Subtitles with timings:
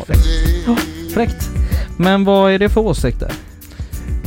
[0.00, 0.28] Perfekt.
[0.66, 0.76] Ja,
[1.14, 1.50] fräckt.
[1.98, 3.32] Men vad är det för åsikter?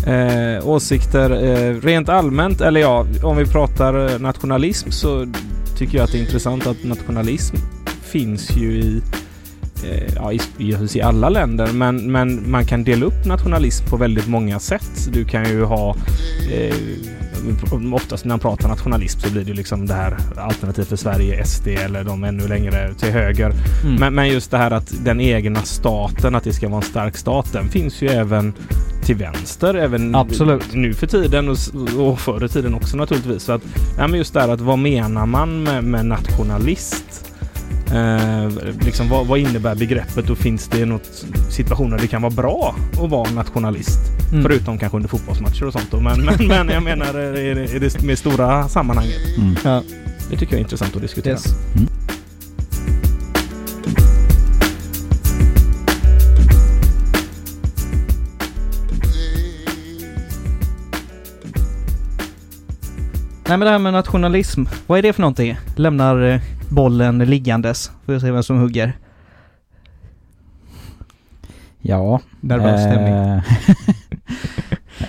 [0.08, 5.28] Eh, åsikter eh, rent allmänt, eller ja, om vi pratar eh, nationalism så
[5.78, 7.56] tycker jag att det är intressant att nationalism
[8.02, 9.02] finns ju i
[9.84, 10.40] eh, ja, i,
[10.94, 15.10] i alla länder, men, men man kan dela upp nationalism på väldigt många sätt.
[15.13, 15.96] Du kan ju ha
[16.54, 16.76] eh,
[17.93, 21.67] Oftast när man pratar nationalism så blir det liksom det här alternativ för Sverige, SD
[21.67, 23.53] eller de ännu längre till höger.
[23.84, 23.95] Mm.
[23.95, 27.17] Men, men, just det här att den egna staten, att det ska vara en stark
[27.17, 28.53] stat, den finns ju även
[29.05, 30.73] till vänster även Absolut.
[30.73, 31.57] nu för tiden och,
[31.98, 33.43] och förr i tiden också naturligtvis.
[33.43, 33.62] Så att,
[33.98, 37.28] ja, men just det här att vad menar man med, med nationalist?
[37.93, 38.49] Eh,
[38.85, 42.75] liksom, vad, vad, innebär begreppet och finns det något situationer där det kan vara bra
[43.03, 43.99] att vara nationalist?
[44.31, 44.43] Mm.
[44.43, 45.88] Förutom kanske under fotbollsmatcher och sånt.
[45.91, 45.99] Då.
[45.99, 49.37] Men, men, men jag menar i det, i det med stora sammanhanget.
[49.37, 49.55] Mm.
[49.63, 49.82] Ja.
[50.29, 51.34] Det tycker jag är intressant att diskutera.
[51.34, 51.45] Yes.
[51.76, 51.87] Mm.
[63.48, 65.58] Nej men det här med nationalism, vad är det för någonting?
[65.76, 67.92] Lämnar eh, bollen liggandes.
[68.06, 68.94] Får vi se vem som hugger.
[71.81, 72.20] Ja.
[72.39, 73.14] Nervös stämning.
[73.14, 73.44] Eh,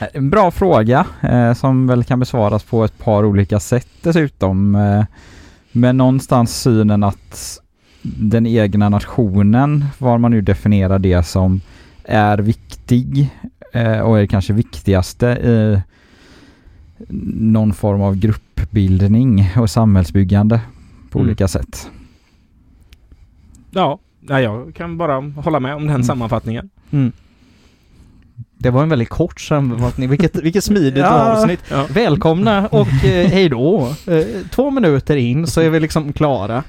[0.13, 4.75] en bra fråga eh, som väl kan besvaras på ett par olika sätt dessutom.
[4.75, 5.05] Eh,
[5.73, 7.61] men någonstans synen att
[8.03, 11.61] den egna nationen, var man nu definierar det som,
[12.05, 13.31] är viktig
[13.73, 15.83] eh, och är kanske viktigaste i
[17.33, 20.61] någon form av gruppbildning och samhällsbyggande
[21.11, 21.29] på mm.
[21.29, 21.91] olika sätt.
[23.71, 26.03] Ja, jag kan bara hålla med om den mm.
[26.03, 26.71] sammanfattningen.
[26.91, 27.13] Mm.
[28.59, 30.09] Det var en väldigt kort sammanfattning.
[30.09, 31.61] Vilket, vilket smidigt ja, avsnitt.
[31.71, 31.87] Ja.
[31.91, 33.95] Välkomna och eh, hejdå.
[34.07, 36.65] Eh, två minuter in så är vi liksom klara.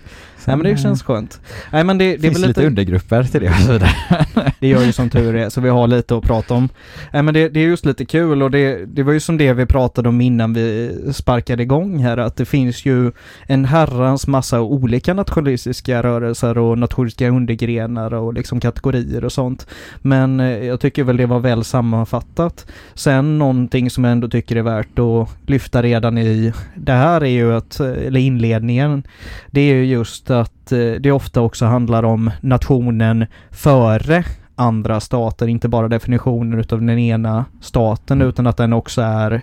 [0.47, 1.41] Nej men det känns skönt.
[1.71, 3.91] Nej men det, det finns är väl lite, lite undergrupper till det och så vidare.
[4.59, 6.69] det gör ju som tur är, så vi har lite att prata om.
[7.13, 9.53] Nej men det, det är just lite kul och det, det var ju som det
[9.53, 13.11] vi pratade om innan vi sparkade igång här, att det finns ju
[13.47, 19.67] en herrans massa olika nationalistiska rörelser och nationalistiska undergrenar och liksom kategorier och sånt.
[20.01, 22.65] Men eh, jag tycker väl det var väl sammanfattat.
[22.93, 27.25] Sen någonting som jag ändå tycker är värt att lyfta redan i det här är
[27.25, 29.03] ju att, eller inledningen,
[29.51, 34.23] det är ju just att eh, det ofta också handlar om nationen före
[34.55, 39.41] andra stater, inte bara definitionen utav den ena staten utan att den också är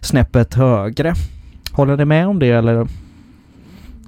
[0.00, 1.14] snäppet högre.
[1.72, 2.86] Håller ni med om det eller?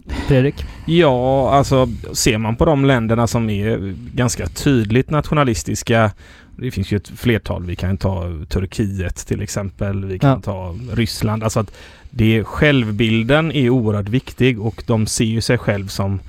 [0.09, 0.65] Fredrik?
[0.87, 6.11] Ja, alltså ser man på de länderna som är ganska tydligt nationalistiska.
[6.57, 7.65] Det finns ju ett flertal.
[7.65, 10.05] Vi kan ta Turkiet till exempel.
[10.05, 10.41] Vi kan ja.
[10.41, 11.45] ta Ryssland.
[11.45, 11.73] Alltså att
[12.11, 16.21] det självbilden är oerhört viktig och de ser ju sig själv som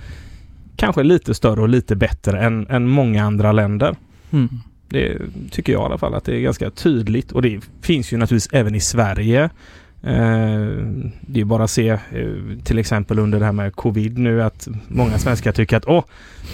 [0.75, 3.95] kanske lite större och lite bättre än, än många andra länder.
[4.31, 4.49] Mm.
[4.89, 5.17] Det
[5.51, 8.53] tycker jag i alla fall att det är ganska tydligt och det finns ju naturligtvis
[8.53, 9.49] även i Sverige.
[10.03, 10.85] Eh,
[11.21, 11.99] det är bara att se eh,
[12.63, 16.03] till exempel under det här med covid nu att många svenskar tycker att åh,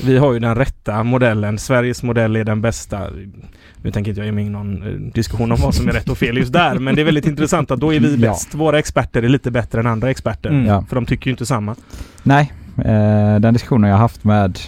[0.05, 1.57] vi har ju den rätta modellen.
[1.57, 3.09] Sveriges modell är den bästa.
[3.81, 6.09] Nu tänker inte jag ge mig in någon eh, diskussion om vad som är rätt
[6.09, 8.49] och fel just där, men det är väldigt intressant att då är vi bäst.
[8.51, 8.59] Ja.
[8.59, 10.85] Våra experter är lite bättre än andra experter, mm.
[10.85, 11.75] för de tycker ju inte samma.
[12.23, 12.53] Nej,
[13.39, 14.59] den diskussionen jag haft med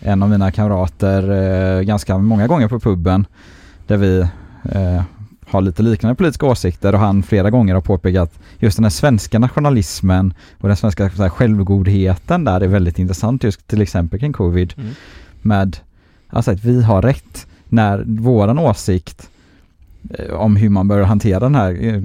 [0.00, 3.26] en av mina kamrater ganska många gånger på puben,
[3.86, 4.28] där vi
[5.50, 9.38] har lite liknande politiska åsikter och han flera gånger har påpekat just den här svenska
[9.38, 14.74] nationalismen och den svenska här, självgodheten där är väldigt intressant just till exempel kring covid.
[14.76, 14.90] Mm.
[15.42, 15.76] Med
[16.28, 19.30] alltså att vi har rätt när våran åsikt
[20.10, 22.02] eh, om hur man bör hantera den här eh,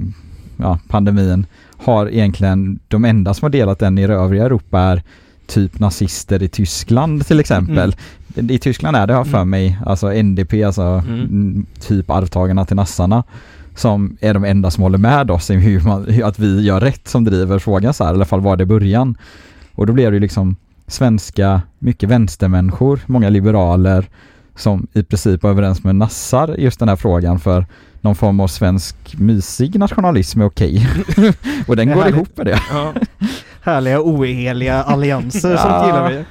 [0.56, 1.46] ja, pandemin
[1.76, 5.02] har egentligen de enda som har delat den i övriga Europa är
[5.46, 7.78] typ nazister i Tyskland till exempel.
[7.78, 7.98] Mm.
[8.36, 9.50] I Tyskland är det, har för mm.
[9.50, 11.66] mig, alltså NDP, alltså mm.
[11.80, 13.24] typ arvtagarna till nassarna
[13.74, 17.08] som är de enda som håller med oss i hur man, att vi gör rätt
[17.08, 19.18] som driver frågan så här, i alla fall var det början.
[19.74, 20.56] Och då blir det ju liksom
[20.86, 24.06] svenska, mycket vänstermänniskor, många liberaler
[24.54, 27.66] som i princip var överens med nassar just den här frågan för
[28.00, 30.88] någon form av svensk mysig nationalism är okej.
[31.68, 32.60] och den går ihop med det.
[32.70, 32.94] Ja.
[33.62, 35.58] Härliga oheliga allianser, ja.
[35.58, 36.24] sånt gillar vi.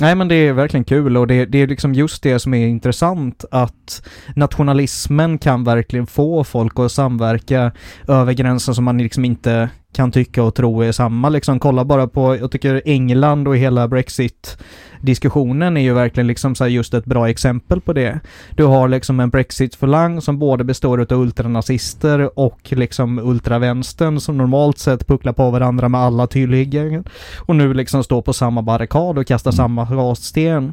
[0.00, 2.66] Nej men det är verkligen kul och det, det, är liksom just det som är
[2.66, 7.72] intressant att nationalismen kan verkligen få folk att samverka
[8.08, 11.60] över gränsen som man liksom inte kan tycka och tro är samma liksom.
[11.60, 14.58] Kolla bara på, jag tycker England och hela Brexit
[15.04, 18.20] diskussionen är ju verkligen liksom så just ett bra exempel på det.
[18.56, 24.78] Du har liksom en Brexit-falang som både består av ultranazister och liksom ultravänstern som normalt
[24.78, 27.04] sett pucklar på varandra med alla tillhyggen
[27.38, 29.56] och nu liksom står på samma barrikad och kastar mm.
[29.56, 30.72] samma rassten.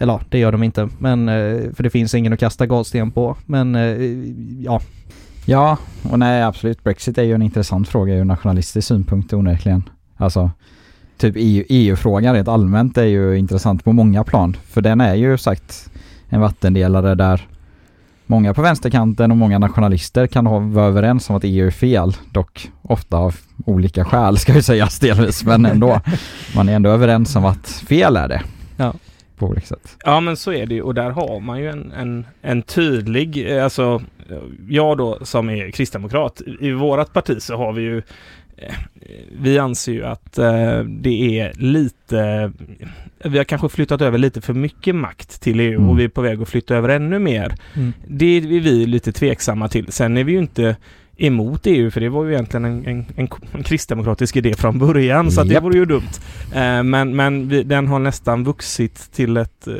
[0.00, 3.10] Eller ja, det gör de inte, men eh, för det finns ingen att kasta gatsten
[3.10, 3.36] på.
[3.46, 3.96] Men eh,
[4.64, 4.80] ja.
[5.50, 5.76] Ja,
[6.10, 6.84] och nej absolut.
[6.84, 9.82] Brexit är ju en intressant fråga ur nationalistisk synpunkt onekligen.
[10.16, 10.50] Alltså,
[11.18, 14.56] typ EU, EU-frågan rent allmänt är ju intressant på många plan.
[14.66, 15.90] För den är ju sagt
[16.28, 17.48] en vattendelare där
[18.26, 22.16] många på vänsterkanten och många nationalister kan ha, vara överens om att EU är fel.
[22.32, 23.36] Dock ofta av
[23.66, 26.00] olika skäl ska ju sägas delvis, men ändå.
[26.56, 28.42] Man är ändå överens om att fel är det.
[29.38, 29.46] Ja.
[29.46, 29.96] På olika sätt.
[30.04, 33.50] Ja men så är det ju och där har man ju en, en, en tydlig,
[33.56, 34.02] eh, alltså
[34.68, 38.02] jag då som är kristdemokrat, i vårat parti så har vi ju
[38.56, 38.74] eh,
[39.40, 42.52] vi anser ju att eh, det är lite,
[43.24, 45.90] vi har kanske flyttat över lite för mycket makt till EU Mm.
[45.90, 47.54] och vi är på väg att flytta över ännu mer.
[47.74, 47.92] Mm.
[48.06, 49.92] Det är vi lite tveksamma till.
[49.92, 50.76] Sen är vi ju inte
[51.18, 55.30] emot EU för det var ju egentligen en, en, en, en kristdemokratisk idé från början
[55.30, 56.02] så att det vore ju dumt.
[56.54, 59.74] Eh, men men vi, den har nästan vuxit till ett eh,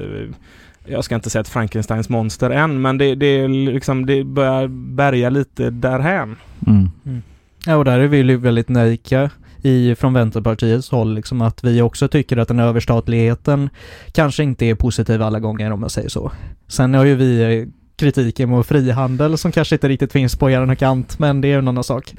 [0.86, 4.68] jag ska inte säga ett Frankensteins monster än men det, det, är liksom, det börjar
[4.68, 6.36] bärga lite därhän.
[6.66, 7.22] Mm.
[7.66, 9.30] Ja, och där är vi ju väldigt nejka
[9.62, 13.70] i, från Vänsterpartiets håll, liksom att vi också tycker att den överstatligheten
[14.12, 16.32] kanske inte är positiv alla gånger om man säger så.
[16.68, 20.74] Sen har ju vi eh, kritiken mot frihandel som kanske inte riktigt finns på er
[20.74, 22.14] kant, men det är en annan sak.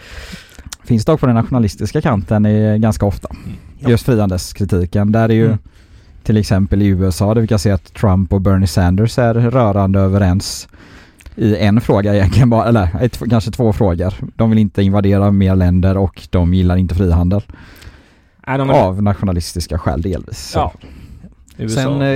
[0.84, 3.28] Finns dock på den nationalistiska kanten är ganska ofta.
[3.80, 3.90] Ja.
[3.90, 5.12] Just frihandelskritiken.
[5.12, 5.58] Där är ju Mm.
[6.24, 10.00] till exempel i USA där vi kan se att Trump och Bernie Sanders är rörande
[10.00, 10.68] överens
[11.36, 14.14] i en fråga egentligen bara, eller ett, kanske två frågor.
[14.36, 17.42] De vill inte invadera mer länder och de gillar inte frihandel.
[18.48, 20.52] Nej, de är, Av nationalistiska skäl delvis.
[20.56, 20.74] ja.
[21.60, 21.82] USA.
[21.82, 22.08] Sen eh,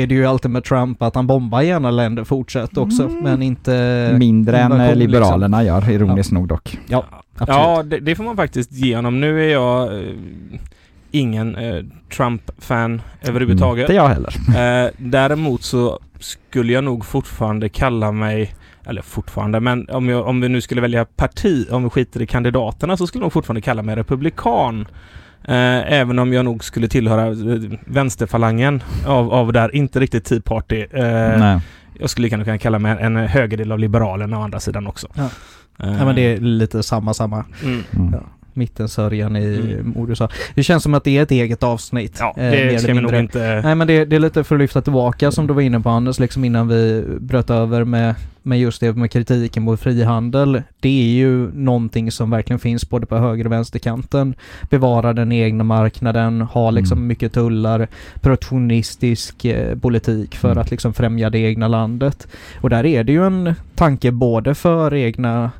[0.00, 3.16] är det ju alltid med Trump att han bombar gärna länder fortsatt också, Mm.
[3.22, 4.14] men inte...
[4.18, 6.78] Mindre än eh, invasion, Liberalerna gör, ironiskt nog dock.
[6.88, 7.04] Ja,
[7.36, 7.48] absolut.
[7.48, 9.20] Ja, det, det får man faktiskt ge honom.
[9.20, 10.04] Nu är jag eh,
[11.10, 11.84] ingen eh,
[12.16, 13.82] Trump-fan överhuvudtaget.
[13.82, 14.34] Inte jag heller.
[14.84, 18.54] Eh, däremot så skulle jag nog fortfarande kalla mig
[18.86, 22.26] eller fortfarande, men om, jag, om vi nu skulle välja parti, om vi skiter i
[22.26, 24.86] kandidaterna, så skulle jag nog fortfarande kalla mig republikan.
[25.44, 30.40] Eh, även om jag nog skulle tillhöra eh, vänsterfalangen av, av där, inte riktigt Tea
[30.40, 30.80] Party.
[30.90, 31.02] Eh,
[31.38, 31.60] Nej.
[31.98, 35.08] jag skulle gärna kunna kalla mig en högerdel av Liberalerna å andra sidan också.
[35.14, 35.22] Ja.
[35.82, 37.44] Eh, Ja men det är lite samma, samma.
[37.64, 37.82] mm.
[37.96, 38.12] Mm.
[38.12, 38.20] Ja.
[38.54, 39.70] Mittensörjan i Mm.
[39.94, 40.10] mm.
[40.10, 40.28] USA.
[40.54, 42.16] Det känns som att det är ett eget avsnitt.
[42.20, 43.60] Ja, eh, det ska vi nog inte...
[43.64, 45.88] Nej men det, det är lite för att lyfta tillbaka som du var inne på
[45.90, 50.62] Anders, liksom innan vi bröt över med, med just det med kritiken mot frihandel.
[50.80, 54.34] Det är ju någonting som verkligen finns både på höger och vänsterkanten.
[54.70, 57.06] Bevara den egna marknaden, ha liksom Mm.
[57.08, 57.88] mycket tullar,
[58.20, 60.58] protektionistisk eh, politik för Mm.
[60.62, 62.28] att liksom främja det egna landet.
[62.60, 65.50] Och där är det ju en tanke både för egna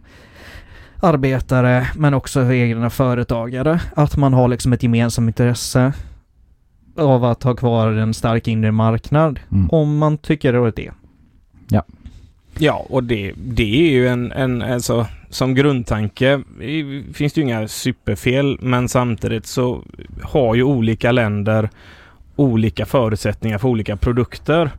[1.03, 3.81] arbetare men också för egna företagare.
[3.97, 5.93] Att man har liksom ett gemensamt intresse
[6.97, 9.41] av att ha kvar en stark inre marknad.
[9.53, 9.71] Mm.
[9.71, 10.91] Om man tycker det är det.
[12.59, 16.43] Ja, och det, det är ju en, en alltså, som grundtanke
[17.15, 19.83] finns det ju inga superfel, men samtidigt så
[20.23, 21.71] har ju olika länder
[22.37, 24.71] olika förutsättningar för olika produkter.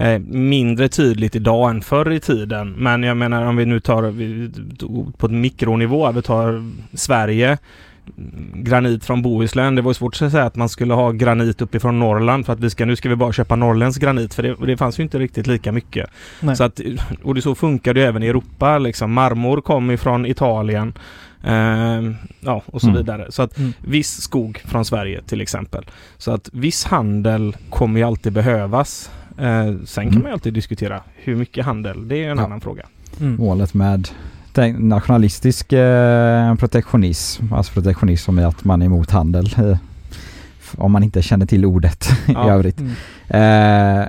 [0.00, 2.72] Eh, mindre tydligt idag än förr i tiden.
[2.72, 4.50] Men jag menar om vi nu tar vi,
[5.18, 7.58] på en mikronivå, vi tar Sverige.
[8.54, 9.74] Granit från Bohuslän.
[9.74, 12.70] Det var svårt att säga att man skulle ha granit uppifrån Norrland för att vi
[12.70, 15.46] ska, nu ska vi bara köpa norrländsk granit för det, det fanns ju inte riktigt
[15.46, 16.10] lika mycket.
[16.40, 16.56] Nej.
[16.56, 16.80] Så att,
[17.22, 18.78] och det så funkar det även i Europa.
[18.78, 19.12] Liksom.
[19.12, 20.92] Marmor kom ifrån Italien.
[21.44, 22.98] Ehm, ja, och så Mm.
[22.98, 23.26] vidare.
[23.32, 23.72] Så att Mm.
[23.80, 25.84] viss skog från Sverige till exempel.
[26.18, 29.10] Så att viss handel kommer ju alltid behövas.
[29.40, 30.22] Eh, sen kan Mm.
[30.22, 32.08] man ju alltid diskutera hur mycket handel.
[32.08, 32.44] Det är en Ja.
[32.44, 32.86] annan fråga.
[33.20, 33.36] Mm.
[33.36, 34.08] Målet med
[34.78, 39.54] nationalistisk eh, protektionism, alltså protektionism är att man är emot handel.
[39.58, 39.78] Eh,
[40.82, 42.50] om man inte känner till ordet i Ja.
[42.52, 42.80] övrigt.
[42.80, 44.00] Mm.
[44.02, 44.08] Eh,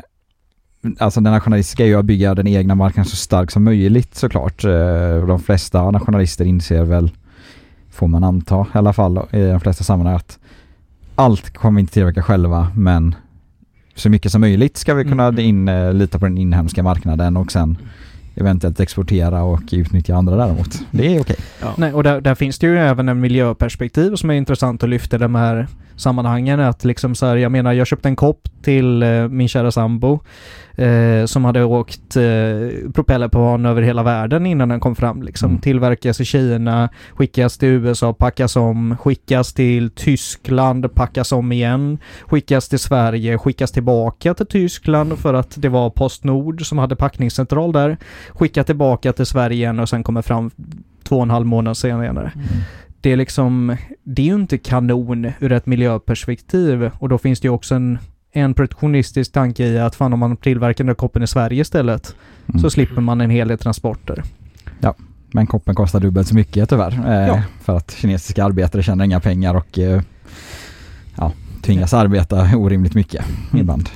[1.00, 4.63] alltså den nationalistiska är ju att bygga den egna marknaden så stark som möjligt såklart.
[4.65, 7.11] Eh, de flesta nationalister inser väl,
[7.91, 10.39] får man anta i alla fall i de flesta sammanhang att
[11.15, 13.15] allt kommer vi inte tillverka själva men
[13.95, 15.39] så mycket som möjligt ska vi kunna Mm.
[15.45, 17.77] in, eh, lita på den inhemska marknaden och sen
[18.36, 20.79] eventuellt exportera och utnyttja andra däremot.
[20.91, 21.36] Det är okej.
[21.62, 21.74] Ja.
[21.77, 25.17] Nej, och där, där finns det ju även en miljöperspektiv som är intressant att lyfta
[25.17, 25.67] de här
[26.01, 26.60] sammanhangen.
[26.60, 30.20] Att liksom så här, jag menar, jag köpte en kopp till eh, min kära sambo
[30.75, 35.24] eh, som hade åkt eh, propellerplan över hela världen innan den kom fram.
[35.24, 35.50] Liksom.
[35.50, 35.62] Mm.
[35.62, 42.70] Tillverkas i Kina, skickas till USA, packas om, skickas till Tyskland, packas om igen, skickas
[42.70, 47.98] till Sverige, skickas tillbaka till Tyskland för att det var Postnord som hade packningscentral där,
[48.29, 50.51] skicka tillbaka till Sverige igen och sen kommer fram
[51.03, 52.31] två och en halv månad senare.
[53.01, 57.46] Det är liksom, det är ju inte kanon ur ett miljöperspektiv och då finns det
[57.48, 57.98] ju också en
[58.34, 62.15] en protektionistisk tanke i att fan om man tillverkar den där koppen i Sverige istället
[62.50, 62.60] Mm.
[62.62, 64.24] så slipper man en hel del transporter.
[65.34, 66.91] Men koppen kostar dubbelt så mycket tyvärr.
[67.08, 67.41] Eh, Ja.
[67.63, 70.01] För att kinesiska arbetare tjänar inga pengar och eh,
[71.17, 73.62] ja, tvingas arbeta orimligt mycket Mm.
[73.62, 73.89] ibland.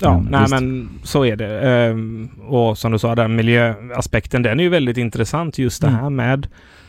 [0.00, 0.50] Ja, Men nej visst.
[0.50, 1.60] men så är det.
[1.60, 6.00] Ehm, och som du sa där, miljöaspekten, den är ju väldigt intressant just det Mm.
[6.00, 6.46] här med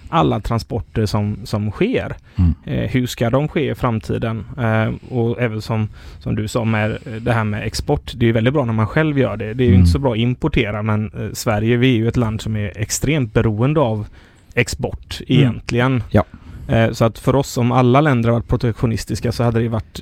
[0.10, 2.16] alla transporter som, som sker.
[2.36, 2.54] Mm.
[2.66, 4.46] Eh, hur ska de ske i framtiden?
[4.58, 5.88] Eh, och även som,
[6.20, 8.12] som du sa med eh, det här med export.
[8.16, 9.54] Det är väldigt bra när man själv gör det.
[9.54, 9.80] Det är Mm.
[9.80, 12.72] inte så bra att importera men eh, Sverige vi är ju ett land som är
[12.76, 14.08] extremt beroende av
[14.54, 15.40] export Mm.
[15.42, 16.04] egentligen.
[16.10, 16.24] Ja.
[16.68, 20.02] Eh, så att för oss om alla länder varit protektionistiska så hade det varit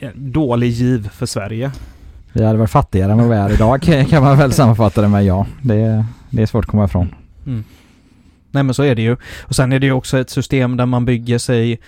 [0.00, 1.70] eh, dålig giv för Sverige.
[2.32, 5.24] Vi hade varit fattigare än vad vi är idag kan man väl sammanfatta det med
[5.24, 5.46] ja.
[5.62, 7.14] Det, det är svårt att komma ifrån.
[8.50, 9.16] Nej men så är det ju.
[9.40, 11.80] Och sen är det ju också ett system där man bygger sig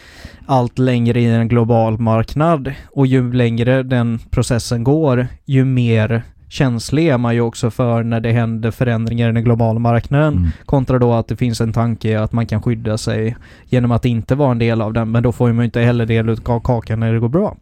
[0.47, 2.73] allt längre i en global marknad.
[2.91, 8.21] Och ju längre den processen går, ju mer känslig är man ju också för när
[8.21, 10.35] det händer förändringar i den globala marknaden.
[10.35, 10.51] Mm.
[10.65, 14.35] Kontra då att det finns en tanke att man kan skydda sig genom att inte
[14.35, 15.11] vara en del av den.
[15.11, 17.57] Men då får man ju inte heller del av kakan när det går bra.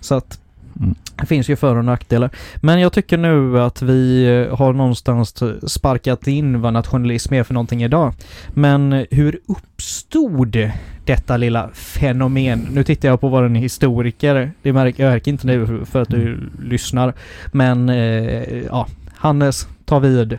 [0.00, 0.40] Så att
[0.80, 0.94] Mm.
[1.20, 2.30] det finns ju för och nackdelar.
[2.56, 7.54] Men jag tycker nu att vi eh, har någonstans sparkat in vad nationalism är för
[7.54, 8.14] någonting idag.
[8.48, 10.70] Men eh, hur uppstod
[11.04, 12.68] detta lilla fenomen?
[12.70, 14.52] Nu tittar jag på vår historiker.
[14.62, 17.14] Det märker jag märker inte nu för att du lyssnar.
[17.52, 20.38] Men eh, ja, Hannes, ta vid.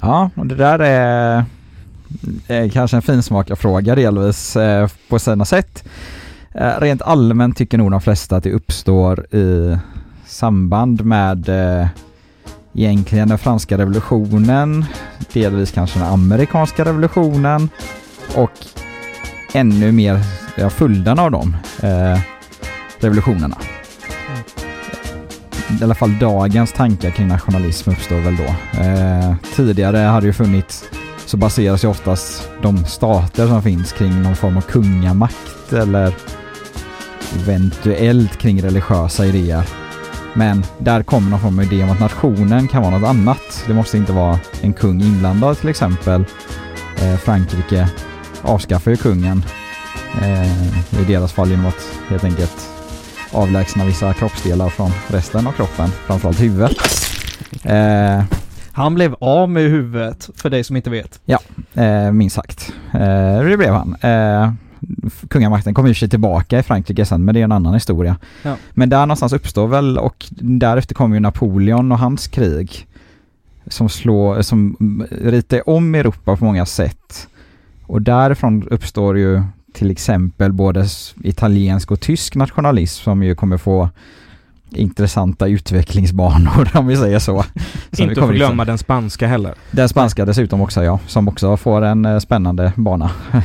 [0.00, 1.44] Ja, och det där är,
[2.48, 5.84] är kanske en finsmakarfråga delvis eh, på sina sätt.
[6.54, 9.78] Eh, rent allmänt tycker nog de flesta att det uppstår i
[10.26, 11.88] samband med eh,
[12.74, 14.84] egentligen den franska revolutionen,
[15.32, 17.68] delvis kanske den amerikanska revolutionen
[18.36, 18.50] och
[19.54, 20.20] ännu mer
[20.56, 22.20] ja, följden av de eh,
[23.00, 23.56] revolutionerna.
[25.80, 28.80] I alla fall dagens tankar kring nationalism uppstår väl då.
[28.80, 30.84] Eh, tidigare hade ju funnits,
[31.26, 36.14] så baseras ju oftast de stater som finns kring någon form av kungamakt eller
[37.36, 39.64] eventuellt kring religiösa idéer.
[40.34, 43.64] Men där kommer någon form av idé om att nationen kan vara något annat.
[43.66, 46.24] Det måste inte vara en kung inblandad till exempel.
[47.02, 47.88] Eh, Frankrike
[48.42, 49.44] avskaffar ju kungen
[50.22, 52.68] eh, i deras fall genom att helt enkelt
[53.32, 56.72] avlägsna vissa kroppsdelar från resten av kroppen, framförallt huvudet.
[57.64, 58.22] Eh,
[58.72, 61.20] Han blev av med huvudet, för dig som inte vet.
[61.74, 62.72] eh, minst sagt.
[62.94, 63.96] Eh, det blev han.
[64.00, 64.52] Eh,
[65.28, 68.16] kungamakten kom ju sig tillbaka i Frankrike sen, men det är en annan historia.
[68.42, 68.56] Ja.
[68.70, 72.86] Men där någonstans uppstår väl, och därefter kom ju Napoleon och hans krig
[73.66, 74.76] som slår, som
[75.10, 77.28] ritar om Europa på många sätt.
[77.86, 79.42] Och därifrån uppstår ju
[79.72, 80.86] till exempel både
[81.22, 83.88] italiensk och tysk nationalism som ju kommer få
[84.70, 87.42] intressanta utvecklingsbanor om vi säger så.
[87.92, 89.54] Som Inte kommer att liksom- glömma den spanska heller.
[89.70, 93.10] den spanska dessutom också ja, som också får en eh, spännande bana.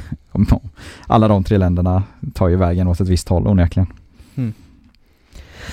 [1.07, 3.87] Alla de tre länderna tar ju vägen åt ett visst håll onekligen.
[4.35, 4.53] Mm.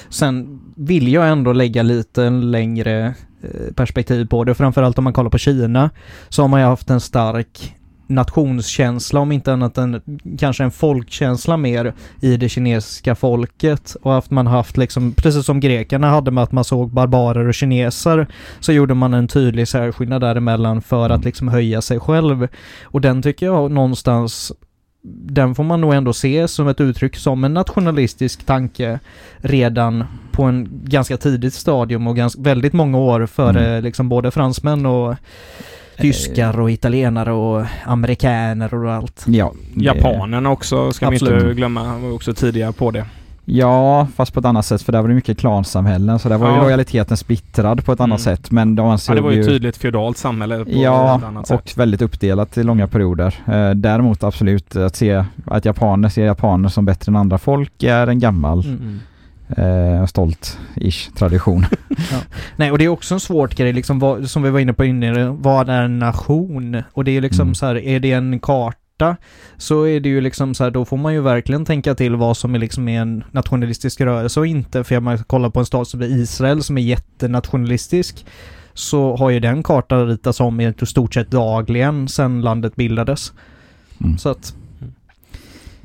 [0.08, 4.54] Sen vill jag ändå lägga lite längre eh, perspektiv på det.
[4.54, 5.90] Framförallt om man kollar på Kina
[6.28, 7.76] så har man ju haft en stark
[8.06, 10.00] nationskänsla, om inte annat än
[10.38, 13.96] kanske en folkkänsla mer i det kinesiska folket.
[14.02, 17.54] Och att man haft liksom, precis som grekerna hade med att man såg barbarer och
[17.54, 18.26] kineser,
[18.60, 22.48] så gjorde man en tydlig särskillnad däremellan för att liksom höja sig själv.
[22.82, 24.52] Och den tycker jag någonstans
[25.04, 28.98] den får man nog ändå se som ett uttryck som en nationalistisk tanke
[29.36, 34.86] redan på en ganska tidigt stadium och ganska, väldigt många år före liksom både fransmän
[34.86, 35.14] och
[35.98, 39.24] tyskar och italienare och amerikaner och allt.
[39.28, 41.56] Ja, det- Japanerna också ska vi inte Absolut.
[41.56, 41.84] glömma.
[41.84, 43.04] Han var också tidigare på det.
[43.44, 46.48] Ja, fast på ett annat sätt för där var det mycket klansamhällen så där var
[46.50, 46.62] ju Ja.
[46.62, 48.36] lojaliteten splittrad på ett annat Mm.
[48.36, 48.50] sätt.
[48.50, 51.24] Men de Ja, ansåg det var ju ju ett tydligt feodalt samhälle på Ja, ett
[51.24, 51.60] annat sätt.
[51.60, 53.34] och väldigt uppdelat i långa perioder.
[53.46, 58.06] Eh, däremot absolut att se att japaner ser japaner som bättre än andra folk är
[58.06, 59.00] en gammal Mm.
[59.56, 61.66] Eh, stolt-ish tradition.
[62.56, 64.84] Nej, och det är också en svårt grej liksom, vad, som vi var inne på
[64.84, 66.82] innan, vad är en nation?
[66.92, 67.54] Och det är liksom Mm.
[67.54, 69.16] så här, är det en karta
[69.56, 72.36] så är det ju liksom så här, då får man ju verkligen tänka till vad
[72.36, 74.84] som är liksom en nationalistisk rörelse och inte.
[74.84, 78.26] För om man kollar på en stat som är Israel som är jättenationalistisk
[78.74, 83.32] så har ju den kartan ritats om i stort sett dagligen sedan landet bildades.
[84.00, 84.18] Mm.
[84.18, 84.54] Så att,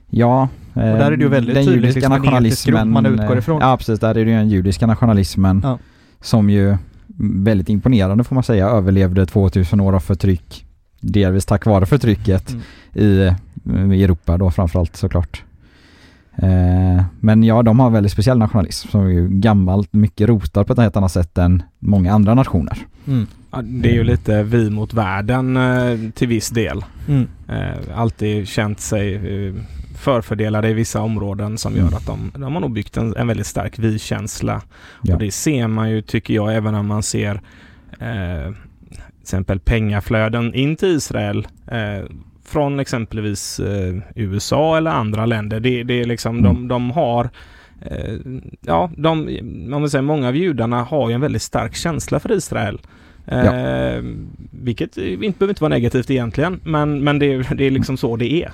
[0.09, 2.89] Ja, eh, där är det ju väldigt den tydligt judiska liksom nationalismen.
[2.91, 3.61] man utgår ifrån.
[3.61, 3.99] Ja, precis.
[3.99, 5.79] Där är det ju den judiska nationalismen Ja.
[6.21, 6.77] som ju
[7.19, 10.65] väldigt imponerande får man säga överlevde 2000 år av förtryck.
[11.01, 13.91] Delvis tack vare förtrycket Mm.
[13.91, 15.43] i, i Europa då framförallt såklart.
[16.35, 20.73] Eh, men ja, de har väldigt speciell nationalism som är ju gammalt, mycket rotar på
[20.73, 22.77] ett helt annat sätt än många andra nationer.
[23.07, 23.27] Mm.
[23.51, 26.85] Ja, det är ju lite vi mot världen eh, till viss del.
[27.07, 27.27] Mm.
[27.49, 29.53] Eh, alltid känt sig eh,
[29.97, 31.93] förfördelade i vissa områden som gör mm.
[31.93, 34.61] att de, de har nog byggt en, en väldigt stark vi-känsla.
[35.01, 35.13] Ja.
[35.13, 37.41] Och det ser man ju, tycker jag, även när man ser
[37.99, 38.53] eh,
[38.89, 42.05] till exempel pengaflöden in till Israel eh,
[42.45, 45.59] från exempelvis eh, USA eller andra länder.
[45.59, 46.43] Det, det är liksom, mm.
[46.43, 47.29] de, de har
[47.81, 48.13] eh,
[48.61, 49.39] Ja, de,
[49.69, 52.79] man vill säga, många av judarna har ju en väldigt stark känsla för Israel.
[53.25, 53.55] Ja.
[53.55, 54.03] Eh,
[54.51, 58.33] vilket inte behöver inte vara negativt egentligen, men, men det, det är liksom så det
[58.33, 58.51] är.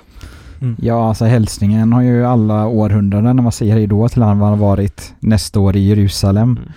[0.60, 0.76] Mm.
[0.82, 4.56] Ja, alltså hälsningen har ju alla århundraden när man säger hej då till han har
[4.56, 6.58] varit nästa år i Jerusalem.
[6.58, 6.72] Mm.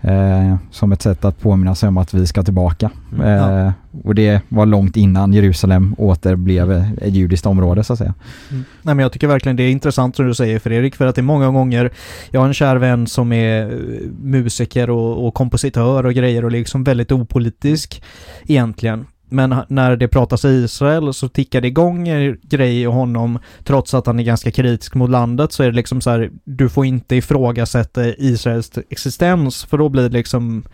[0.00, 2.90] Eh, som ett sätt att påminna sig om att vi ska tillbaka.
[3.12, 3.66] Mm, ja.
[3.66, 3.72] eh,
[4.04, 8.14] och det var långt innan Jerusalem åter blev ett judiskt område så att säga.
[8.50, 8.64] Mm.
[8.82, 11.20] Nej men jag tycker verkligen det är intressant som du säger Fredrik, för att det
[11.20, 11.90] är många gånger,
[12.30, 16.50] jag har en kär vän som är eh, musiker och, och kompositör och grejer och
[16.50, 18.02] liksom väldigt opolitisk
[18.46, 19.06] egentligen.
[19.28, 23.94] Men när det pratas i Israel så tickar det igång en grej i honom trots
[23.94, 26.86] att han är ganska kritisk mot landet så är det liksom så här, du får
[26.86, 30.64] inte ifrågasätta Israels existens för då blir det liksom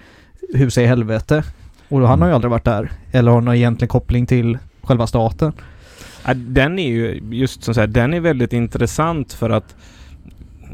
[0.55, 1.45] hus i helvete.
[1.89, 2.91] Och han har ju aldrig varit där.
[3.13, 5.53] Eller har någon egentlig koppling till själva staten.
[6.27, 9.75] Ja, den är ju, just som sagt, den är väldigt intressant för att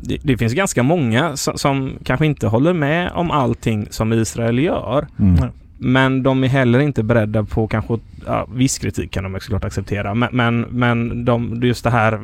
[0.03, 4.59] det, det finns ganska många som, som, kanske inte håller med om allting som Israel
[4.59, 5.07] gör.
[5.19, 5.51] Mm.
[5.83, 10.15] Men de är heller inte beredda på kanske, ja, viss kritik kan de såklart acceptera,
[10.15, 12.21] men, men, men de, just det här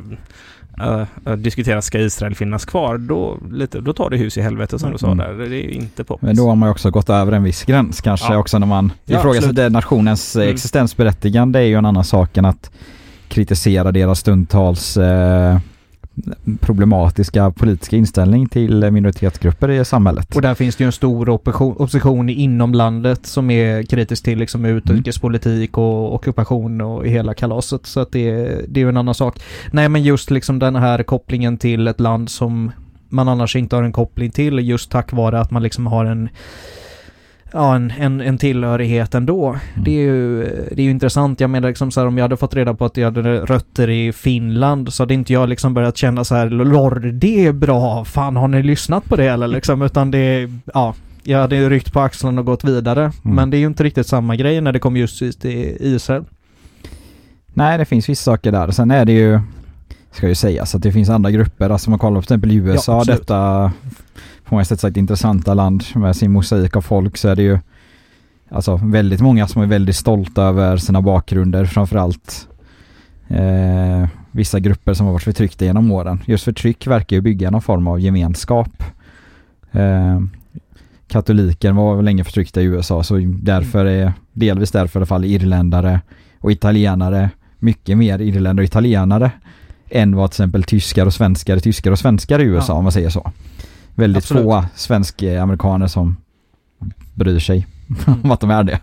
[0.81, 4.87] uh, diskutera ska Israel finnas kvar, då, lite, då tar det hus i helvete som
[4.87, 4.93] mm.
[4.93, 5.19] du sa mm.
[5.19, 5.47] där.
[5.49, 6.19] Det är inte på.
[6.23, 8.39] Men då har man ju också gått över en viss gräns kanske ja.
[8.39, 10.49] också när man ja, ifrågasätter nationens mm.
[10.49, 12.71] existensberättigande är ju en annan sak än att
[13.29, 15.59] kritisera deras stundtals eh,
[16.61, 20.37] problematiska politiska inställning till minoritetsgrupper i samhället.
[20.37, 24.65] Och där finns det ju en stor opposition inom landet som är kritisk till liksom
[24.65, 27.87] utrikespolitik och ockupation och hela kalaset.
[27.87, 28.33] Så att det,
[28.69, 29.41] det är ju en annan sak.
[29.71, 32.73] Nej men just liksom den här kopplingen till ett land som
[33.09, 36.29] man annars inte har en koppling till just tack vare att man liksom har en
[37.57, 39.49] ja, en, en, en tillhörighet ändå.
[39.49, 39.61] Mm.
[39.85, 41.41] Det, är ju, det är ju intressant.
[41.41, 43.91] Jag menar liksom så här, om jag hade fått reda på att jag hade rötter
[43.91, 48.05] i Finland så hade inte jag liksom börjat känna så här, lorr, det är bra,
[48.05, 52.01] fan har ni lyssnat på det eller liksom, utan det ja, jag hade ryckt på
[52.01, 53.01] axlarna och gått vidare.
[53.01, 53.13] Mm.
[53.23, 56.25] Men det är ju inte riktigt samma grej när det kommer just till Israel.
[57.55, 58.71] Nej, det finns vissa saker där.
[58.71, 59.41] Sen är det ju,
[60.13, 63.05] ska ju sägas att det finns andra grupper, alltså man kollar på till exempel USA,
[63.07, 63.73] ja, detta
[64.49, 67.59] på många sätt ett intressanta land med sin mosaik av folk så är det ju
[68.49, 72.49] alltså väldigt många som är väldigt stolta över sina bakgrunder framförallt
[73.29, 76.23] eh, vissa grupper som har varit förtryckta genom åren.
[76.27, 78.83] Just förtryck verkar ju bygga någon form av gemenskap.
[79.73, 80.21] Eh,
[81.09, 86.01] katoliker var länge förtryckta i USA så därför är delvis därför i alla fall irländare
[86.41, 89.31] och italienare mycket mer irländare och italienare
[89.91, 92.77] än vad till exempel tyskar och svenskar, tyskar och svenskar i USA ja.
[92.77, 93.33] om man säger så
[93.97, 94.45] väldigt Absolut.
[94.45, 96.17] få svensk-amerikaner som
[97.15, 97.67] bryr sig
[98.23, 98.81] om att de är det.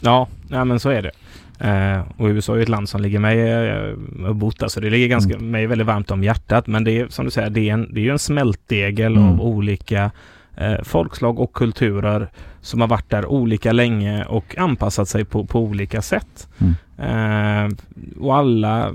[0.00, 1.10] Ja, ja men så är det.
[1.58, 5.08] Eh, och USA är ett land som ligger mig eh, och bott så det ligger
[5.08, 5.50] ganska, mm.
[5.50, 6.66] mig väldigt varmt om hjärtat.
[6.66, 9.28] Men det är som du säger, det är, en, det är ju en smältdegel mm.
[9.28, 10.10] av olika
[10.56, 12.30] eh, folkslag och kulturer
[12.60, 16.48] som har varit där olika länge och anpassat sig på, på olika sätt.
[16.58, 16.74] Mm.
[16.98, 17.76] Eh,
[18.20, 18.92] och alla,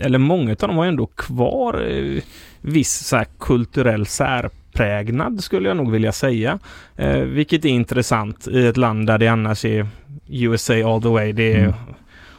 [0.00, 2.22] eller många av dem har ändå kvar eh,
[2.60, 6.58] viss så kulturell sär utprägnad skulle jag nog vilja säga.
[6.96, 9.86] Eh, vilket är intressant i ett land där det annars är
[10.28, 11.32] USA all the way.
[11.32, 11.74] Det är mm.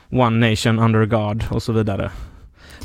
[0.09, 2.11] One Nation under God och så vidare.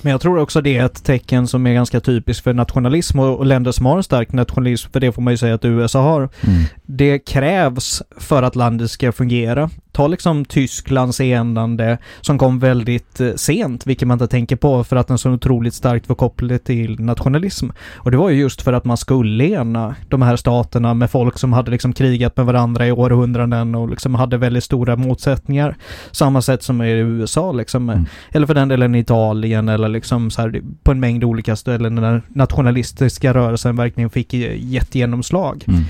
[0.02, 3.46] Men jag tror också det är ett tecken som är ganska typiskt för nationalism och
[3.46, 6.20] länder som har en stark nationalism, för det får man ju säga att USA har.
[6.20, 6.62] Mm.
[6.82, 9.70] Det krävs för att landet ska fungera.
[9.92, 14.96] Ta liksom Tysklands enande som kom väldigt eh, sent, vilket man inte tänker på för
[14.96, 17.68] att den så otroligt starkt var kopplad till nationalism.
[17.94, 21.38] Och det var ju just för att man skulle ena de här staterna med folk
[21.38, 25.76] som hade liksom krigat med varandra i århundraden och liksom hade väldigt stora motsättningar.
[26.10, 27.90] Samma sätt som i USA liksom.
[27.90, 28.04] Mm.
[28.30, 31.94] Eller för den delen i Italien eller liksom så här på en mängd olika ställen
[31.94, 35.64] den nationalistiska rörelsen verkligen fick jättegenomslag.
[35.68, 35.84] Mm.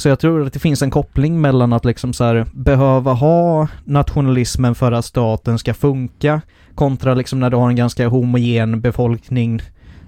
[0.00, 3.68] Så jag tror att det finns en koppling mellan att liksom så här, behöva ha
[3.84, 6.40] nationalismen för att staten ska funka
[6.74, 9.62] kontra liksom när du har en ganska homogen befolkning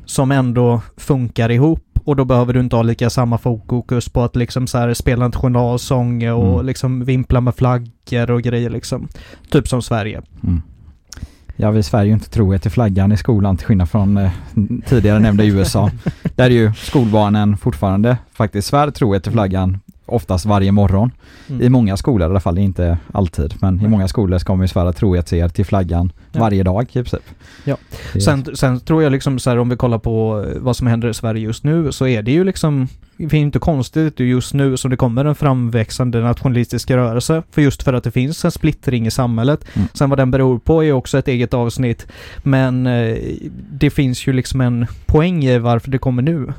[0.05, 4.37] som ändå funkar ihop och då behöver du inte ha lika samma fokus på att
[4.37, 6.67] liksom så här spela nationalsång och mm.
[6.67, 9.09] liksom vimpla med flaggor och grejer liksom.
[9.51, 10.23] Typ som Sverige.
[10.43, 10.63] Mm.
[11.57, 14.31] Ja, vi svär ju inte trohet till flaggan i skolan till skillnad från eh,
[14.87, 15.91] tidigare nämnda USA.
[16.37, 21.11] Där är ju skolbarnen fortfarande faktiskt svär trohet till flaggan oftast varje morgon.
[21.49, 21.62] Mm.
[21.62, 24.69] I många skolor i alla fall, inte alltid, men i många skolor ska man ju
[24.69, 26.41] svära trohetsed till flaggan ja.
[26.41, 27.23] varje dag i princip.
[27.65, 27.77] Ja,
[28.25, 31.15] sen, sen tror jag liksom så här om vi kollar på vad som händer i
[31.15, 34.91] Sverige just nu så är det ju liksom det är inte konstigt just nu som
[34.91, 37.43] det kommer en framväxande nationalistisk rörelse.
[37.51, 39.65] För just för att det finns en splittring i samhället.
[39.75, 39.88] Mm.
[39.95, 42.07] Sen vad den beror på är också ett eget avsnitt.
[42.43, 43.17] Men eh,
[43.73, 46.53] det finns ju liksom en poäng i varför det kommer nu.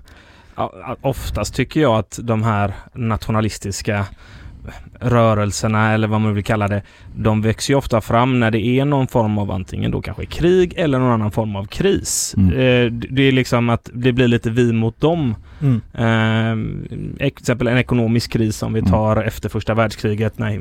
[1.01, 4.05] Oftast tycker jag att de här nationalistiska
[4.99, 6.81] rörelserna eller vad man vill kalla det.
[7.15, 10.73] De växer ju ofta fram när det är någon form av antingen då kanske krig
[10.77, 12.35] eller någon annan form av kris.
[12.37, 12.49] Mm.
[12.49, 15.35] Eh, det är liksom att det blir lite vi mot dem.
[15.61, 15.81] Mm.
[15.93, 18.91] Eh, exempel en ekonomisk kris om vi mm.
[18.91, 19.27] tar mm.
[19.27, 20.39] efter första världskriget.
[20.39, 20.59] Nej,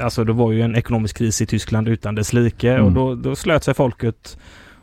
[0.00, 2.94] alltså det var ju en ekonomisk kris i Tyskland utan dess like och mm.
[2.94, 4.38] då, då slöt sig folket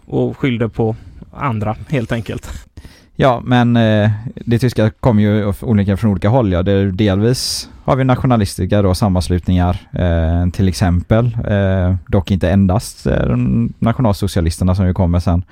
[0.06, 0.96] och skyllde på
[1.34, 2.68] andra helt enkelt.
[3.16, 4.12] Ja, men eh,
[4.46, 6.52] det tyska kommer ju olika från olika håll.
[6.52, 6.64] Ja.
[6.64, 11.38] Det delvis har vi nationalistiska då, sammanslutningar, eh, till exempel.
[11.48, 13.36] Eh, dock inte endast eh,
[13.80, 15.44] nationalsocialisterna som ju kommer sen.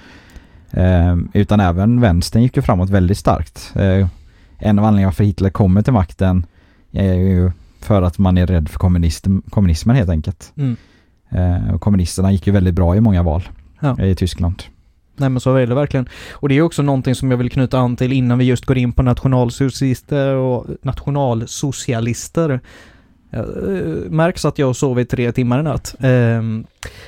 [0.72, 3.72] Eh, utan även vänstern gick ju framåt väldigt starkt.
[3.76, 4.08] Eh,
[4.58, 6.46] en av anledningarna för Hitler kommer till makten
[6.92, 10.54] är ju för att man är rädd för kommunism, kommunismen helt enkelt.
[10.58, 10.78] Mm.
[11.74, 13.44] och kommunisterna gick ju väldigt bra i många val
[13.80, 14.04] ja.
[14.04, 14.64] i Tyskland.
[15.16, 16.10] Nej men så är det verkligen.
[16.32, 18.78] Och det är också någonting som jag vill knyta an till innan vi just går
[18.78, 22.60] in på nationalsocialister och nationalsocialister.
[23.34, 23.42] Eh,
[24.10, 25.96] märks att jag har sovit tre timmar i natt.
[26.00, 26.64] Nej,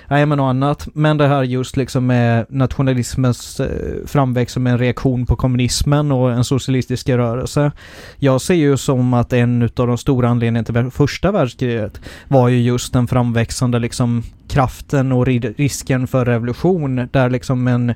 [0.08, 0.88] nej men något annat.
[0.94, 6.32] Men det här just liksom med nationalismens eh, framväxt som en reaktion på kommunismen och
[6.32, 7.72] en socialistisk rörelse.
[8.18, 12.62] Jag ser ju som att en av de stora anledningarna till första världskriget var ju
[12.62, 15.26] just den framväxande liksom kraften och
[15.58, 17.94] risken för revolution där liksom en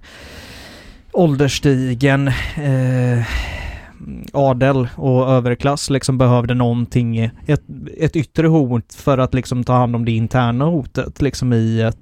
[1.11, 3.25] ålderstigen eh,
[4.33, 7.63] adel och överklass liksom behövde någonting, ett,
[7.97, 11.97] ett yttre hot för att liksom ta hand om det interna hotet liksom i ett,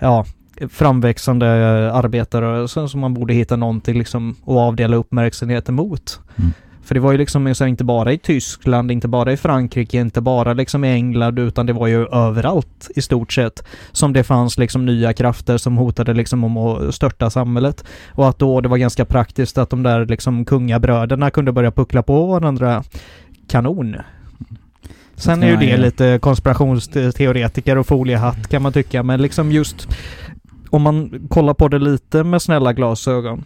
[0.00, 0.24] ja,
[0.68, 1.46] framväxande
[1.92, 6.20] arbetarrörelsen som man borde hitta någonting liksom och avdela uppmärksamheten mot.
[6.36, 6.52] Mm.
[6.84, 10.52] För det var ju liksom inte bara i Tyskland, inte bara i Frankrike, inte bara
[10.52, 14.86] liksom i England, utan det var ju överallt i stort sett som det fanns liksom
[14.86, 17.84] nya krafter som hotade liksom om att störta samhället.
[18.10, 22.02] Och att då det var ganska praktiskt att de där liksom kungabröderna kunde börja puckla
[22.02, 22.84] på varandra.
[23.48, 23.96] Kanon.
[25.14, 29.88] Sen är ju det lite konspirationsteoretiker och foliehatt kan man tycka, men liksom just
[30.70, 33.44] om man kollar på det lite med snälla glasögon.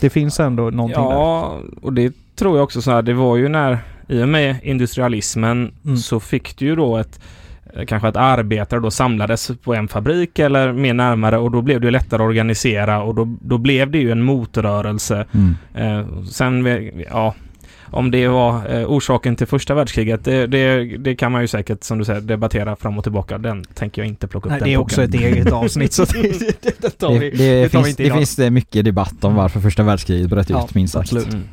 [0.00, 1.16] Det finns ändå någonting ja, där.
[1.16, 4.56] Ja, och det tror jag också så här, det var ju när, i och med
[4.62, 5.96] industrialismen mm.
[5.96, 7.20] så fick du ju då ett
[7.74, 11.80] eh, kanske att arbetare då samlades på en fabrik eller mer närmare och då blev
[11.80, 15.26] det lättare att organisera och då, då blev det ju en motrörelse.
[15.32, 15.56] Mm.
[15.74, 16.66] Eh, sen,
[17.10, 17.34] ja,
[17.90, 21.84] om det var eh, orsaken till första världskriget, det, det, det, kan man ju säkert
[21.84, 23.38] som du säger debattera fram och tillbaka.
[23.38, 24.50] Den tänker jag inte plocka upp.
[24.50, 27.96] Nej, det är också ett eget avsnitt så det, det, tar vi, det, det, finns,
[27.96, 31.12] det finns mycket debatt om varför första världskriget bröt ut minst sagt.
[31.12, 31.32] Absolut.
[31.32, 31.44] Mm.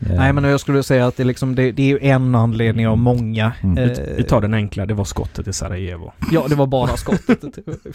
[0.00, 0.18] Yeah.
[0.18, 2.98] Nej men jag skulle säga att det, liksom, det, det är ju en anledning av
[2.98, 3.52] många.
[3.62, 3.78] Mm.
[3.78, 6.12] Eh, vi tar den enkla, det var skottet i Sarajevo.
[6.32, 7.42] Ja, det var bara skottet.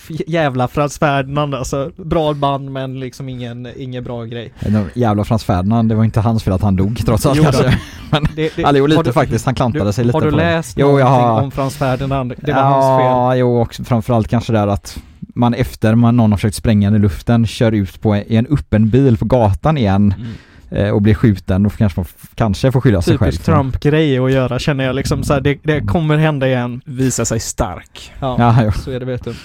[0.28, 1.92] jävla Frans Ferdinand alltså.
[1.96, 4.54] Bra band men liksom ingen, ingen bra grej.
[4.94, 7.64] Jävla Frans Ferdinand, det var inte hans fel att han dog trots allt kanske.
[8.12, 10.76] men, det, det, alltså, lite du, faktiskt, han klantade du, sig lite Har du läst
[10.76, 10.82] det.
[10.82, 12.34] någonting har, om Frans Ferdinand?
[12.38, 13.06] Det var ja, hans fel.
[13.06, 17.00] Ja, jo och framförallt kanske där att man efter man någon har försökt spränga den
[17.00, 20.14] i luften kör ut på en, i en öppen bil på gatan igen.
[20.18, 20.32] Mm
[20.94, 22.06] och blir skjuten, då kanske man
[22.36, 23.32] kanske får skylla sig själv.
[23.32, 26.82] Typisk Trump-grej att göra känner jag liksom så här, det, det kommer hända igen.
[26.86, 28.14] Visa sig stark.
[28.20, 29.36] Ja, ja så är det vet du.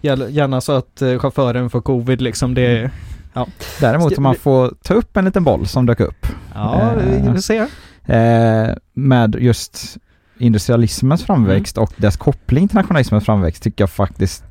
[0.00, 2.90] Gärna så att eh, chauffören får covid liksom, det
[3.36, 3.46] Ja.
[3.80, 6.26] Däremot om man får ta upp en liten boll som dök upp.
[6.54, 7.68] Ja, eh, vi ser.
[8.04, 9.96] Eh, med just
[10.38, 11.84] industrialismens framväxt mm.
[11.84, 14.44] och dess koppling till nationalismens framväxt tycker jag faktiskt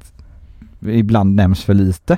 [0.88, 2.18] ibland nämns för lite.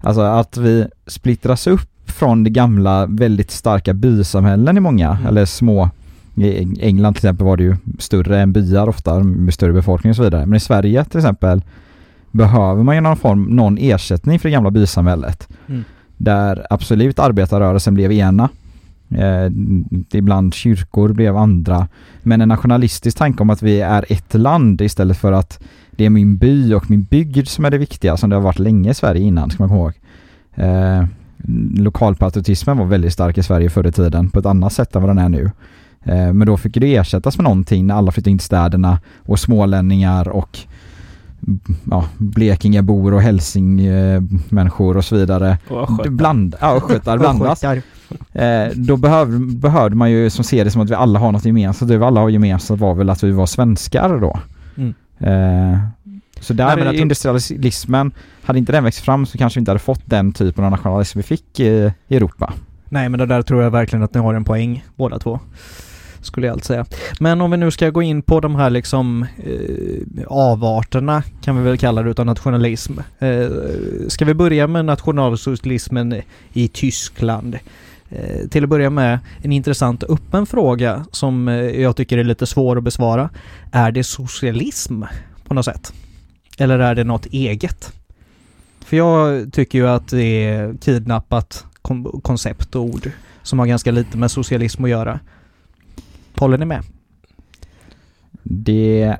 [0.00, 5.26] Alltså att vi splittras upp från det gamla väldigt starka bysamhällen i många, mm.
[5.26, 5.90] eller små
[6.34, 10.16] i England till exempel var det ju större än byar ofta med större befolkning och
[10.16, 10.46] så vidare.
[10.46, 11.62] Men i Sverige till exempel
[12.30, 15.48] behöver man ju någon form, någon ersättning för det gamla bysamhället.
[15.66, 15.84] Mm.
[16.16, 18.48] Där absolut arbetarrörelsen blev ena.
[19.08, 19.52] Eh,
[20.12, 21.88] ibland kyrkor blev andra.
[22.22, 26.10] Men en nationalistisk tanke om att vi är ett land istället för att det är
[26.10, 28.94] min by och min bygd som är det viktiga som det har varit länge i
[28.94, 29.94] Sverige innan, ska man komma ihåg.
[30.54, 31.04] Eh,
[31.74, 35.10] lokalpatriotismen var väldigt stark i Sverige förr i tiden på ett annat sätt än vad
[35.10, 35.50] den är nu.
[36.02, 39.38] Eh, men då fick det ersättas med någonting när alla flyttade in till städerna och
[39.38, 40.58] smålänningar och
[41.90, 45.58] ja, Blekingebor och Hälsingmänniskor och så vidare.
[45.68, 47.64] Och Bland, ja, östgötar blandas.
[47.64, 51.44] Eh, då behövde, behövde man ju som ser det som att vi alla har något
[51.44, 51.88] gemensamt.
[51.88, 54.40] Det vi alla har gemensamt var väl att vi var svenskar då.
[54.76, 54.94] Mm.
[55.18, 55.78] Eh,
[56.40, 60.02] så där Nej, industrialismen, hade inte den växt fram så kanske vi inte hade fått
[60.04, 62.52] den typen av nationalism vi fick i, i Europa.
[62.88, 65.40] Nej, men det där tror jag verkligen att ni har en poäng båda två.
[66.22, 66.86] Skulle jag allt säga.
[67.20, 71.62] Men om vi nu ska gå in på de här liksom eh, avarterna kan vi
[71.62, 72.98] väl kalla det utav nationalism.
[73.18, 73.48] Eh,
[74.08, 76.22] ska vi börja med nationalsocialismen
[76.52, 77.58] i Tyskland?
[78.10, 82.46] Eh, till att börja med en intressant öppen fråga som eh, jag tycker är lite
[82.46, 83.30] svår att besvara.
[83.72, 85.02] Är det socialism
[85.44, 85.92] på något sätt?
[86.60, 87.92] Eller är det något eget?
[88.80, 93.10] För jag tycker ju att det är kidnappat kom- koncept och ord
[93.42, 95.20] som har ganska lite med socialism att göra.
[96.36, 96.84] Håller ni med?
[98.42, 99.18] Det är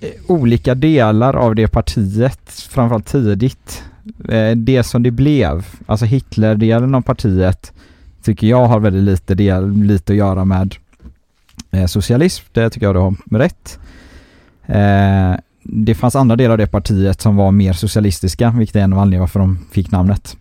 [0.00, 3.84] eh, olika delar av det partiet, framförallt tidigt.
[4.28, 7.72] Eh, det som det blev, alltså Hitler-delen av partiet,
[8.22, 10.74] tycker jag har väldigt lite, del, lite att göra med
[11.70, 12.44] eh, socialism.
[12.52, 13.78] Det tycker jag du har rätt.
[15.72, 18.98] Det fanns andra delar av det partiet som var mer socialistiska, vilket är en av
[18.98, 20.36] anledningarna varför de fick namnet.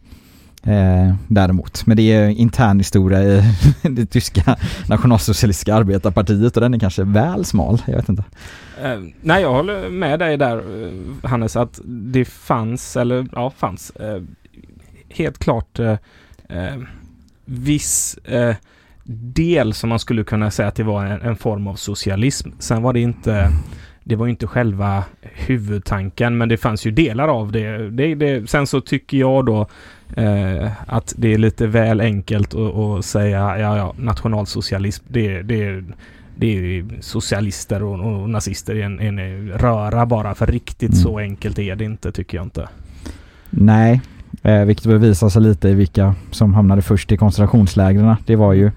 [0.63, 1.85] Eh, däremot.
[1.85, 3.43] Men det är intern historia i
[3.81, 8.23] det tyska nationalsocialistiska arbetarpartiet och den är kanske väl smal, jag vet inte.
[8.83, 13.89] Eh, nej, jag håller med dig där eh, Hannes att det fanns, eller ja, fanns
[13.89, 14.21] eh,
[15.09, 15.97] helt klart eh,
[16.49, 16.77] eh,
[17.45, 18.55] viss eh,
[19.03, 22.49] del som man skulle kunna säga att det var en, en form av socialism.
[22.59, 23.51] Sen var det inte
[24.03, 27.89] det var ju inte själva huvudtanken men det fanns ju delar av det.
[27.89, 29.67] det, det sen så tycker jag då
[30.15, 35.83] eh, att det är lite väl enkelt att, säga ja, ja, nationalsocialism det, det,
[36.35, 41.03] det är socialister och, och nazister i en, en röra bara för riktigt Mm.
[41.03, 42.69] så enkelt är det inte tycker jag inte.
[43.49, 44.01] Nej,
[44.43, 48.15] eh, vilket bevisar sig lite i vilka som hamnade först i koncentrationslägren.
[48.25, 48.71] Det var ju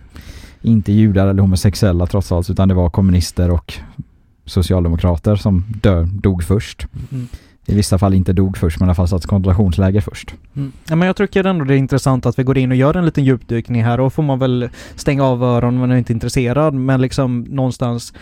[0.62, 3.74] inte judar eller homosexuella trots allt utan det var kommunister och
[4.44, 6.86] socialdemokrater som dö, dog först.
[7.12, 7.28] Mm.
[7.66, 10.34] I vissa fall inte dog först men i alla fall satt koncentrationsläger först.
[10.56, 10.72] Mm.
[10.88, 13.04] Ja, men jag tycker ändå det är intressant att vi går in och gör en
[13.04, 16.74] liten djupdykning här och får man väl stänga av öronen om man är inte intresserad
[16.74, 18.12] men liksom någonstans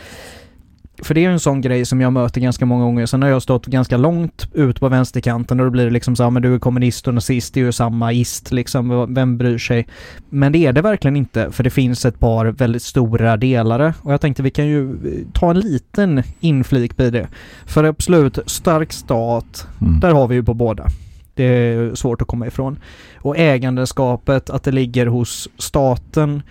[1.03, 3.07] för det är ju en sån grej som jag möter ganska många gånger.
[3.07, 6.23] Sen har jag stått ganska långt ut på vänsterkanten och då blir det liksom så
[6.23, 9.59] här, men du är kommunist och nazist, det är ju samma ist liksom, vem bryr
[9.59, 9.87] sig?
[10.29, 14.13] Men det är det verkligen inte, för det finns ett par väldigt stora delare och
[14.13, 17.29] jag tänkte vi kan ju eh, ta en liten inflik i det.
[17.67, 20.01] För absolut, stark stat, Mm.
[20.01, 20.87] där har vi ju på båda.
[21.35, 22.79] Det är svårt att komma ifrån.
[23.17, 26.43] Och ägandeskapet, att det ligger hos staten,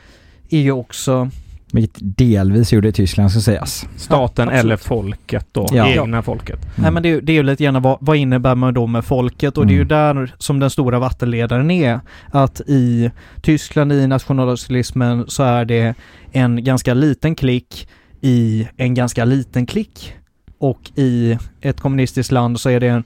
[0.50, 1.30] är ju också...
[1.72, 3.86] Vilket delvis gjorde i Tyskland ska sägas.
[3.96, 4.64] Staten absolut.
[4.66, 5.68] eller folket då.
[5.72, 5.88] Ja.
[5.90, 6.60] Egna folket.
[6.76, 8.88] Nej men det, är ju- det är ju lite grann vad, vad innebär man då
[8.88, 9.58] med folket?
[9.58, 12.00] Och det är ju där som den stora vattenledaren är.
[12.32, 15.94] Att i Tyskland, i nationalsocialismen, så är det
[16.32, 17.88] en ganska liten klick
[18.22, 20.14] i en ganska liten klick.
[20.62, 23.04] Och i ett kommunistiskt land så är det en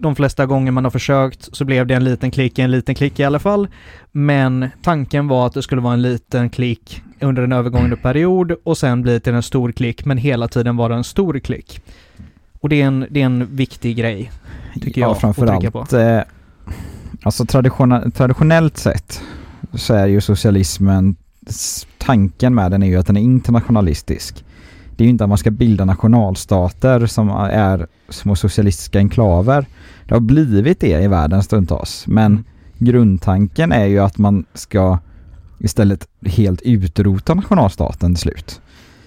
[0.00, 3.20] de flesta gånger man har försökt så blev det en liten klick, en liten klick
[3.20, 3.68] i alla fall.
[4.12, 8.78] Men tanken var att det skulle vara en liten klick under en övergående period och
[8.78, 11.80] sen bli till en stor klick, men hela tiden vara en stor klick.
[12.60, 14.30] Och det är en, det är en viktig grej,
[14.82, 15.60] tycker jag, ja, att framförallt.
[15.60, 15.96] trycka på.
[15.96, 16.22] Eh,
[17.22, 19.22] alltså traditiona- traditionellt sett
[19.74, 21.16] så är ju socialismen,
[21.98, 24.44] tanken med den är ju att den är internationalistisk.
[24.98, 29.66] Det är ju inte att man ska bilda nationalstater som är små socialistiska enklaver.
[30.06, 32.06] Det har blivit det i världen stundtals.
[32.06, 32.44] Men Mm.
[32.78, 34.98] grundtanken är ju att man ska
[35.58, 38.60] istället helt utrota nationalstaten till slut.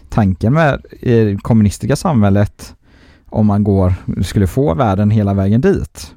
[0.09, 2.75] Tanken med det kommunistiska samhället,
[3.29, 6.15] om man går, skulle få världen hela vägen dit,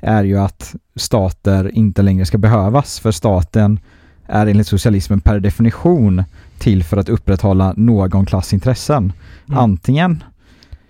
[0.00, 3.80] är ju att stater inte längre ska behövas för staten
[4.26, 6.24] är enligt socialismen per definition
[6.58, 9.12] till för att upprätthålla någon klass intressen.
[9.48, 9.58] Mm.
[9.58, 10.24] Antingen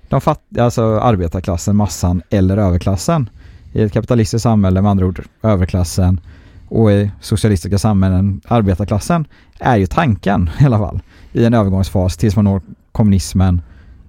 [0.08, 3.30] de fatt, alltså arbetarklassen, massan eller överklassen.
[3.72, 6.20] I ett kapitalistiskt samhälle med andra ord överklassen
[6.68, 9.24] och i socialistiska samhällen arbetarklassen
[9.58, 11.00] är ju tanken i alla fall
[11.32, 12.60] i en övergångsfas tills man når
[12.92, 13.62] kommunismen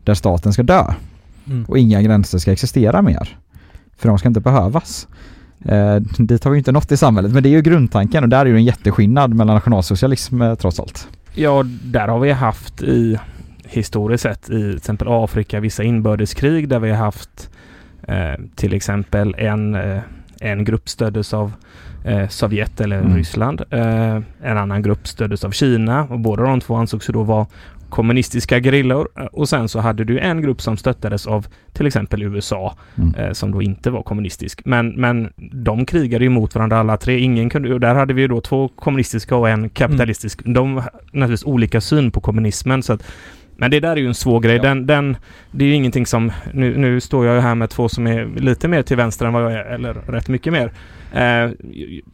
[0.04, 0.94] där staten ska dö
[1.50, 1.66] Mm.
[1.66, 3.38] och inga gränser ska existera mer.
[3.98, 5.08] För de ska inte behövas.
[5.66, 8.40] Eh, dit har vi inte nått i samhället men det är ju grundtanken och där
[8.40, 11.08] är ju en jätteskillnad mellan nationalsocialism eh, trots allt.
[11.40, 13.20] Ja, där har vi haft i
[13.66, 17.50] historiskt sett i till exempel Afrika vissa inbördeskrig där vi har haft
[18.08, 20.00] eh, till exempel en, eh,
[20.40, 21.52] en grupp stöddes av
[22.06, 23.16] eh, Sovjet eller Mm.
[23.16, 23.62] Ryssland.
[23.70, 27.48] Eh, en annan grupp stöddes av Kina och båda de två ansågs då vara
[27.90, 32.76] kommunistiska grillor och sen så hade du en grupp som stöttades av till exempel USA
[32.98, 33.16] mm.
[33.16, 34.62] eh, som då inte var kommunistisk.
[34.66, 37.20] Men, men de krigade ju mot varandra alla tre.
[37.20, 40.42] Ingen kunde, och där hade vi ju då två kommunistiska och en kapitalistisk.
[40.42, 40.54] Mm.
[40.54, 43.04] De har naturligtvis olika syn på kommunismen så att
[43.60, 44.56] men det där är ju en svår grej.
[44.56, 44.62] Ja.
[44.62, 45.18] Den, den,
[45.52, 46.32] det är ju ingenting som...
[46.52, 49.34] Nu, nu står jag ju här med två som är lite mer till vänster än
[49.34, 50.72] vad jag är, eller rätt mycket mer.
[51.14, 51.52] Eh,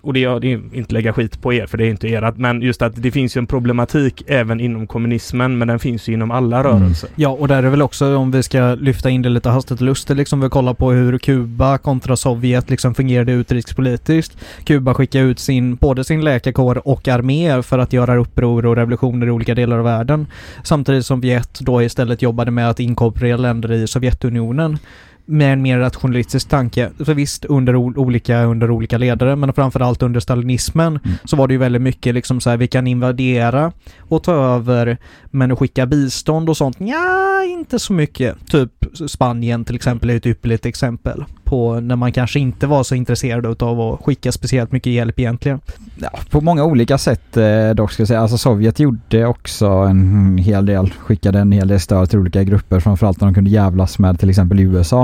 [0.02, 2.38] och det är inte lägga skit på er, för det är inte ert.
[2.38, 6.14] Men just att det finns ju en problematik även inom kommunismen, men den finns ju
[6.14, 6.72] inom alla mm.
[6.72, 7.08] rörelser.
[7.08, 7.16] Mm.
[7.16, 9.86] Ja, och där är väl också om vi ska lyfta in det lite hastigt och
[9.86, 14.38] lustigt, liksom vi kollar på hur Kuba kontra Sovjet liksom fungerade utrikespolitiskt.
[14.64, 19.28] Kuba skickade ut sin, både sin läkarkår och armé för att göra uppror och revolutioner
[19.28, 20.28] i olika delar av världen.
[20.64, 24.78] Samtidigt som Viet då istället jobbade med att inkorporera länder i Sovjetunionen
[25.26, 26.92] med en mer rationalistisk tanke.
[27.06, 31.18] För visst, under olika, under olika ledare, men framförallt under stalinismen mm.
[31.24, 34.98] så var det ju väldigt mycket liksom så här, vi kan invadera och ta över,
[35.32, 38.48] men att skicka bistånd och sånt, ja inte så mycket.
[38.48, 38.72] Typ
[39.08, 43.64] Spanien till exempel är ett ypperligt exempel på när man kanske inte var så intresserad
[43.64, 45.60] av att skicka speciellt mycket hjälp egentligen.
[45.96, 48.20] Ja, på många olika sätt eh, dock ska jag säga.
[48.20, 52.80] Alltså Sovjet gjorde också en hel del, skickade en hel del stöd till olika grupper,
[52.80, 55.02] framförallt när de kunde jävlas med till exempel USA.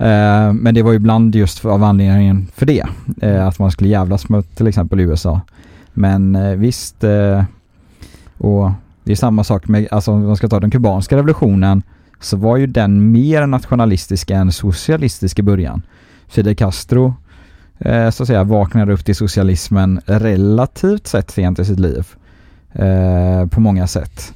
[0.00, 2.84] Eh, men det var ju ibland just av anledningen för det,
[3.22, 5.40] eh, att man skulle jävlas med till exempel USA.
[5.92, 7.44] Men eh, visst, eh,
[8.38, 8.70] och
[9.04, 11.82] det är samma sak med, alltså om man ska ta den kubanska revolutionen,
[12.20, 15.82] så var ju den mer nationalistisk än socialistisk i början.
[16.28, 17.14] Fidel Castro
[17.78, 22.06] eh, så att säga vaknade upp till socialismen relativt sett sent i sitt liv.
[22.72, 24.32] Eh, på många sätt.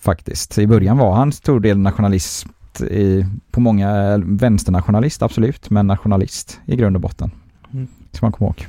[0.00, 0.58] Faktiskt.
[0.58, 2.46] I början var han stor del nationalist
[2.80, 7.30] i, på många, vänsternationalist absolut, men nationalist i grund och botten.
[7.72, 7.88] Mm.
[8.12, 8.66] Ska man komma ihåg.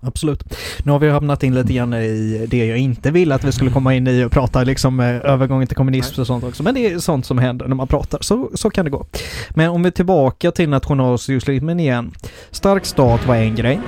[0.00, 0.44] Absolut.
[0.84, 3.70] Nu har vi hamnat in lite grann i det jag inte ville att vi skulle
[3.70, 6.62] komma in i och prata liksom övergången till kommunism och sånt också.
[6.62, 8.18] Men det är sånt som händer när man pratar.
[8.22, 9.06] Så, så kan det gå.
[9.50, 12.12] Men om vi är tillbaka till nationalsocialismen igen.
[12.50, 13.80] Stark stat var en grej.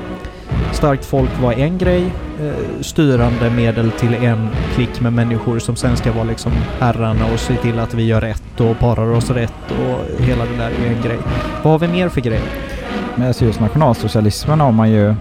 [0.73, 2.13] Starkt folk var en grej.
[2.41, 7.41] Eh, styrande medel till en klick med människor som sen ska vara liksom herrarna och
[7.41, 10.97] se till att vi gör rätt och parar oss rätt och hela det där är
[10.97, 11.19] en grej.
[11.63, 12.43] Vad har vi mer för grejer?
[13.17, 15.15] Men alltså just nationalsocialismen har man ju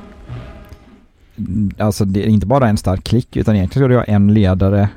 [1.78, 4.90] alltså det är inte bara en stark klick utan egentligen skulle det ha en ledare,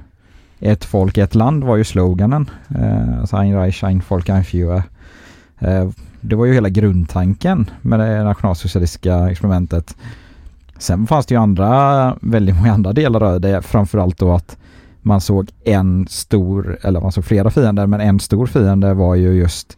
[0.61, 2.51] ett folk, ett land var ju sloganen.
[2.69, 4.83] Eh, alltså Ein Reich, ein Volk, ein Führer.
[5.59, 9.97] Eh, det var ju hela grundtanken med det nationalsocialistiska experimentet.
[10.79, 14.57] Sen fanns det ju andra, väldigt många andra delar av det, framförallt då att
[15.03, 19.33] man såg en stor, eller man såg flera fiender, men en stor fiende var ju
[19.33, 19.77] just,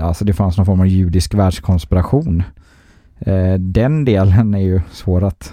[0.00, 2.42] alltså det fanns någon form av judisk världskonspiration
[3.58, 5.52] den delen är ju svår att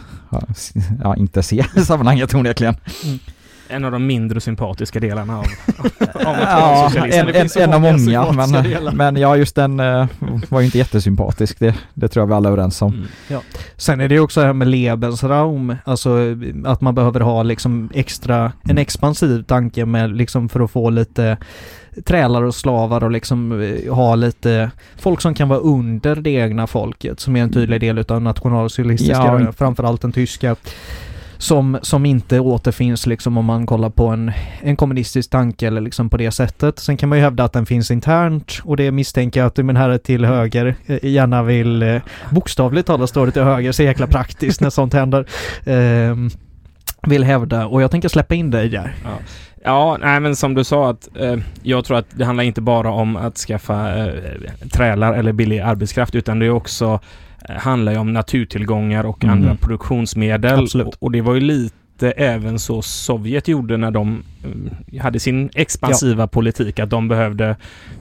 [1.04, 2.76] ja, inte se i sammanhanget onekligen.
[3.04, 3.20] Mm.
[3.68, 5.46] En av de mindre sympatiska delarna av,
[6.26, 10.08] av ja, en, en, en av många, men, men ja, just den uh,
[10.50, 11.60] var ju inte jättesympatisk.
[11.60, 12.94] Det, det tror jag vi alla är överens om.
[12.94, 13.08] Mm.
[13.28, 13.42] Ja.
[13.78, 16.18] Sen är det ju också det här med Lebensraum, alltså
[16.66, 21.38] att man behöver ha liksom extra, en expansiv tanke med liksom för att få lite
[22.04, 26.68] trälar och slavar och liksom eh, ha lite folk som kan vara under det egna
[26.68, 29.52] folket som är en tydlig del utav nationalsocialistiska, ja.
[29.52, 30.56] framförallt den tyska
[31.38, 34.32] som, som inte återfinns liksom om man kollar på en,
[34.62, 36.80] en kommunistisk tanke eller liksom på det sättet.
[36.80, 39.76] Sen kan man ju hävda att den finns internt och det misstänker jag att min
[39.76, 44.62] herre till höger eh, gärna vill eh, bokstavligt talat stå till höger, så jäkla praktiskt
[44.62, 45.26] när sånt händer.
[45.64, 46.16] Eh,
[47.08, 48.96] vill hävda och jag tänker släppa in dig där.
[49.04, 49.10] Ja.
[49.66, 52.92] Ja, nej men som du sa att eh, jag tror att det handlar inte bara
[52.92, 54.14] om att skaffa eh,
[54.72, 57.00] trälar eller billig arbetskraft utan det är också
[57.50, 59.36] eh, handlar ju om naturtillgångar och mm.
[59.36, 60.60] andra produktionsmedel.
[60.60, 60.96] Absolut.
[61.00, 64.24] Och, det var ju lite även så Sovjet gjorde när de
[64.92, 66.28] eh, hade sin expansiva ja.
[66.28, 67.56] politik att de behövde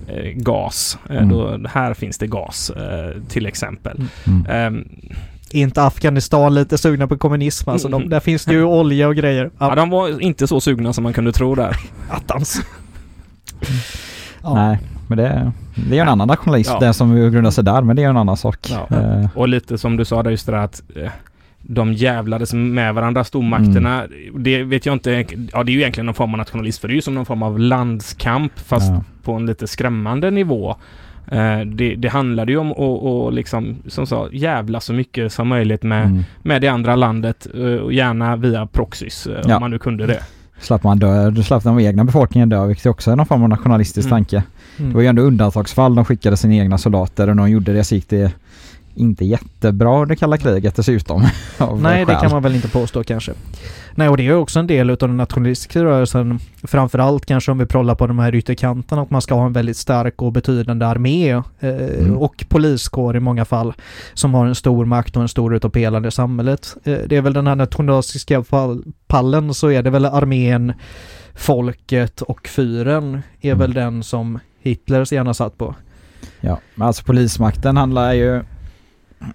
[0.09, 0.99] eh, gas.
[1.11, 1.29] Eh, mm.
[1.29, 2.73] Då, här finns det gas
[3.29, 4.01] till exempel.
[4.27, 4.85] Mm.
[5.55, 7.71] Är inte Afghanistan lite sugna på kommunism?
[7.71, 9.51] Alltså de, där finns det ju olja och grejer.
[9.59, 9.69] Ja.
[9.69, 11.77] ja, de var inte så sugna som man kunde tro där.
[12.11, 12.61] Attans.
[14.43, 14.55] ja.
[14.55, 14.79] Nej,
[15.09, 15.53] men det,
[15.91, 16.87] det är en annan nationalism ja.
[16.87, 18.59] det som grundar sig där, men det är en annan sak.
[18.71, 18.97] Ja.
[18.97, 19.27] Uh.
[19.35, 21.09] Och lite som du sa där just det där att uh,
[21.63, 24.05] de jävlades med varandra, stormakterna.
[24.05, 24.43] Mm.
[24.43, 25.11] Det vet jag inte,
[25.53, 27.27] ja det är ju egentligen någon form av nationalism för det är ju som någon
[27.27, 29.05] form av landskamp fast ja.
[29.23, 30.77] på en lite skrämmande nivå.
[31.27, 35.83] Eh, det, det handlade ju om att liksom, som sa, jävla så mycket som möjligt
[35.83, 36.25] med, mm.
[36.43, 39.55] med det andra landet eh, och gärna via proxys eh, ja.
[39.57, 40.23] om man nu kunde det.
[40.61, 44.07] Slapp man dö, slapp den egna befolkningen dö, vilket också är någon form av nationalistisk
[44.07, 44.17] mm.
[44.17, 44.43] tanke.
[44.77, 44.91] Mm.
[44.91, 47.85] Det var ju ändå undantagsfall, de skickade sina egna soldater och när de gjorde det
[47.85, 48.33] så gick det
[48.95, 51.27] inte jättebra under kalla kriget dessutom.
[51.81, 53.33] Nej, det kan man väl inte påstå kanske.
[53.97, 56.39] Nej, och det är också en del utav den nationalistiska rörelsen.
[56.63, 59.77] Framförallt kanske om vi prollar på de här ytterkanterna, att man ska ha en väldigt
[59.77, 62.17] stark och betydande armé eh, mm.
[62.17, 63.73] och poliskår i många fall
[64.15, 66.77] som har en stor makt och en stor utav pelare i samhället.
[66.85, 68.45] Eh, det är väl den här nationalistiska
[69.07, 70.73] pallen så är det väl armén,
[71.35, 73.59] folket och fyren är mm.
[73.59, 75.75] väl den som Hitler gärna satt på.
[76.41, 78.43] Ja, men alltså polismakten handlar ju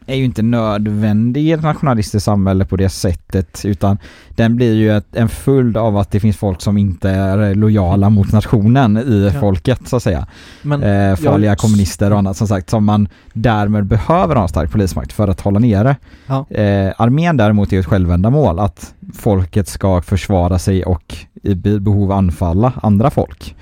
[0.06, 3.98] är ju inte nödvändig i ett nationalistiskt samhälle på det sättet utan
[4.30, 8.10] den blir ju ett, en följd av att det finns folk som inte är lojala
[8.10, 9.40] mot nationen i ja.
[9.40, 10.28] folket så att säga.
[10.62, 11.58] Men, eh, farliga jag...
[11.58, 15.42] kommunister och annat som sagt som man därmed behöver ha en stark polismakt för att
[15.42, 15.96] hålla nere.
[16.28, 16.46] Ja.
[16.50, 22.74] Eh, armén däremot är ett självändamål att folket ska försvara sig och i behov anfalla
[22.84, 23.56] andra folk.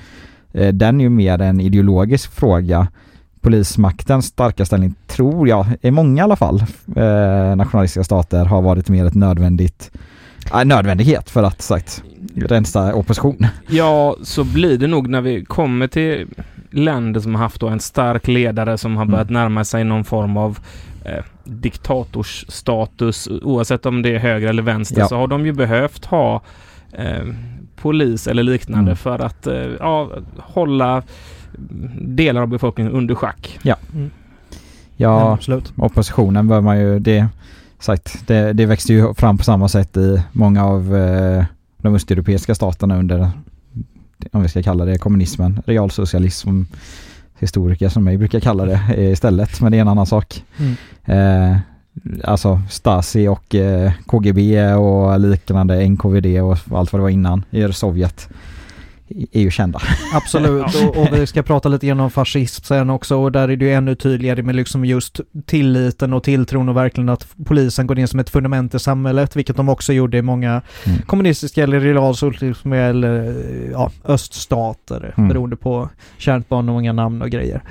[0.53, 2.87] Eh, den är ju mer en ideologisk fråga
[3.47, 6.63] polismaktens starka ställning tror jag, i många i alla fall,
[6.95, 9.91] eh, nationalistiska stater har varit mer ett nödvändigt
[10.53, 12.03] äh, nödvändighet för att sagt
[12.35, 13.47] rensa opposition.
[13.67, 16.27] Ja, så blir det nog när vi kommer till
[16.71, 19.41] länder som har haft en stark ledare som har börjat mm.
[19.41, 20.59] närma sig någon form av
[21.05, 25.07] eh, diktatorsstatus oavsett om det är höger eller vänster ja.
[25.07, 26.41] så har de ju behövt ha
[26.91, 27.25] eh,
[27.75, 28.95] polis eller liknande mm.
[28.95, 31.03] för att eh, ja, hålla
[32.01, 33.59] delar av befolkningen under schack.
[33.61, 33.75] Ja.
[33.93, 34.11] Mm.
[34.97, 35.73] Ja, absolut.
[35.77, 37.27] oppositionen bör man ju, det
[37.79, 41.45] sagt, det, det växte ju fram på samma sätt i många av eh,
[41.77, 43.29] de östeuropeiska staterna under,
[44.31, 46.63] om vi ska kalla det kommunismen, realsocialism,
[47.39, 50.43] historiker som mig brukar kalla det istället, men det är en annan sak.
[50.57, 50.75] Mm.
[51.05, 51.57] Eh,
[52.23, 57.73] alltså Stasi och eh, KGB och liknande, NKVD och allt vad det var innan i
[57.73, 58.29] Sovjet
[59.09, 59.81] är ju kända.
[60.13, 63.55] Absolut, och, och, vi ska prata lite grann om fascism sen också och där är
[63.55, 67.99] det ju ännu tydligare med liksom just tilliten och tilltron och verkligen att polisen går
[67.99, 71.01] in som ett fundament i samhället, vilket de också gjorde i många mm.
[71.05, 73.35] kommunistiska eller realsocialistiska eller
[73.71, 75.29] ja, öststater mm.
[75.29, 77.63] beroende på kärt barn och många namn och grejer.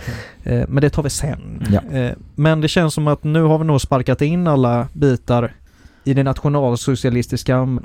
[0.45, 0.61] Mm.
[0.61, 1.66] Eh, men det tar vi sen.
[1.70, 1.99] Ja.
[1.99, 5.53] Eh, men det känns som att nu har vi nog sparkat in alla bitar
[6.07, 7.78] i det nationalsocialistiska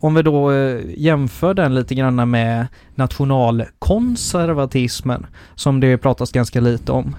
[0.00, 6.92] om vi då eh, jämför den lite grann med nationalkonservatismen som det pratas ganska lite
[6.92, 7.16] om.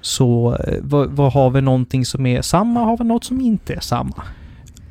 [0.00, 2.80] Så eh, vad, vad, har vi någonting som är samma?
[2.80, 4.22] Har vi något som inte är samma?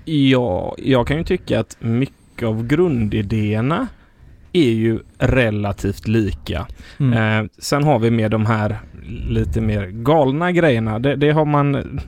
[0.05, 3.87] Ja, jag kan ju tycka att mycket av grundidéerna
[4.53, 6.67] är ju relativt lika.
[6.99, 7.13] Mm.
[7.13, 8.79] Eh, sen har vi med de här
[9.29, 10.99] lite mer galna grejerna.
[10.99, 11.99] Det, det har man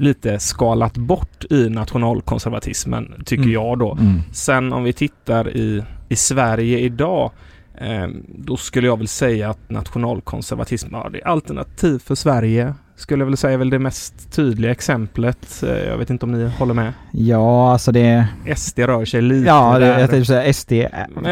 [0.00, 3.52] lite skalat bort i nationalkonservatismen, tycker mm.
[3.52, 3.92] jag då.
[3.92, 4.20] Mm.
[4.32, 7.30] Sen om vi tittar i, i Sverige idag
[7.78, 13.20] eh, då skulle jag väl säga att nationalkonservatism, ja det är alternativ för Sverige skulle
[13.20, 15.62] jag väl säga är väl det mest tydliga exemplet.
[15.62, 16.92] Eh, jag vet inte om ni håller med?
[17.12, 18.26] Ja, alltså det...
[18.56, 20.72] SD rör sig lite Ja, det, jag tänkte säga SD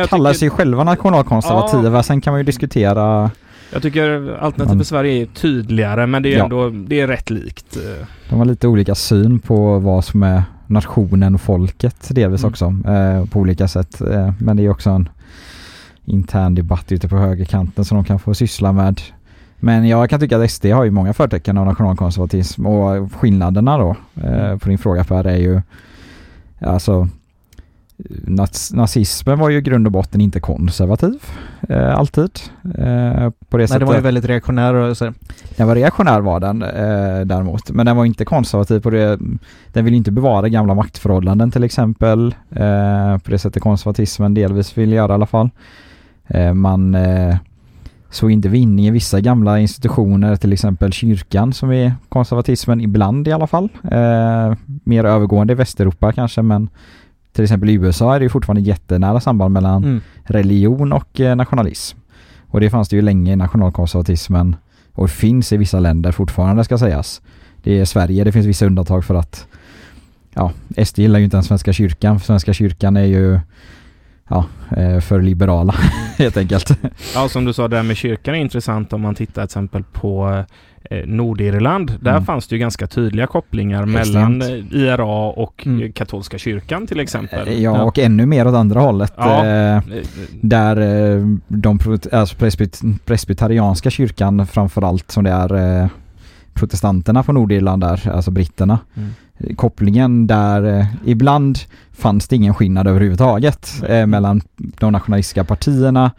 [0.08, 0.32] kallar tycker...
[0.38, 1.96] sig själva nationalkonservativa.
[1.96, 2.02] Ja.
[2.02, 3.30] Sen kan man ju diskutera
[3.72, 6.44] jag tycker Alternativ för Sverige är tydligare men det är ja.
[6.44, 7.78] ändå det är rätt likt.
[8.30, 12.50] De har lite olika syn på vad som är nationen och folket delvis mm.
[12.50, 14.00] också eh, på olika sätt.
[14.00, 15.08] Eh, men det är också en
[16.04, 19.00] intern debatt ute på högerkanten som de kan få syssla med.
[19.56, 23.96] Men jag kan tycka att SD har ju många förtecken av nationalkonservatism och skillnaderna då
[24.22, 24.58] eh, mm.
[24.58, 25.60] på din fråga Per är ju
[26.60, 27.08] alltså
[28.72, 31.22] nazismen var ju i grund och botten inte konservativ
[31.68, 32.30] eh, alltid.
[32.64, 33.80] Eh, på det Nej, sättet.
[33.80, 35.12] det var ju väldigt reaktionär rörelse.
[35.56, 39.18] Den var reaktionär var den eh, däremot, men den var inte konservativ på det.
[39.72, 42.34] Den vill inte bevara gamla maktförhållanden till exempel.
[42.50, 45.50] Eh, på det sättet konservatismen delvis vill göra i alla fall.
[46.26, 47.36] Eh, man eh,
[48.10, 53.32] såg inte vinning i vissa gamla institutioner, till exempel kyrkan som är konservatismen ibland i
[53.32, 53.68] alla fall.
[54.84, 56.68] Mer övergående i Västeuropa kanske men
[57.32, 60.00] till exempel i USA är det ju fortfarande jättenära samband mellan mm.
[60.24, 61.98] religion och eh, nationalism.
[62.46, 64.56] Och det fanns det ju länge i nationalkonservatismen
[64.92, 67.22] och finns i vissa länder fortfarande ska sägas.
[67.62, 69.46] Det är Sverige, det finns vissa undantag för att
[70.34, 70.52] ja,
[70.84, 72.20] SD gillar ju inte den Svenska kyrkan.
[72.20, 73.40] Svenska kyrkan är ju
[74.28, 74.44] ja,
[74.76, 75.74] eh, för liberala
[76.18, 76.70] helt enkelt.
[77.14, 79.84] Ja, som du sa, det där med kyrkan är intressant om man tittar till exempel
[79.92, 80.44] på
[80.90, 81.92] eh, Nordirland.
[82.00, 82.24] Där mm.
[82.24, 84.14] fanns det ju ganska tydliga kopplingar Extremt.
[84.14, 85.92] mellan eh, IRA och mm.
[85.92, 87.48] katolska kyrkan till exempel.
[87.48, 89.12] Ja, ja, och ännu mer åt andra hållet.
[89.16, 89.82] Ja.
[90.40, 90.76] där
[91.48, 91.78] de
[92.12, 92.36] alltså
[93.04, 95.88] presbyterianska kyrkan framförallt som det är
[96.54, 98.78] protestanterna på Nordirland där, alltså britterna.
[98.94, 99.10] Mm
[99.56, 101.58] kopplingen där eh, ibland
[101.92, 106.10] fanns det ingen skillnad överhuvudtaget eh, mellan de nationalistiska partierna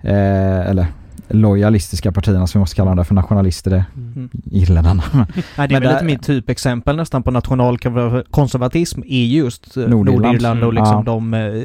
[0.00, 0.86] eh, eller
[1.32, 4.28] lojalistiska partierna som vi måste kalla dem där för nationalister, det Mm.
[4.50, 5.02] irländarna.
[5.12, 9.82] Nej, det är Men väl där- lite mitt typexempel nästan på nationalkonservatism är just eh,
[9.88, 10.22] Nordirland.
[10.24, 10.82] Nordirland och Mm.
[10.82, 11.02] liksom Ja.
[11.12, 11.62] de eh,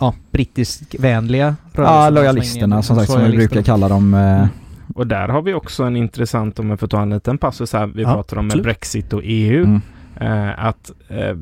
[0.00, 2.10] ja, brittiskvänliga Ja, rörelserna.
[2.10, 4.14] lojalisterna som sagt som vi brukar kalla dem.
[4.14, 4.46] Eh,
[4.94, 7.86] Och där har vi också en intressant, om jag får ta en liten passus här,
[7.86, 8.64] vi Ja, pratar om absolut.
[8.64, 9.64] Brexit och EU.
[9.64, 9.80] mm.
[10.20, 11.36] Eh, att eh,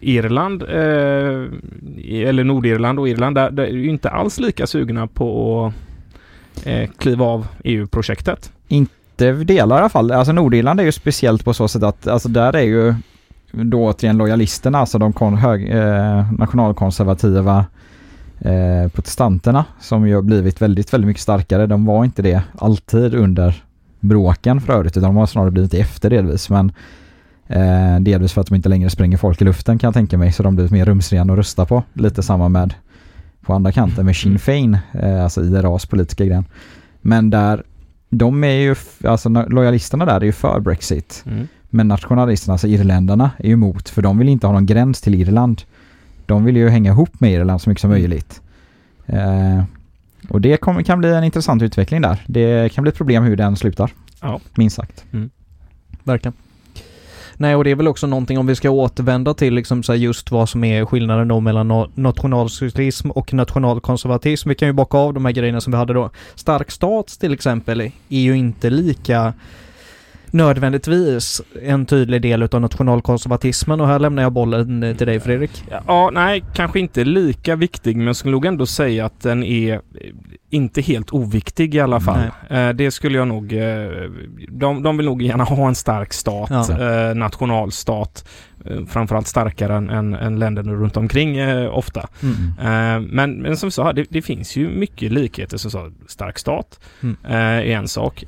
[0.00, 0.68] Irland, eh,
[2.28, 5.72] eller Nordirland och Irland, där, där är ju inte alls lika sugna på
[6.56, 8.52] att eh, kliva av EU-projektet.
[8.68, 10.12] Inte delar i alla fall.
[10.12, 12.94] Alltså Nordirland är ju speciellt på så sätt att alltså där är ju
[13.52, 17.64] då återigen lojalisterna, alltså de kon- hög, eh, nationalkonservativa
[18.40, 21.66] eh, protestanterna som ju har blivit väldigt, väldigt mycket starkare.
[21.66, 23.62] De var inte det alltid under
[24.00, 26.50] bråken för övrigt, utan de har snarare blivit det efter delvis.
[26.50, 26.72] Men
[27.48, 30.32] eh, delvis för att de inte längre spränger folk i luften kan jag tänka mig,
[30.32, 31.82] så de blivit mer rumsrena att rösta på.
[31.92, 32.74] Lite samma med
[33.40, 36.44] på andra kanten med Sinn Fein, eh, alltså IRAs politiska gren.
[37.00, 37.62] Men där,
[38.10, 38.74] de är ju,
[39.04, 41.24] alltså na- lojalisterna där är ju för Brexit.
[41.70, 45.14] Men nationalisterna, alltså irländarna, är ju emot för de vill inte ha någon gräns till
[45.14, 45.62] Irland.
[46.26, 48.40] De vill ju hänga ihop med Irland så mycket som möjligt.
[49.06, 49.62] Eh,
[50.28, 52.22] och det kommer, kan bli en intressant utveckling där.
[52.26, 53.92] Det kan bli ett problem hur den slutar.
[54.20, 54.40] Ja.
[54.56, 55.04] Minst sagt.
[56.04, 56.32] Verkligen.
[57.40, 59.98] Nej, och det är väl också någonting om vi ska återvända till liksom så här
[59.98, 64.48] just vad som är skillnaden då mellan na- nationalsocialism och nationalkonservatism.
[64.48, 66.10] Vi kan ju bocka av de här grejerna som vi hade då.
[66.34, 69.32] Stark stat till exempel är ju inte lika
[70.32, 75.64] nödvändigtvis en tydlig del utav nationalkonservatismen och här lämnar jag bollen eh, till dig Fredrik.
[75.86, 79.72] Ja, nej, kanske inte lika viktig, men jag skulle nog ändå säga att den är
[79.74, 79.80] eh,
[80.50, 82.18] inte helt oviktig i alla fall.
[82.50, 83.48] Eh, det skulle jag nog...
[84.48, 87.14] De, de vill nog gärna ha en stark stat, Ja.
[87.14, 88.28] nationalstat.
[88.88, 92.08] Framförallt starkare än, än, än länderna runt omkring eh, ofta.
[92.22, 92.34] Mm.
[92.58, 95.56] Eh, men, men som vi sa, det, det finns ju mycket likheter.
[95.56, 97.16] Som sa, stark stat Mm.
[97.24, 98.24] eh, är en sak.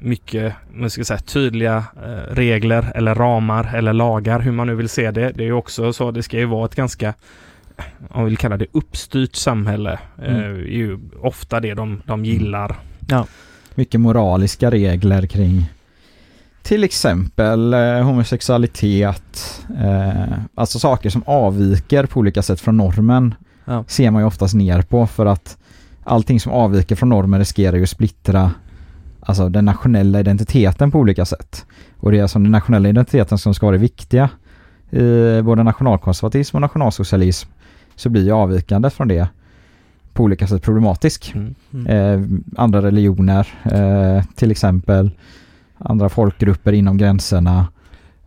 [0.00, 4.74] Eh, mycket, man ska säga, tydliga eh, regler eller ramar eller lagar, hur man nu
[4.74, 5.32] vill se det.
[5.34, 7.14] Det är ju också så, det ska ju vara ett ganska,
[8.10, 9.98] om vi vill kalla det uppstyrt samhälle.
[10.22, 10.44] Eh, Mm.
[10.44, 12.76] är ju ofta det de, de gillar.
[13.74, 15.70] Mycket moraliska regler kring
[16.62, 19.62] till exempel eh, homosexualitet.
[19.80, 23.34] Eh, alltså saker som avviker på olika sätt från normen
[23.64, 23.84] Ja.
[23.88, 25.58] ser man ju oftast ner på för att
[26.04, 28.50] allting som avviker från normen riskerar ju att splittra
[29.28, 31.66] alltså den nationella identiteten på olika sätt.
[31.96, 34.30] Och det är alltså den nationella identiteten som ska vara det viktiga
[34.90, 37.48] i både nationalkonservatism och nationalsocialism
[37.96, 39.28] så blir ju avvikandet från det
[40.12, 41.32] på olika sätt problematisk.
[41.34, 41.54] Mm.
[41.74, 41.86] Mm.
[41.86, 45.10] Eh, andra religioner eh, till exempel,
[45.78, 47.68] andra folkgrupper inom gränserna,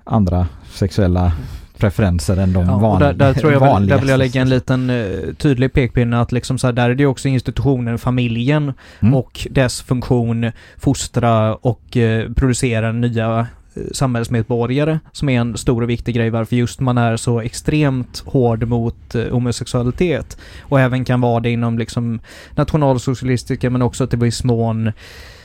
[0.03, 1.33] andra sexuella
[1.81, 4.01] preferenser än de Ja, van, där, där tror jag väl, där vanligaste.
[4.01, 5.05] vill jag lägga en liten eh,
[5.37, 9.13] tydlig pekpinne att liksom så här, där är det också institutionen familjen Mm.
[9.15, 15.89] och dess funktion fostra och eh, producera nya eh, samhällsmedborgare som är en stor och
[15.89, 21.21] viktig grej varför just man är så extremt hård mot eh, homosexualitet och även kan
[21.21, 22.19] vara det inom liksom
[22.55, 24.91] nationalsocialistiska men också till viss mån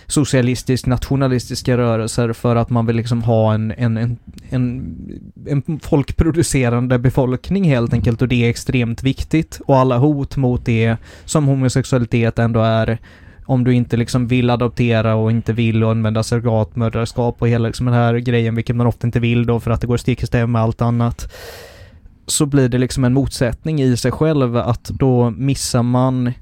[0.07, 4.19] socialistisk nationalistiska rörelser för att man vill liksom ha en, en, en,
[4.51, 10.65] en, en folkproducerande befolkning helt enkelt och det är extremt viktigt och alla hot mot
[10.65, 12.99] det som homosexualitet ändå är
[13.47, 17.95] om du inte liksom vill adoptera och inte vill använda surrogatmödraskap och hela liksom den
[17.95, 20.49] här grejen, vilket man ofta inte vill då för att det går stick i stäv
[20.49, 21.33] med allt annat.
[22.27, 26.33] Så blir det liksom en motsättning i sig själv att då missar man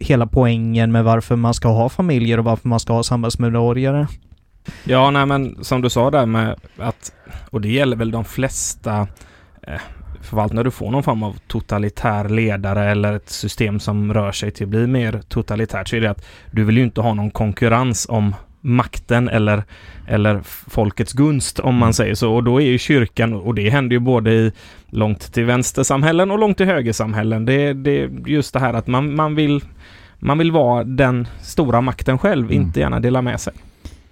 [0.00, 4.06] hela poängen med varför man ska ha familjer och varför man ska ha samhällsmedborgare.
[4.84, 7.12] Ja, nej men som du sa där med att,
[7.50, 9.08] och det gäller väl de flesta
[9.62, 9.80] eh,
[10.20, 14.50] förvaltningar, när du får någon form av totalitär ledare eller ett system som rör sig
[14.50, 17.30] till att bli mer totalitärt så är det att du vill ju inte ha någon
[17.30, 19.62] konkurrens om makten eller,
[20.06, 22.34] eller folkets gunst om man säger så.
[22.34, 24.52] Och då är ju kyrkan, och det händer ju både i
[24.90, 27.44] långt till vänstersamhällen och långt till högersamhällen.
[27.44, 29.60] Det, är just det här att man, man vill
[30.18, 32.62] man vill vara den stora makten själv, Mm.
[32.62, 33.52] inte gärna dela med sig.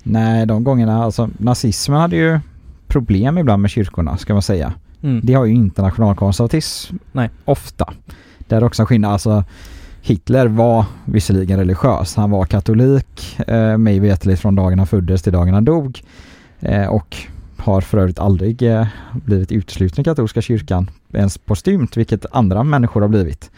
[0.02, 2.40] Nej, de gångerna, alltså nazismen hade ju
[2.86, 4.72] problem ibland med kyrkorna ska man säga.
[5.02, 5.20] Mm.
[5.24, 7.30] Det har ju inte nationalkonservatism Nej.
[7.44, 7.92] ofta.
[8.38, 9.44] Det är också en skillnad, alltså
[10.08, 15.32] Hitler var visserligen religiös, han var katolik, eh, mig veterligt från dagen han föddes till
[15.32, 16.02] dagen han dog.
[16.60, 17.16] Eh, och
[17.56, 23.00] har för övrigt aldrig eh, blivit utesluten i katolska kyrkan, ens postumt, vilket andra människor
[23.00, 23.50] har blivit.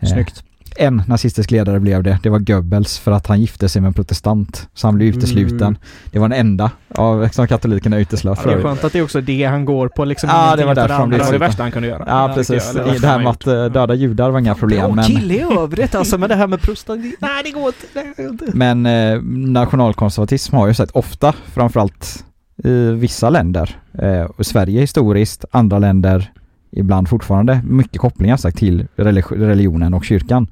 [0.00, 0.44] Eh, Snyggt
[0.78, 2.18] en nazistisk ledare blev det.
[2.22, 4.68] Det var Goebbels för att han gifte sig med en protestant.
[4.74, 5.62] Så han blev utesluten.
[5.62, 5.76] Mm.
[6.10, 8.44] Det var den enda av som katolikerna uteslöt.
[8.44, 10.30] Det är skönt att det är också det han går på liksom.
[10.32, 11.18] Ja, det var därför han andra.
[11.18, 12.04] Det var det värsta han kunde göra.
[12.06, 12.70] Ja, Ja, precis.
[12.70, 14.80] Eller Det här med att eh, döda judar var inga problem.
[14.80, 17.86] Bra Men, kille i övrigt alltså, men det här med prostat, nej det går inte.
[18.16, 18.46] Det går inte.
[18.54, 22.24] men eh, nationalkonservatism har ju sett ofta, framförallt
[22.64, 26.32] i vissa länder, eh, och Sverige historiskt, andra länder
[26.76, 30.46] ibland fortfarande, mycket kopplingar sagt till religi- religionen och kyrkan.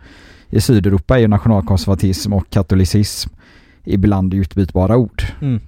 [0.51, 3.31] I Sydeuropa är ju nationalkonservatism och katolicism
[3.85, 5.61] ibland utbytbara ord, Mm.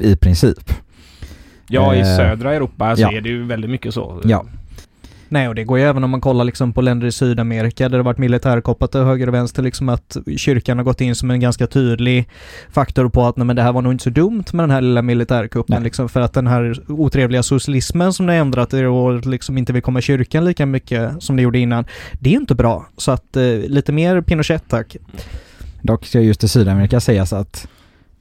[0.00, 0.72] i princip.
[1.68, 3.12] Ja, i Eh, södra Europa så ja.
[3.12, 4.20] är det ju väldigt mycket så.
[4.24, 4.44] Ja.
[5.32, 7.90] Nej, och det går ju även om man kollar liksom på länder i Sydamerika där
[7.90, 11.30] det har varit militärkopplat till höger och vänster, liksom att kyrkan har gått in som
[11.30, 12.28] en ganska tydlig
[12.70, 14.80] faktor på att nej, men det här var nog inte så dumt med den här
[14.80, 19.58] lilla militärkuppen liksom, för att den här otrevliga socialismen som det ändrat i och liksom
[19.58, 21.84] inte vill komma i kyrkan lika mycket som det gjorde innan,
[22.20, 22.86] det är inte bra.
[22.96, 24.96] Så att eh, lite mer Pinochet tack.
[25.82, 27.68] Dock ska just i Sydamerika sägas att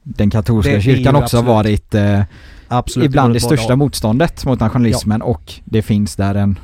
[0.04, 1.94] den katolska Det kyrkan också har absolut.
[1.94, 2.24] varit eh,
[2.68, 3.06] Absolut.
[3.06, 6.60] ibland det största motståndet mot nationalismen och det finns där en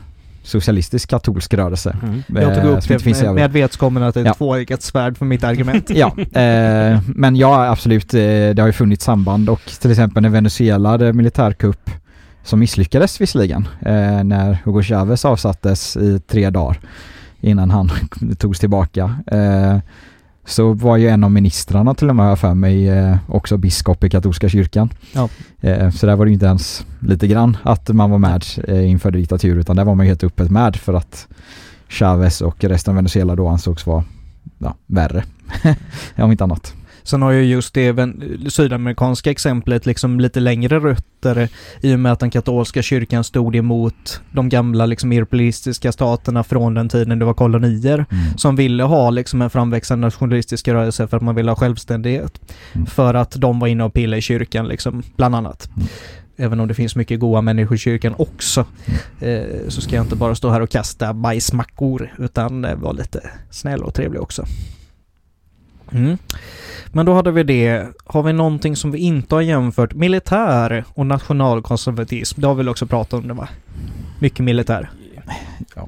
[0.47, 1.97] socialistisk katolsk rörelse.
[2.03, 2.23] Mm.
[2.27, 4.33] Jag tog eh, upp det med, med vetskapen att det är ett Ja.
[4.33, 5.89] tvåeggat svärd för mitt argument.
[5.89, 10.29] Ja, eh, men ja absolut, eh, det har ju funnits samband och till exempel när
[10.29, 11.89] Venezuela hade militärkupp
[12.43, 16.79] som misslyckades visserligen eh, när Hugo Chavez avsattes i tre dagar
[17.41, 17.91] innan han
[18.37, 19.15] togs tillbaka.
[19.27, 19.77] Eh,
[20.47, 24.09] så var ju en av ministrarna till och med för mig eh, också biskop i
[24.09, 24.89] katolska kyrkan.
[25.13, 25.29] Ja.
[25.61, 28.89] Eh, så där var det ju inte ens lite grann att man var med eh,
[28.89, 31.27] inför diktatur utan där var man ju helt öppet med för att
[31.89, 34.03] Chavez och resten av Venezuela då ansågs vara
[34.57, 35.23] ja, värre.
[36.17, 36.73] Om inte annat.
[37.07, 41.49] Sen har ju just det ven- sydamerikanska exemplet liksom lite längre rötter
[41.81, 46.73] i och med att den katolska kyrkan stod emot de gamla liksom europeistiska staterna från
[46.73, 48.37] den tiden det var kolonier Mm.
[48.37, 52.41] som ville ha liksom en framväxande nationalistisk rörelse för att man ville ha självständighet.
[52.73, 52.85] Mm.
[52.85, 55.69] För att de var inne och pillade i kyrkan liksom, bland annat.
[55.75, 55.87] Mm.
[56.37, 58.65] Även om det finns mycket goda människor i kyrkan också.
[59.21, 63.21] Eh, så ska jag inte bara stå här och kasta bajsmackor utan eh, vara lite
[63.49, 64.45] snäll och trevlig också.
[65.91, 66.17] Mm.
[66.91, 67.87] Men då hade vi det.
[68.05, 69.93] Har vi någonting som vi inte har jämfört?
[69.93, 72.41] Militär och nationalkonservatism.
[72.41, 73.47] Det har vi väl också pratat om det va?
[74.19, 74.89] Mycket militär.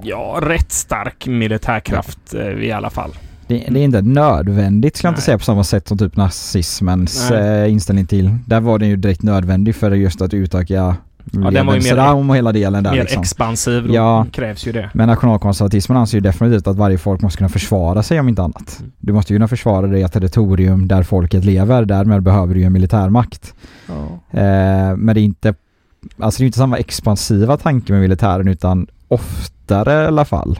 [0.03, 3.11] Ja, rätt stark militärkraft eh, i alla fall.
[3.47, 7.29] Det, det är inte nödvändigt ska jag inte säga på samma sätt som typ nazismens
[7.29, 7.63] Nej.
[7.63, 8.37] eh, inställning till.
[8.45, 10.95] Där var den ju direkt nödvändig för just att utöka
[11.31, 13.21] den var ju mer- och hela delen där Mer liksom.
[13.21, 14.25] expansiv, då Ja.
[14.31, 14.89] krävs ju det.
[14.93, 18.77] Men nationalkonservatismen anser ju definitivt att varje folk måste kunna försvara sig om inte annat.
[18.79, 18.91] Mm.
[18.99, 22.65] Du måste ju kunna försvara dig ett territorium där folket lever, därmed behöver du ju
[22.65, 23.53] en militärmakt.
[23.87, 23.93] Ja.
[24.39, 25.53] Eh, men det är inte,
[26.19, 30.59] alltså det är inte samma expansiva tanke med militären utan oftare i alla fall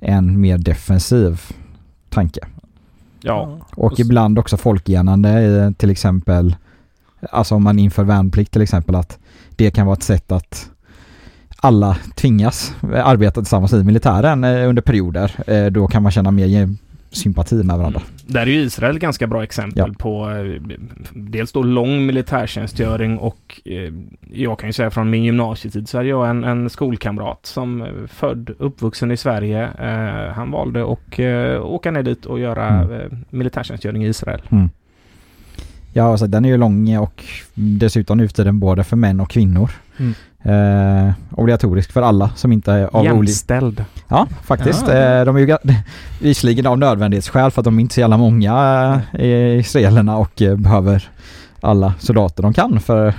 [0.00, 1.40] en mer defensiv
[2.10, 2.40] tanke.
[3.20, 3.58] Ja.
[3.76, 6.56] Och ibland också folkenande i till exempel,
[7.30, 9.18] alltså om man inför värnplikt till exempel att
[9.64, 10.70] det kan vara ett sätt att
[11.56, 15.32] alla tvingas arbeta tillsammans i militären eh, under perioder.
[15.46, 16.68] Eh, Då kan man känna mer
[17.10, 18.02] sympati med varandra.
[18.26, 19.94] Där är ju Israel ett ganska bra exempel Ja.
[19.98, 20.76] på eh,
[21.12, 23.92] dels då lång militärtjänstgöring och eh,
[24.32, 27.88] jag kan ju säga från min gymnasietid så hade jag en, en skolkamrat som eh,
[28.08, 29.62] född, uppvuxen i Sverige.
[29.78, 32.92] Eh, han valde att eh, åka ner dit och göra Mm.
[33.00, 34.42] eh, militärtjänstgöring i Israel.
[35.92, 37.24] Ja, alltså den är ju lång och
[37.54, 39.70] dessutom nu för tiden både för män och kvinnor.
[39.96, 40.14] Mm.
[40.44, 43.14] Eh, obligatorisk för alla som inte är av olika...
[43.14, 43.84] Jämställd.
[44.08, 44.84] Ja, faktiskt.
[44.88, 44.94] Ja.
[44.94, 45.56] Eh, de är ju
[46.20, 50.56] visserligen av nödvändighetsskäl för att de är inte så jävla många eh, israelerna och eh,
[50.56, 51.10] behöver
[51.60, 53.14] alla soldater de kan för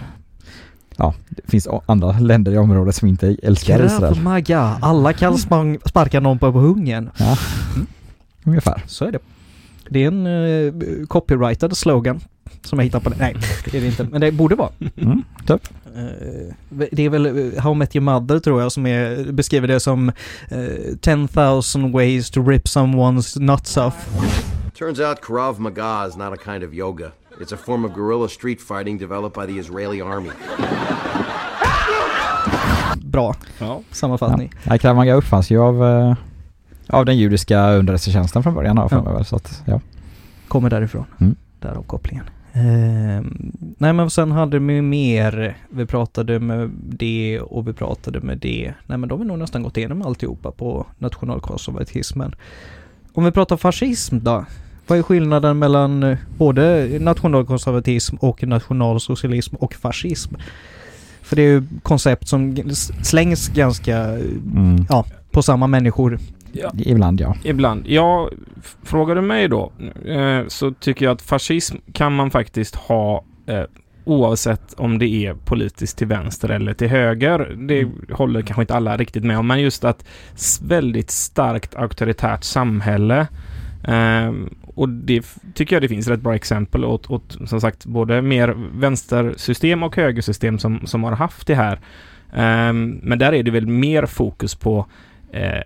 [0.97, 4.13] ja, det finns andra länder i området som inte älskar Israel.
[4.13, 4.77] Krav Maga.
[4.81, 5.37] Alla kan
[5.85, 7.09] sparka någon på hungen.
[7.17, 7.37] Ja,
[8.43, 8.83] ungefär.
[8.87, 9.19] Så är det.
[9.93, 12.19] Det är en uh, copyrightad slogan
[12.63, 13.15] som jag hittar på det.
[13.19, 13.35] Nej,
[13.71, 14.03] det är det inte.
[14.03, 14.69] Men det borde vara.
[14.97, 15.69] Mm, typ.
[15.95, 19.67] Eh, det är väl eh, How I Met Your Mother tror jag som är, beskriver
[19.67, 20.09] det som
[20.51, 23.93] uh, 10,000 ways to rip someone's nuts off.
[24.77, 27.11] Turns out Krav Maga is not a kind of yoga.
[27.41, 30.29] It's a form of guerrilla street fighting developed by the Israeli army.
[32.97, 33.81] Bra Ja.
[33.91, 34.51] Sammanfattning.
[34.63, 36.15] Ja, Krav Maga uppfanns ju av, eh,
[36.87, 39.03] av den judiska underrättelsetjänsten från början för Ja.
[39.03, 39.81] mig väl, så att, ja.
[40.47, 41.05] Kommer därifrån.
[41.21, 41.35] Mm.
[41.59, 42.25] Därav kopplingen.
[42.53, 45.57] Ehm, nej men sen hade vi mer.
[45.69, 48.73] Vi pratade med det och vi pratade med det.
[48.87, 52.35] Nej men då har vi nog nästan gått igenom alltihopa på nationalkonservatismen.
[53.13, 54.45] Om vi pratar fascism då?
[54.87, 60.35] Vad är skillnaden mellan eh, både nationalkonservatism och nationalsocialism och fascism?
[61.21, 62.55] För det är ju koncept som
[63.03, 64.85] slängs ganska Mm.
[65.31, 66.19] på samma människor
[66.53, 66.71] Ja.
[66.77, 67.35] Ibland ja.
[67.43, 67.83] Ibland.
[67.87, 68.29] Ja,
[68.83, 69.71] frågar du mig då
[70.05, 73.63] eh, så tycker jag att fascism kan man faktiskt ha eh,
[74.05, 77.55] oavsett om det är politiskt till vänster eller till höger.
[77.67, 78.05] Det mm.
[78.11, 80.05] håller kanske inte alla riktigt med om, men just att
[80.61, 83.27] väldigt starkt auktoritärt samhälle
[83.87, 88.21] Um, och det tycker jag det finns rätt bra exempel åt, åt som sagt både
[88.21, 91.79] mer vänstersystem och högersystem som, som har haft det här.
[92.69, 94.85] Um, men där är det väl mer fokus på
[95.35, 95.61] uh,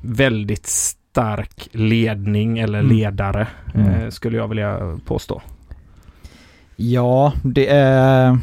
[0.00, 2.96] väldigt stark ledning eller mm.
[2.96, 3.86] ledare mm.
[3.86, 5.42] uh, skulle jag vilja påstå.
[6.76, 8.38] Ja, det är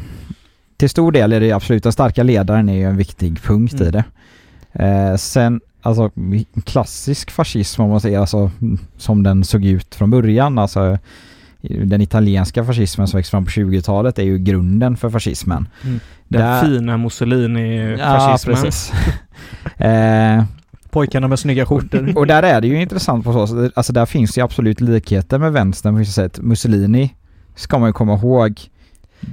[0.78, 3.88] till stor del är det absolut den starka ledaren är ju en viktig punkt mm.
[3.88, 4.04] i det.
[4.84, 6.10] Eh, sen alltså
[6.64, 8.50] klassisk fascism om man säger, alltså
[8.96, 10.98] som den såg ut från början, alltså
[11.60, 15.68] den italienska fascismen som växte fram på 20-talet är ju grunden för fascismen.
[15.84, 16.00] Mm.
[16.28, 18.56] Den Där, fina Mussolini-fascismen.
[18.56, 18.92] Ja, precis.
[19.76, 20.44] eh,
[20.90, 22.12] Pojkarna med snygga skjortor.
[22.18, 25.38] Och där är det ju intressant på så sätt, alltså där finns ju absolut likheter
[25.38, 26.38] med vänstern på vissa sätt.
[26.42, 27.14] Mussolini
[27.54, 28.60] ska man ju komma ihåg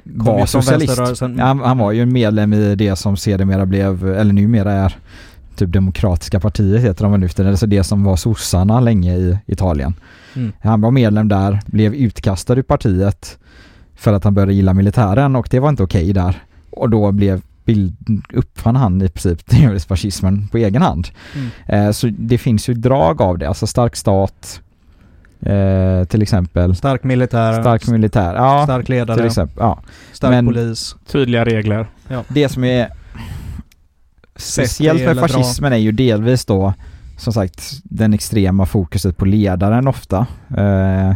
[0.04, 1.22] var socialist.
[1.22, 4.96] Han, han var ju en medlem i det som sedermera blev, eller numera är
[5.56, 9.94] typ Demokratiska partiet heter de väl nu alltså det som var sossarna länge i Italien.
[10.36, 10.54] Mm.
[10.62, 13.38] Han var medlem där, blev utkastad ur partiet
[13.96, 16.44] för att han började gilla militären och det var inte okej okay där.
[16.70, 17.96] Och då blev bild,
[18.34, 19.42] uppfann han i princip
[19.88, 21.08] fascismen på egen hand.
[21.36, 21.50] Mm.
[21.68, 24.62] Eh, så det finns ju drag av det, alltså stark stat,
[25.42, 26.76] eh, till exempel.
[26.76, 27.62] Stark militär.
[27.62, 28.64] Stark militär, ja.
[28.64, 29.18] Stark ledare.
[29.18, 29.80] Till exempel, ja.
[30.12, 30.96] Stark Men polis.
[31.08, 31.88] Tydliga regler.
[32.08, 32.24] Ja.
[32.28, 32.90] Det som är
[34.36, 36.74] speciellt med fascismen är ju delvis då
[37.18, 40.28] som sagt den extrema fokuset på ledaren ofta.
[40.58, 41.14] Eh,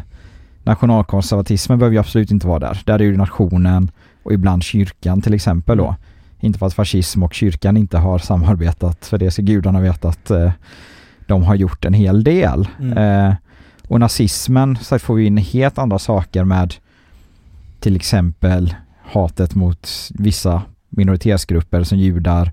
[0.63, 2.81] nationalkonservatismen behöver ju absolut inte vara där.
[2.85, 3.91] Där är ju nationen
[4.23, 5.95] och ibland kyrkan till exempel då.
[6.39, 10.31] Inte för att fascism och kyrkan inte har samarbetat, för det ska gudarna veta att
[10.31, 10.51] eh,
[11.27, 12.67] de har gjort en hel del.
[12.79, 12.97] Mm.
[12.97, 13.35] Eh,
[13.87, 16.73] och nazismen så får vi in helt andra saker med
[17.79, 22.51] till exempel hatet mot vissa minoritetsgrupper som judar,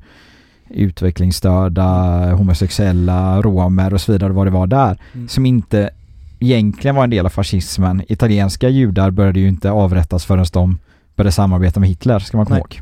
[0.69, 1.91] utvecklingsstörda,
[2.35, 4.99] homosexuella, romer och så vidare vad det var där.
[5.15, 5.29] Mm.
[5.29, 5.91] Som inte
[6.39, 8.03] egentligen var en del av fascismen.
[8.09, 10.79] Italienska judar började ju inte avrättas förrän de
[11.17, 12.81] började samarbeta med Hitler, ska man komma ihåg.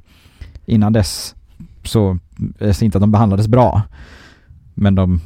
[0.67, 1.35] Innan dess
[1.83, 2.19] så,
[2.59, 3.83] jag ser inte att de behandlades bra.
[4.75, 5.21] Men de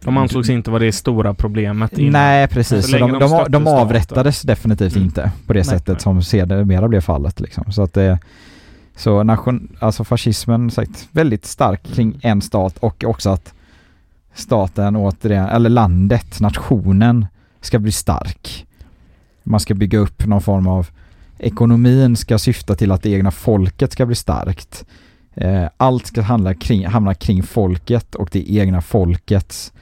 [0.00, 2.12] de ansågs inte vara det stora problemet innan.
[2.12, 5.04] Nej precis, så de, de, de, de avrättades definitivt mm.
[5.04, 6.00] inte på det nej, sättet nej.
[6.00, 7.72] som sedermera blev fallet liksom.
[7.72, 8.18] Så att det
[8.96, 13.54] så nation, alltså fascismen sagt väldigt stark kring en stat och också att
[14.34, 17.26] staten återigen, eller landet, nationen
[17.60, 18.66] ska bli stark.
[19.42, 20.88] Man ska bygga upp någon form av
[21.38, 24.84] ekonomin ska syfta till att det egna folket ska bli starkt.
[25.34, 29.72] Eh, allt ska handla kring, hamna kring folket och det egna folkets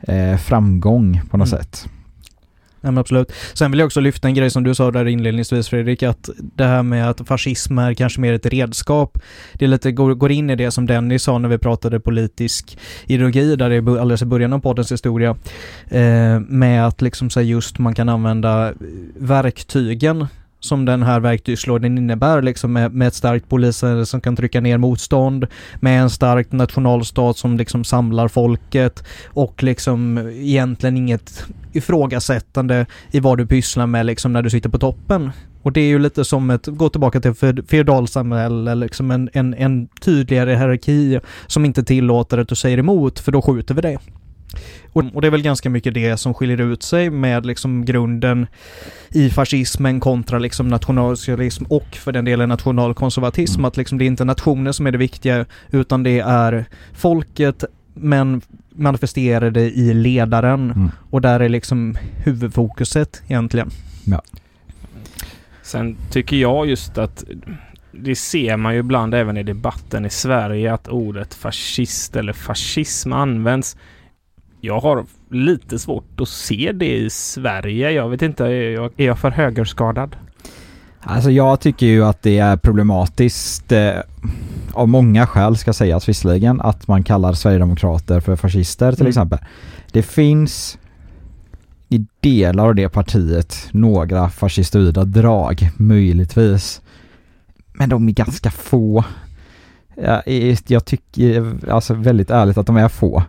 [0.00, 1.60] eh, framgång på något mm.
[1.60, 1.88] sätt.
[2.80, 3.32] Ja, men absolut.
[3.54, 6.64] Sen vill jag också lyfta en grej som du sa där inledningsvis Fredrik, att det
[6.64, 9.18] här med att fascism är kanske mer ett redskap.
[9.52, 13.56] Det är lite, går, in i det som Dennis sa när vi pratade politisk ideologi,
[13.56, 15.36] där det är alldeles i början av poddens historia,
[15.88, 18.72] eh, med att liksom så just man kan använda
[19.16, 20.26] verktygen
[20.60, 24.78] som den här verktygslådan innebär, liksom med, med ett starkt polis som kan trycka ner
[24.78, 25.46] motstånd,
[25.80, 33.38] med en stark nationalstat som liksom samlar folket och liksom egentligen inget ifrågasättande i vad
[33.38, 35.30] du pysslar med liksom när du sitter på toppen.
[35.62, 37.34] Och det är ju lite som ett, gå tillbaka till
[37.68, 43.32] feodalsamhälle, liksom en, en, en tydligare hierarki som inte tillåter att du säger emot, för
[43.32, 43.98] då skjuter vi dig.
[44.92, 48.46] Och, och, det är väl ganska mycket det som skiljer ut sig med liksom grunden
[49.08, 53.60] i fascismen kontra liksom nationalsocialism och för den delen nationalkonservatism.
[53.60, 53.64] Mm.
[53.64, 58.40] Att liksom det är inte nationen som är det viktiga utan det är folket men
[58.70, 60.90] manifesterade i ledaren mm.
[61.10, 63.70] och där är liksom huvudfokuset egentligen.
[64.04, 64.22] Ja.
[65.62, 67.24] Sen tycker jag just att
[67.92, 73.12] det ser man ju ibland även i debatten i Sverige att ordet fascist eller fascism
[73.12, 73.76] används
[74.60, 77.90] jag har lite svårt att se det i Sverige.
[77.90, 80.16] Jag vet inte, är jag, är jag för högerskadad?
[81.00, 83.92] Alltså jag tycker ju att det är problematiskt eh,
[84.72, 89.08] av många skäl ska sägas visserligen att man kallar Sverigedemokrater för fascister till mm.
[89.08, 89.38] exempel.
[89.92, 90.78] Det finns
[91.88, 96.82] i delar av det partiet några fascistoida drag, möjligtvis.
[97.72, 99.04] Men de är ganska få.
[99.94, 100.22] Jag,
[100.66, 103.22] jag tycker alltså väldigt ärligt att de är få.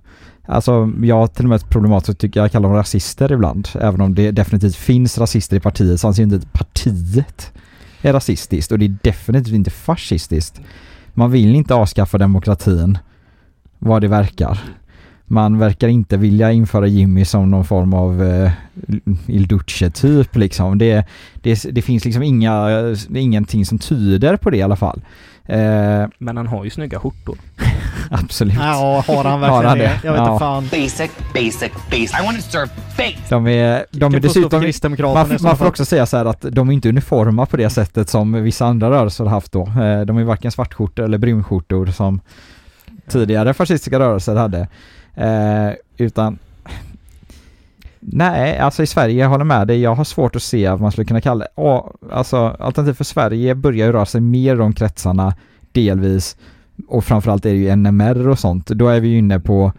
[0.52, 3.68] Alltså jag till och med problematiskt tycker jag kallar dem rasister ibland.
[3.82, 7.52] Även om det definitivt finns rasister i partiet så anser jag inte att partiet
[8.02, 10.62] är rasistiskt och det är definitivt inte fascistiskt.
[11.14, 12.98] Man vill inte avskaffa demokratin
[13.80, 14.60] vad det verkar.
[15.26, 18.52] man verkar inte vilja införa Jimmy som någon form av eh,
[19.28, 20.78] Il Duce typ liksom.
[20.78, 22.68] Det, det, det finns liksom inga,
[23.16, 25.02] ingenting som tyder på det i alla fall.
[25.50, 27.38] Eh, Men han har ju snygga skjortor.
[28.12, 28.54] Absolut.
[28.54, 30.00] Ja, har han verkligen har han det?
[30.04, 30.40] Jag vet inte ja.
[30.40, 30.64] fan.
[30.72, 32.20] Basic, basic, basic.
[32.20, 33.30] I want to serve face.
[33.30, 34.72] De är, de är dessutom,
[35.14, 38.10] man, man får också säga så här att de är inte uniforma på det sättet
[38.10, 39.62] som vissa andra rörelser har haft då.
[39.62, 42.22] Eh, de är varken svartskjortor eller brunskjortor som
[43.08, 44.68] tidigare fascistiska rörelser hade.
[45.16, 46.38] Eh, utan
[48.00, 49.82] Nej, alltså i Sverige, jag håller med dig.
[49.82, 51.62] Jag har svårt att se att man skulle kunna kalla det.
[52.12, 55.34] Alltså alternativ för Sverige börjar ju röra sig mer de kretsarna
[55.72, 56.38] delvis.
[56.88, 58.68] Och framförallt är det ju NMR och sånt.
[58.68, 59.72] Då är vi ju inne på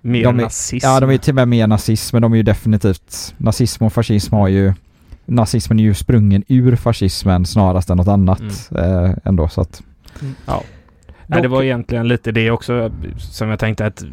[0.00, 0.86] Mer de är, nazism.
[0.86, 3.92] Ja, de är till och med mer nazism, men de är ju definitivt Nazism och
[3.92, 4.72] fascism har ju
[5.26, 9.04] Nazismen är ju sprungen ur fascismen snarast än något annat mm.
[9.04, 9.82] eh, ändå så att
[10.22, 10.34] mm.
[10.46, 10.62] Ja.
[11.26, 14.04] Nej, det var egentligen lite det också som jag tänkte att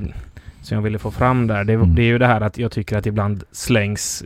[0.63, 1.63] som jag ville få fram där.
[1.63, 1.95] Det, mm.
[1.95, 4.23] det, är ju det här att jag tycker att ibland slängs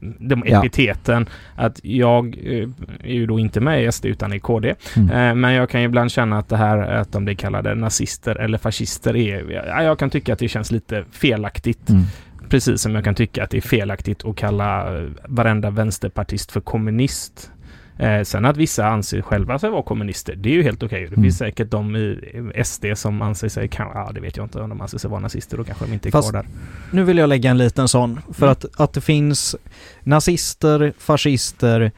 [0.00, 1.28] de epiteten.
[1.56, 1.62] Ja.
[1.64, 2.68] Att jag eh,
[3.04, 4.74] är ju då inte med i SD utan i KD.
[4.96, 5.10] Mm.
[5.10, 8.36] Eh, men jag kan ju ibland känna att det här att de blir kallade nazister
[8.36, 9.50] eller fascister är...
[9.50, 11.90] Ja, jag kan tycka att det känns lite felaktigt.
[11.90, 12.02] Mm.
[12.48, 14.86] Precis som jag kan tycka att det är felaktigt att kalla
[15.28, 17.50] varenda vänsterpartist för kommunist.
[17.98, 20.96] Eh, sen att vissa anser själva sig vara kommunister, det är ju helt okej.
[20.96, 21.06] Okay.
[21.06, 21.22] Det mm.
[21.22, 24.68] finns säkert de i SD som anser sig, kan, ja det vet jag inte, om
[24.68, 26.50] de anser sig vara nazister, då kanske de inte är Fast, kvar där.
[26.90, 28.52] Nu vill jag lägga en liten sån, för mm.
[28.52, 29.56] att, att det finns
[30.02, 31.92] nazister, fascister,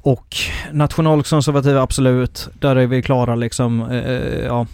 [0.00, 0.36] och
[0.72, 4.66] nationalkonservativa absolut, där är vi klara liksom, eh, eh ja,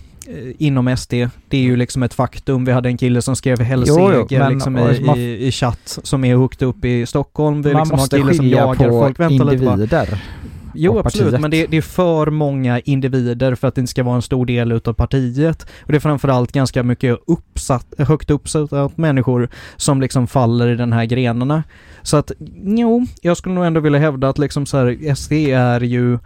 [0.58, 1.12] inom SD.
[1.48, 2.64] Det är ju liksom ett faktum.
[2.64, 6.62] Vi hade en kille som skrev Hellseger liksom i, i, i chatt som är högt
[6.62, 7.62] upp i Stockholm.
[7.62, 9.20] Vi man liksom måste har skilja på folk.
[9.20, 9.76] Vänta individer.
[9.76, 10.18] Lite
[10.74, 11.40] Jo absolut, partiet.
[11.40, 14.46] men det, det, är för många individer för att det inte ska vara en stor
[14.46, 15.66] del utav partiet.
[15.80, 20.92] Och det är framförallt ganska mycket uppsatt, högt uppsatta människor som liksom faller i den
[20.92, 21.62] här grenarna.
[22.02, 22.32] Så att,
[22.64, 26.18] jo, jag skulle nog ändå vilja hävda att liksom så här, SD är ju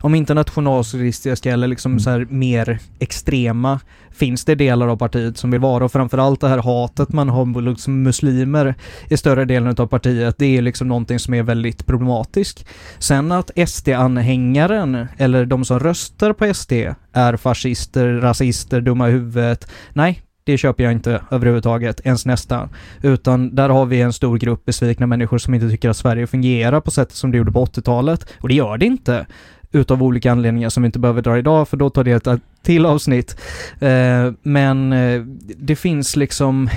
[0.00, 2.00] om inte nationalsocialistiska eller liksom mm.
[2.00, 3.80] så här mer extrema,
[4.10, 7.44] finns det delar av partiet som vill vara och framförallt det här hatet man har
[7.44, 8.74] mot liksom muslimer
[9.08, 12.66] i större delen av partiet, det är liksom någonting som är väldigt problematiskt.
[12.98, 16.72] Sen att SD-anhängaren, eller de som röstar på SD,
[17.12, 22.68] är fascister, rasister, dumma i huvudet, nej, det köper jag inte överhuvudtaget, ens nästan.
[23.02, 26.80] Utan där har vi en stor grupp besvikna människor som inte tycker att Sverige fungerar
[26.80, 28.26] på sättet som det gjorde på 80-talet.
[28.40, 29.26] Och det gör det inte
[29.74, 32.86] utav olika anledningar som vi inte behöver dra idag för då tar det ett till
[32.86, 33.36] avsnitt.
[33.78, 35.22] Eh, men eh,
[35.56, 36.68] det finns liksom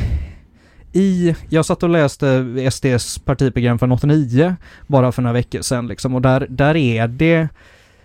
[0.94, 4.56] i, jag satt och läste SDs partiprogram från 89
[4.88, 7.48] bara för några veckor sedan liksom och där, där är det,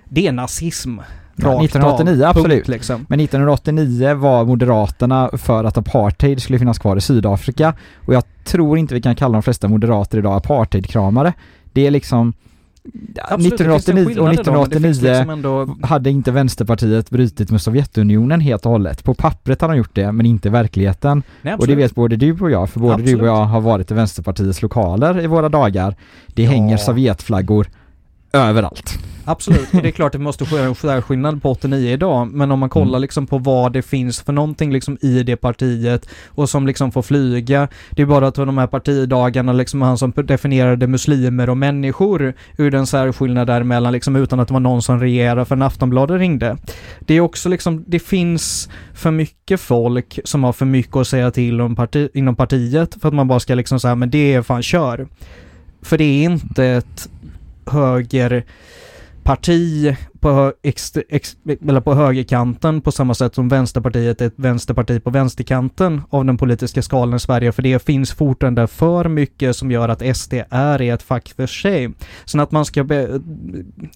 [0.08, 0.98] det är nazism.
[1.36, 2.56] Ja, 1989 av, absolut.
[2.56, 3.06] Punkt, liksom.
[3.08, 7.74] Men 1989 var Moderaterna för att apartheid skulle finnas kvar i Sydafrika
[8.06, 11.32] och jag tror inte vi kan kalla de flesta moderater idag apartheidkramare.
[11.72, 12.32] Det är liksom
[13.20, 15.76] Absolut, 1989 och 1989 liksom ändå...
[15.82, 19.04] hade inte Vänsterpartiet brutit med Sovjetunionen helt och hållet.
[19.04, 21.22] På pappret har de gjort det, men inte i verkligheten.
[21.42, 23.18] Nej, och det vet både du och jag, för både absolut.
[23.18, 25.96] du och jag har varit i Vänsterpartiets lokaler i våra dagar.
[26.26, 26.50] Det ja.
[26.50, 27.66] hänger Sovjetflaggor
[28.38, 28.98] överallt.
[29.24, 32.68] Absolut, det är klart att vi måste göra skillnad på 89 idag, men om man
[32.68, 33.00] kollar mm.
[33.00, 37.02] liksom på vad det finns för någonting liksom i det partiet och som liksom får
[37.02, 42.34] flyga, det är bara att de här partidagarna liksom han som definierade muslimer och människor
[42.56, 46.18] ur den särskillnad däremellan liksom utan att det var någon som regerade för en Aftonbladet
[46.18, 46.56] ringde.
[47.00, 51.30] Det är också liksom, det finns för mycket folk som har för mycket att säga
[51.30, 54.42] till om parti, inom partiet för att man bara ska liksom säga men det är
[54.42, 55.08] fan kör.
[55.82, 57.08] För det är inte ett
[57.66, 58.46] högerparti
[60.22, 61.36] på, ex, ex,
[61.68, 66.36] eller på högerkanten på samma sätt som Vänsterpartiet är ett vänsterparti på vänsterkanten av den
[66.36, 70.82] politiska skalan i Sverige, för det finns fortfarande för mycket som gör att SD är
[70.82, 71.90] i ett fack för sig.
[72.24, 73.20] Sen att man ska, be,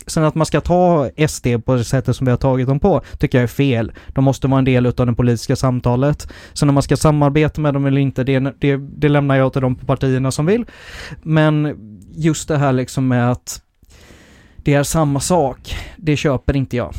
[0.07, 3.01] sen att man ska ta SD på det sättet som vi har tagit dem på,
[3.19, 3.93] tycker jag är fel.
[4.09, 6.29] De måste vara en del av det politiska samtalet.
[6.53, 9.63] Sen om man ska samarbeta med dem eller inte, det, det, det lämnar jag till
[9.63, 10.65] de partierna som vill.
[11.23, 11.77] Men
[12.17, 13.63] just det här liksom med att
[14.57, 15.77] det är samma sak.
[15.97, 16.95] Det köper inte jag.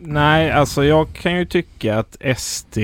[0.00, 2.78] Nej, alltså jag kan ju tycka att SD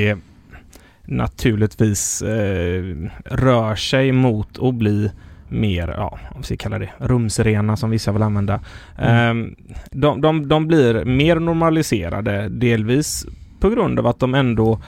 [1.05, 2.85] naturligtvis eh,
[3.25, 5.11] rör sig mot att bli
[5.49, 8.61] mer, ja, om vi ska kalla det rumsrena som vissa vill använda.
[8.99, 9.47] Mm.
[9.47, 9.53] Eh,
[9.91, 13.27] de, de, de blir mer normaliserade, delvis
[13.61, 14.81] på grund av att de ändå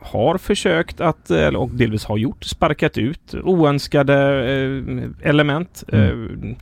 [0.00, 4.14] har försökt att, och delvis har gjort, sparkat ut oönskade
[4.52, 5.84] eh, element.
[5.92, 6.30] Mm.
[6.42, 6.56] Eh,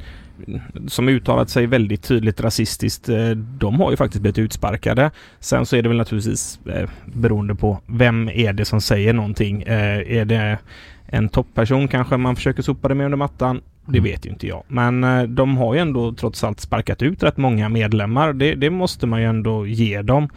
[0.86, 5.10] som uttalat sig väldigt tydligt rasistiskt, eh, de har ju faktiskt blivit utsparkade.
[5.40, 9.62] Sen så är det väl naturligtvis eh, beroende på vem är det som säger någonting.
[9.62, 10.58] Eh, är det
[11.06, 13.60] en topperson kanske man försöker sopa det med under mattan?
[13.86, 14.10] Det Mm.
[14.10, 14.62] vet ju inte jag.
[14.68, 18.32] Men eh, de har ju ändå trots allt sparkat ut rätt många medlemmar.
[18.32, 20.28] Det, det måste man ju ändå ge dem.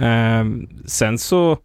[0.00, 0.44] Eh,
[0.86, 1.58] sen så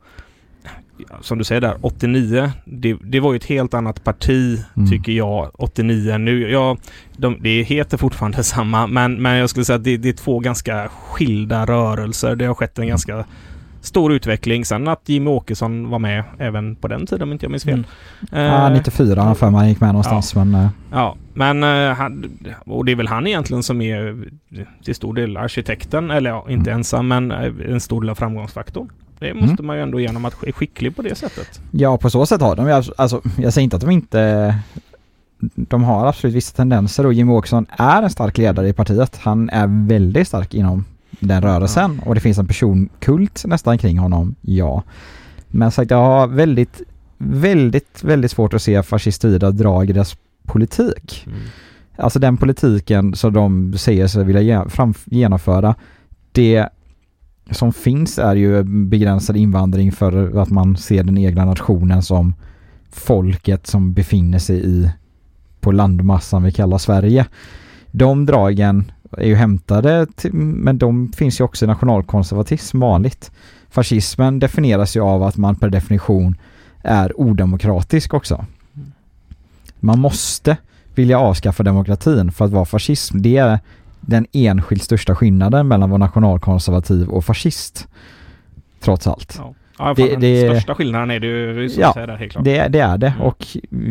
[1.22, 2.52] som du säger där, 89.
[2.66, 4.90] Det, det var ju ett helt annat parti Mm.
[4.90, 6.18] tycker jag, 89.
[6.18, 6.78] Nu, ja,
[7.18, 10.40] de, det heter fortfarande samma, men, men jag skulle säga att det, det är två
[10.40, 12.36] ganska skilda rörelser.
[12.36, 13.26] Det har skett en ganska
[13.82, 14.66] stor utveckling.
[14.66, 17.74] Sen att Jimmy Åkesson var med även på den tiden om inte jag minns fel.
[17.74, 18.46] Mm.
[18.46, 22.32] Ja, Eh, 94 har för mig gick med någonstans men eh, Ja, men eh, han,
[22.66, 24.26] och det är väl han egentligen som är
[24.84, 26.80] till stor del arkitekten, eller ja, inte Mm.
[26.80, 28.90] ensam, men eh, en stor del av framgångsfaktorn.
[29.20, 31.62] Det måste man ju ändå genom att är skicklig på det sättet.
[31.72, 34.56] ja på så sätt har de alltså, alltså jag säger inte att de inte
[35.56, 39.20] de har absolut vissa tendenser och Jimmy Åkesson är en stark ledare i partiet.
[39.24, 40.86] Han är väldigt stark inom
[41.20, 44.84] den rörelsen och det finns en personkult nästan kring honom, ja.
[45.48, 46.82] Men sagt, jag har väldigt,
[47.18, 51.28] väldigt, väldigt svårt att se fascistoida drag i deras politik.
[51.98, 54.66] Alltså den politiken som de säger sig vilja
[55.06, 55.76] genomföra,
[56.32, 56.68] det
[57.52, 62.34] som finns är ju begränsad invandring för att man ser den egna nationen som
[62.92, 64.92] folket som befinner sig i
[65.60, 67.26] på landmassan vi kallar Sverige.
[67.92, 73.32] De dragen är ju hämtade, till, men de finns ju också i nationalkonservatism vanligt.
[73.70, 76.36] Fascismen definieras ju av att man per definition
[76.84, 78.46] är odemokratisk också.
[79.80, 80.58] Man måste
[80.96, 83.22] vilja avskaffa demokratin för att vara fascism.
[83.22, 83.60] Det är
[84.02, 87.88] den enskilt största skillnaden mellan att vara nationalkonservativ och fascist.
[88.80, 89.36] Trots allt.
[89.40, 89.54] Ja.
[89.80, 92.32] Ja, Det- fan, den det- största skillnaden är det ju så Ja, säga där, helt
[92.32, 92.44] klart.
[92.44, 93.22] Det, det är det Mm.
[93.22, 93.48] och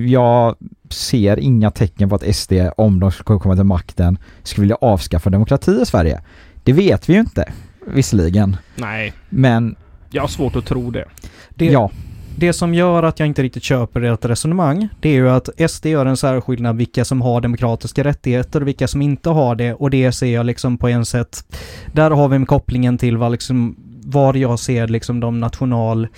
[0.06, 0.54] jag
[0.92, 5.30] ser inga tecken på att SD, om de skulle komma till makten, skulle vilja avskaffa
[5.30, 6.20] demokrati i Sverige.
[6.64, 7.52] Det vet vi ju inte,
[7.86, 8.56] visserligen.
[8.76, 9.76] Nej, Men
[10.10, 11.04] jag har svårt att tro det.
[11.50, 11.90] Det, ja,
[12.36, 15.86] det som gör att jag inte riktigt köper ert resonemang, det är ju att SD
[15.86, 19.90] gör en särskillnad vilka som har demokratiska rättigheter och vilka som inte har det och
[19.90, 21.56] det ser jag liksom på en sätt,
[21.92, 26.08] där har vi kopplingen till vad liksom, var jag ser liksom de national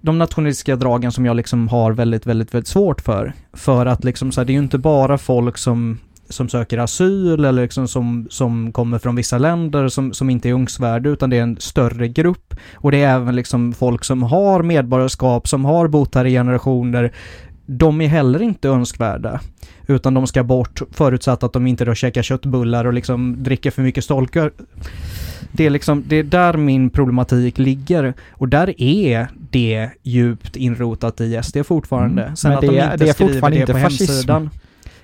[0.00, 3.32] de nationalistiska dragen som jag liksom har väldigt, väldigt, väldigt svårt för.
[3.52, 7.44] För att liksom så här, det är ju inte bara folk som som söker asyl
[7.44, 11.36] eller liksom som, som kommer från vissa länder som, som inte är önskvärda utan det
[11.36, 12.54] är en större grupp.
[12.74, 17.12] Och det är även liksom folk som har medborgarskap, som har bott här i generationer.
[17.66, 19.40] De är heller inte önskvärda.
[19.86, 23.82] Utan de ska bort förutsatt att de inte då käkar köttbullar och liksom dricker för
[23.82, 24.50] mycket stolköl.
[25.58, 28.14] Det är liksom, det är där min problematik ligger.
[28.30, 32.22] Och där är det djupt inrotat i SD fortfarande.
[32.22, 34.12] Mm, Sen men att det de är- inte det är fortfarande det inte på fascism.
[34.12, 34.50] hemsidan.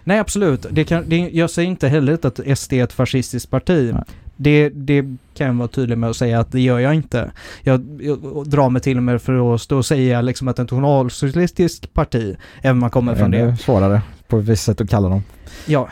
[0.04, 3.90] Nej absolut, det kan, det, jag säger inte heller att SD är ett fascistiskt parti.
[3.94, 4.02] Nej.
[4.36, 5.02] Det, det
[5.36, 7.30] kan jag vara tydlig med att säga att det gör jag inte.
[7.62, 10.62] Jag, jag drar mig till och med för att stå och säga liksom att ett
[10.70, 13.56] nationalsocialistiskt parti, även om man kommer från det.
[13.56, 14.00] svårare
[14.40, 15.22] på vissa sätt att kalla dem.
[15.66, 15.88] Ja,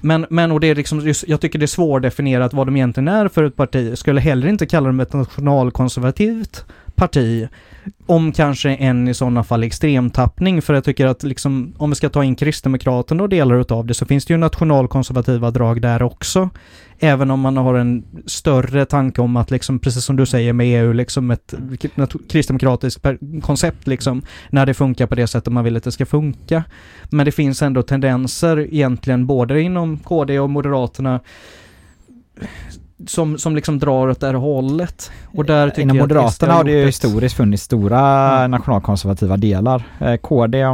[0.00, 3.28] men, men och det är liksom, jag tycker det är svårdefinierat vad de egentligen är
[3.28, 3.88] för ett parti.
[3.88, 6.64] Jag skulle heller inte kalla dem ett nationalkonservativt
[6.94, 7.48] parti.
[8.06, 12.08] Om kanske en i sådana fall extremtappning, för jag tycker att liksom, om vi ska
[12.08, 16.50] ta in Kristdemokraterna och delar utav det, så finns det ju nationalkonservativa drag där också.
[16.98, 20.84] Även om man har en större tanke om att liksom, precis som du säger med
[20.84, 21.54] EU, liksom ett
[22.28, 23.06] kristdemokratiskt
[23.42, 26.64] koncept liksom, när det funkar på det sättet man vill att det ska funka.
[27.10, 31.20] Men det finns ändå tendenser egentligen både inom KD och Moderaterna
[33.06, 35.10] som, som liksom drar åt det här hållet.
[35.34, 38.00] Och där tycker Inom jag Moderaterna har det ju historiskt funnits stora
[38.38, 38.50] Mm.
[38.50, 39.82] nationalkonservativa delar.
[40.00, 40.64] Eh, KD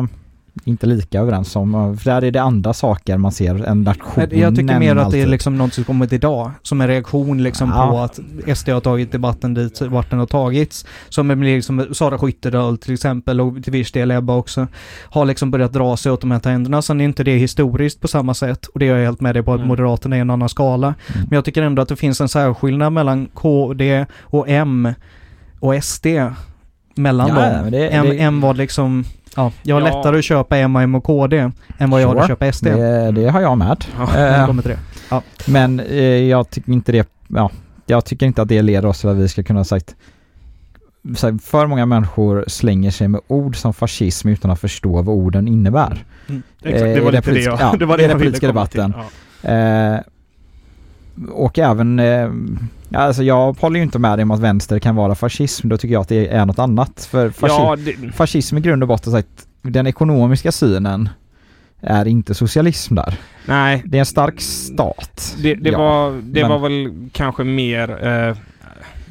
[0.65, 4.57] inte lika överens om, för där är det andra saker man ser än nationen Jag
[4.57, 5.29] tycker mer att det är alltid.
[5.29, 6.51] liksom något som kommit idag.
[6.63, 7.91] Som en reaktion liksom Ja.
[7.91, 8.21] på att
[8.59, 10.87] SD har tagit debatten dit vart den har tagits.
[11.09, 14.67] Som liksom Sara Skyttedal till exempel och till viss del Ebba också.
[15.11, 16.83] Har liksom börjat dra sig åt de här tänderna.
[16.83, 18.67] Sen är inte det historiskt på samma sätt.
[18.67, 19.69] Och det är jag helt med dig på att Mm.
[19.69, 20.87] Moderaterna är en annan skala.
[20.87, 21.27] Mm.
[21.29, 24.89] Men jag tycker ändå att det finns en särskillnad mellan KD och M
[25.61, 26.07] och SD.
[26.95, 27.63] Mellan Ja, dem.
[27.63, 29.05] men det- M, det- M var liksom,
[29.37, 29.97] ja, jag har Ja.
[29.97, 32.23] lättare att köpa M, M och KD än vad jag har Sure.
[32.23, 32.65] att köpa SD.
[32.67, 33.85] Det, det har jag med.
[33.99, 34.19] Ja.
[34.19, 34.79] Jag Eh, det.
[35.47, 37.51] Men eh, jag tycker inte det, ja,
[37.87, 39.95] jag tycker inte att det leder oss till att vi ska kunna sagt
[41.43, 46.05] för många människor slänger sig med ord som fascism utan att förstå vad orden innebär.
[46.63, 48.33] Exakt, Eh, det var den lite det jag, ja, det var det det jag ville
[48.39, 48.49] till.
[48.49, 48.95] debatten.
[49.43, 49.51] Ja.
[49.51, 50.01] Eh,
[51.33, 52.29] och även, eh,
[52.95, 55.93] alltså jag håller ju inte med dig om att vänster kan vara fascism, då tycker
[55.93, 57.09] jag att det är något annat.
[57.11, 59.29] För fasci- Ja, det, fascism i grund och botten sagt,
[59.63, 61.09] den ekonomiska synen
[61.81, 63.15] är inte socialism där.
[63.47, 63.83] Nej.
[63.87, 65.37] Det är en stark stat.
[65.43, 68.37] Det, det Ja, var, det men- var väl kanske mer eh,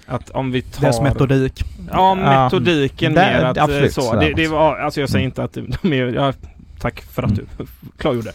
[0.05, 0.87] att om vi tar...
[0.87, 1.63] Dess metodik.
[1.91, 4.15] Ja, metodiken det- mer att eh, absolut, så.
[4.15, 6.33] Det, det var, alltså jag säger inte att de är...
[6.79, 7.45] Tack för att Mm.
[7.57, 7.65] du
[7.97, 8.31] klargjorde.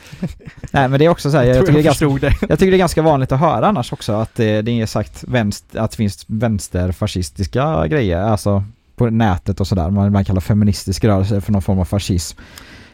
[0.71, 2.37] Nej men det är också så här, jag, Jag, tycker det jag ganska, det.
[2.49, 5.25] jag tycker det är ganska vanligt att höra annars också att det, det är sagt
[5.29, 8.65] vänster, att det finns vänsterfascistiska grejer, alltså
[8.97, 9.91] på nätet och sådär.
[9.91, 12.39] Man, man kallar feministisk rörelse för någon form av fascism.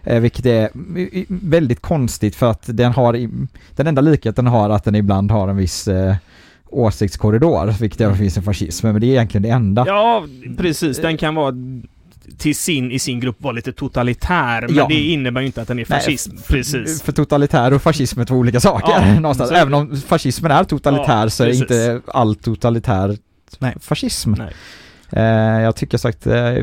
[0.04, 0.68] Eh, vilket är
[1.28, 3.28] väldigt konstigt för att den har,
[3.76, 6.14] den enda likheten den har att den ibland har en viss eh,
[6.70, 9.84] åsiktskorridor, vilket är finns en fascism, men det är egentligen det enda.
[9.86, 10.24] Ja,
[10.58, 10.98] precis.
[10.98, 11.54] Den kan vara
[12.40, 14.60] till sin, i sin grupp vara lite totalitär.
[14.62, 14.86] Men Ja.
[14.88, 16.36] det innebär ju inte att den är Nej, fascism.
[16.38, 17.02] f- precis.
[17.02, 19.50] För totalitär och fascism är två olika saker Ja, någonstans.
[19.50, 21.62] så- Även om fascismen är totalitär Ja, så är precis.
[21.62, 23.16] inte all totalitär
[23.58, 23.74] Nej.
[23.80, 24.34] fascism.
[24.38, 24.52] Nej.
[25.12, 26.54] Eh, jag tycker sagt eh,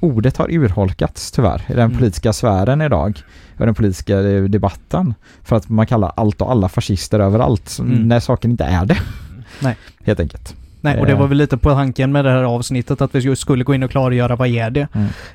[0.00, 1.96] ordet har urholkats tyvärr i den Mm.
[1.98, 3.22] politiska sfären idag
[3.58, 5.14] och den politiska debatten.
[5.44, 8.08] För att man kallar allt och alla fascister överallt Mm.
[8.08, 8.98] när saken inte är det.
[9.60, 9.76] Nej.
[10.04, 10.54] Helt enkelt.
[10.80, 11.18] Nej, och det Eh.
[11.18, 13.90] var väl lite på tanken med det här avsnittet att vi skulle gå in och
[13.90, 14.88] klargöra vad är det.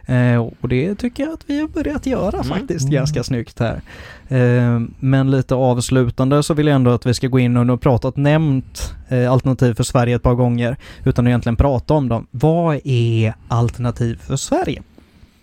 [0.06, 0.36] Mm.
[0.36, 2.44] Eh, och det tycker jag att vi har börjat göra Mm.
[2.44, 2.94] faktiskt Mm.
[2.94, 3.82] ganska snyggt här.
[4.28, 7.78] Eh, men lite avslutande så vill jag ändå att vi ska gå in och nu
[7.78, 12.28] pratat, nämnt eh, Alternativ för Sverige ett par gånger utan att egentligen prata om dem.
[12.32, 14.82] Vad är Alternativ för Sverige?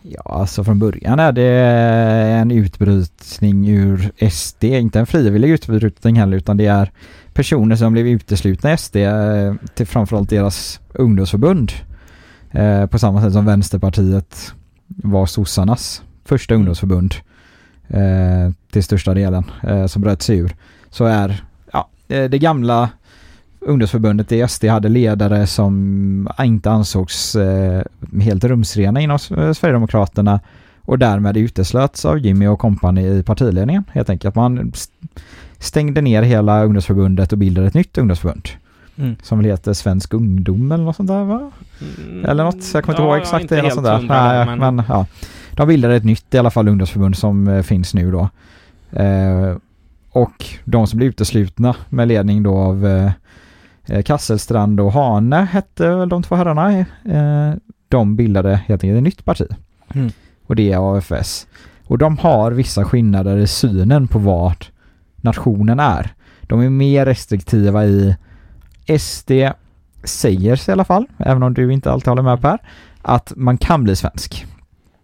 [0.02, 1.44] Ja, alltså från början är det
[2.40, 6.90] en utbrytning ur SD, inte en frivillig utbrytning heller utan det är
[7.38, 11.72] personer som blev uteslutna i SD eh, till framförallt deras ungdomsförbund.
[12.50, 14.52] Eh, på samma sätt som Vänsterpartiet
[14.86, 17.14] var sossarnas första ungdomsförbund
[17.88, 20.56] eh, till största delen eh, som bröt sig ur.
[20.90, 22.90] Så är ja, det gamla
[23.60, 27.36] ungdomsförbundet i SD hade ledare som inte ansågs
[28.22, 30.40] helt rumsrena inom Sverigedemokraterna
[30.82, 34.34] och därmed uteslöts av Jimmy och kompani i partiledningen helt enkelt.
[34.34, 34.72] Man
[35.58, 38.48] stängde ner hela ungdomsförbundet och bildade ett nytt ungdomsförbund
[38.98, 39.16] Mm.
[39.22, 41.50] som väl heter Svensk Ungdom eller något sånt där va?
[42.08, 42.24] Mm.
[42.24, 43.62] Eller något, så jag kommer inte Ja, ihåg jag är exakt inte det.
[43.62, 45.06] Något sånt där, Nej, men- men ja.
[45.52, 48.28] De bildade ett nytt i alla fall ungdomsförbund som eh, finns nu då.
[48.98, 49.56] Eh,
[50.10, 53.10] och de som blev uteslutna med ledning då av eh,
[53.86, 56.78] eh, Kasselstrand och Hane hette väl de två herrarna.
[56.78, 57.54] Eh,
[57.88, 59.46] de bildade helt enkelt ett nytt parti.
[59.94, 60.10] Mm.
[60.46, 61.46] Och det är AFS.
[61.84, 64.66] Och de har vissa skillnader i synen på vad
[65.20, 66.12] nationen är.
[66.42, 68.16] De är mer restriktiva i
[68.98, 69.30] SD
[70.04, 72.58] säger sig i alla fall, även om du inte alltid håller med Per,
[73.02, 74.46] att man kan bli svensk.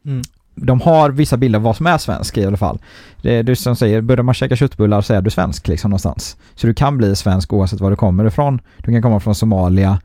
[0.07, 0.23] Mm.
[0.55, 2.79] De har vissa bilder av vad som är svensk i alla fall.
[3.23, 6.37] Det är du som säger, börjar man käka köttbullar så är du svensk liksom någonstans.
[6.55, 8.61] Så du kan bli svensk oavsett var du kommer ifrån.
[8.77, 9.99] Du kan komma från Somalia,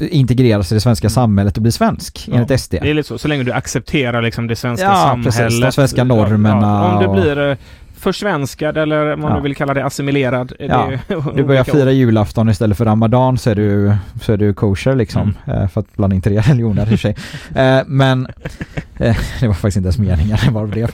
[0.00, 2.70] integreras i det svenska samhället och bli svensk Ja, enligt SD.
[2.70, 3.18] Det är lite så.
[3.18, 5.36] Så länge du accepterar liksom det svenska Ja, samhället.
[5.36, 5.60] precis.
[5.60, 7.56] De svenska normerna Ja, om du blir eh,
[7.96, 9.34] försvenskad eller om Ja.
[9.36, 10.52] du vill kalla det assimilerad.
[10.58, 14.54] Ja, det Du börjar fira julafton istället för ramadan så är du, så är du
[14.54, 15.34] kosher liksom.
[15.46, 15.62] Mm.
[15.62, 17.16] Eh, För att blanda in tre religioner i och för sig.
[17.54, 18.26] Eh, Men
[18.96, 20.90] eh, det var faktiskt inte ens meningen, det bara blev.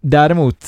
[0.00, 0.64] Däremot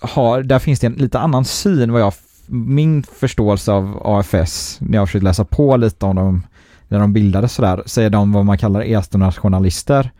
[0.00, 2.12] har, där finns det en lite annan syn vad jag,
[2.46, 6.46] min förståelse av AFS, när jag har försökt läsa på lite om dem,
[6.88, 10.10] när de bildades sådär, så är de vad man kallar etnonationalister.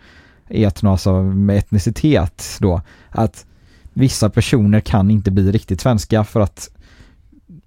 [0.49, 2.81] Etno alltså med etnicitet då.
[3.11, 3.47] Att
[3.95, 6.69] vissa personer kan inte bli riktigt svenska för att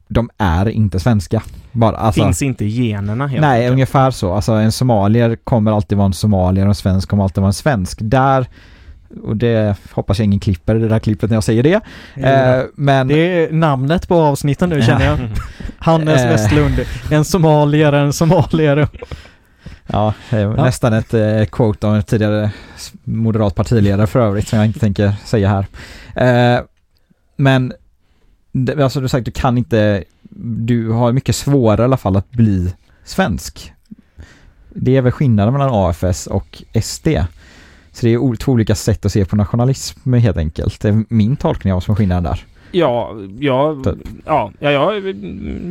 [0.08, 1.42] de är inte svenska.
[1.72, 3.72] Bara, alltså, Finns inte generna helt nej, enkelt.
[3.72, 4.34] ungefär så.
[4.34, 7.54] Alltså en somalier kommer alltid vara en somalier och en svensk kommer alltid vara en
[7.54, 7.98] svensk.
[8.02, 8.48] Där,
[9.24, 11.82] och det hoppas jag ingen klipper det där klippet när jag säger det.
[12.16, 14.86] Eh, men Det är namnet på avsnitten nu Ja.
[14.86, 15.18] känner jag.
[15.78, 16.30] Hannes Eh.
[16.30, 16.80] Westlund.
[17.12, 18.88] En somalier, en somalier.
[19.88, 22.52] Ja, eh, nästan ett eh, quote av en tidigare
[23.04, 26.56] moderat partiledare för övrigt som jag inte tänker säga här.
[26.56, 26.62] Eh,
[27.36, 27.74] men
[28.52, 30.04] det, alltså du sagt, du kan inte,
[30.60, 32.74] du har mycket svårare i alla fall att bli
[33.04, 33.74] svensk.
[34.70, 37.08] Det är väl skillnaden mellan AFS och SD.
[37.92, 40.82] Så det är två olika sätt att se på nationalism helt enkelt.
[40.82, 42.46] Det är min tolkning av vad som är skillnaden där.
[42.72, 43.96] Ja, ja, Typ.
[44.26, 45.14] ja, ja, jag är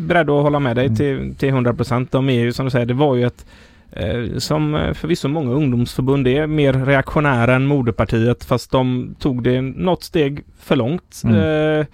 [0.01, 0.97] beredd att hålla med dig Mm.
[0.97, 2.09] till, till 100%.
[2.11, 3.47] De är ju som du säger, det var ju ett
[4.39, 10.03] som eh, förvisso många ungdomsförbund är mer reaktionära än moderpartiet fast de tog det något
[10.03, 11.23] steg för långt.
[11.25, 11.37] Mm.
[11.37, 11.87] Eh,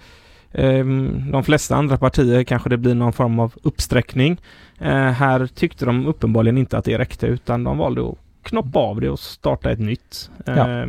[0.51, 4.41] ehm, de flesta andra partier kanske det blir någon form av uppsträckning.
[4.79, 9.01] Eh, här tyckte de uppenbarligen inte att det räckte utan de valde att knoppa av
[9.01, 10.29] det och starta ett nytt.
[10.45, 10.85] Ja.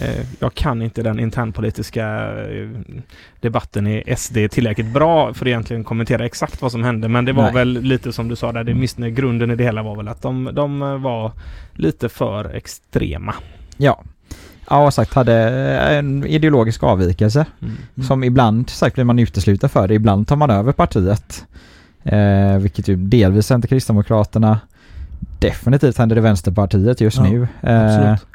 [0.00, 2.06] Eh, Eh, Jag kan inte den internpolitiska
[2.44, 2.68] eh,
[3.40, 7.08] debatten i SD tillräckligt bra för att egentligen kommentera exakt vad som hände.
[7.08, 7.52] Men det var Nej.
[7.54, 8.76] väl lite som du sa där, det Mm.
[8.78, 11.32] åtminstone grunden i det hela var väl att de, de var
[11.72, 13.34] lite för extrema.
[13.76, 14.02] Ja.
[14.70, 15.34] ja, sagt hade
[15.78, 17.76] en ideologisk avvikelse Mm.
[18.08, 19.94] som ibland sagt blir man utesluten för det.
[19.94, 21.44] Ibland tar man över partiet.
[22.04, 24.60] Eh, vilket ju delvis händer Kristdemokraterna.
[25.38, 27.48] Definitivt händer det Vänsterpartiet just Ja, nu.
[27.62, 28.26] Eh, Absolut.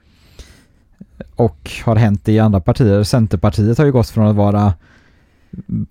[1.36, 3.04] Och har hänt i andra partier.
[3.04, 4.74] Centerpartiet har ju gått från att vara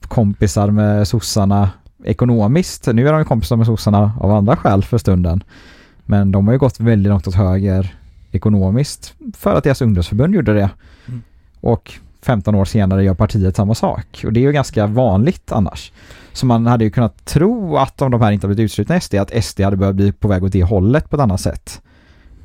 [0.03, 1.71] kompisar med sossarna
[2.05, 2.87] ekonomiskt.
[2.87, 5.45] Nu är de ju kompisar med sossarna av andra skäl för stunden.
[6.05, 7.95] Men de har ju gått väldigt långt åt höger
[8.33, 10.71] ekonomiskt för att deras ungdomsförbund gjorde det.
[11.09, 11.23] Mm.
[11.61, 11.93] Och
[12.23, 14.23] 15 år senare gör partiet samma sak.
[14.25, 15.93] Och det är ju ganska vanligt annars.
[16.33, 19.45] Så man hade ju kunnat tro att om de här inte blivit utslutna SD, att
[19.45, 21.83] SD hade börjat bli på väg åt det hållet på ett annat sätt.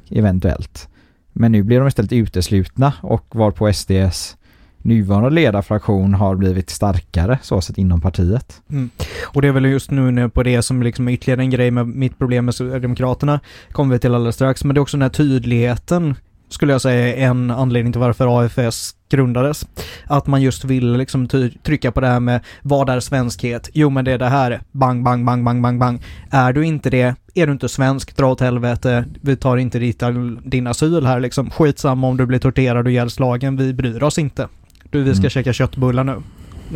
[0.10, 0.88] Eventuellt.
[1.34, 4.38] Men nu blir de istället uteslutna och var på SDS
[4.84, 8.62] nuvarande ledarfraktion har blivit starkare så sett inom partiet.
[8.70, 8.90] Mm.
[9.26, 11.72] Och det är väl just nu nu på det som liksom är ytterligare en grej
[11.72, 13.40] med mitt problem med Sverigedemokraterna
[13.72, 14.64] kommer vi till alldeles strax.
[14.64, 16.16] Men det är också den här tydligheten
[16.54, 19.68] skulle jag säga är en anledning till varför AFS grundades.
[20.06, 21.28] Att man just vill liksom
[21.64, 23.70] trycka på det här med vad är svenskhet?
[23.74, 24.62] Jo men det är det här.
[24.72, 26.02] Bang, bang, bang, bang, bang, bang.
[26.32, 29.06] Är du inte det, är du inte svensk, dra åt helvete.
[29.22, 30.04] Vi tar inte ditt,
[30.46, 31.50] din asyl här liksom.
[31.50, 34.48] Skitsamma om du blir torterad och ihjälslagen, vi bryr oss inte.
[34.90, 35.30] Du, vi ska Mm.
[35.30, 36.22] käka köttbullar nu.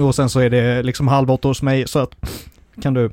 [0.03, 2.11] Och sen så är det liksom halv åtta hos mig så att
[2.81, 3.11] kan du.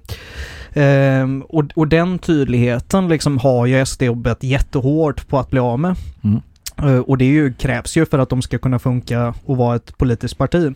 [0.73, 5.79] Ehm, och, och den tydligheten liksom har ju SD jobbat jättehårt på att bli av
[5.79, 5.97] med.
[6.25, 6.41] Mm.
[6.85, 9.99] Eh, och det ju, krävs ju för att de ska kunna funka och vara ett
[9.99, 10.75] politiskt parti.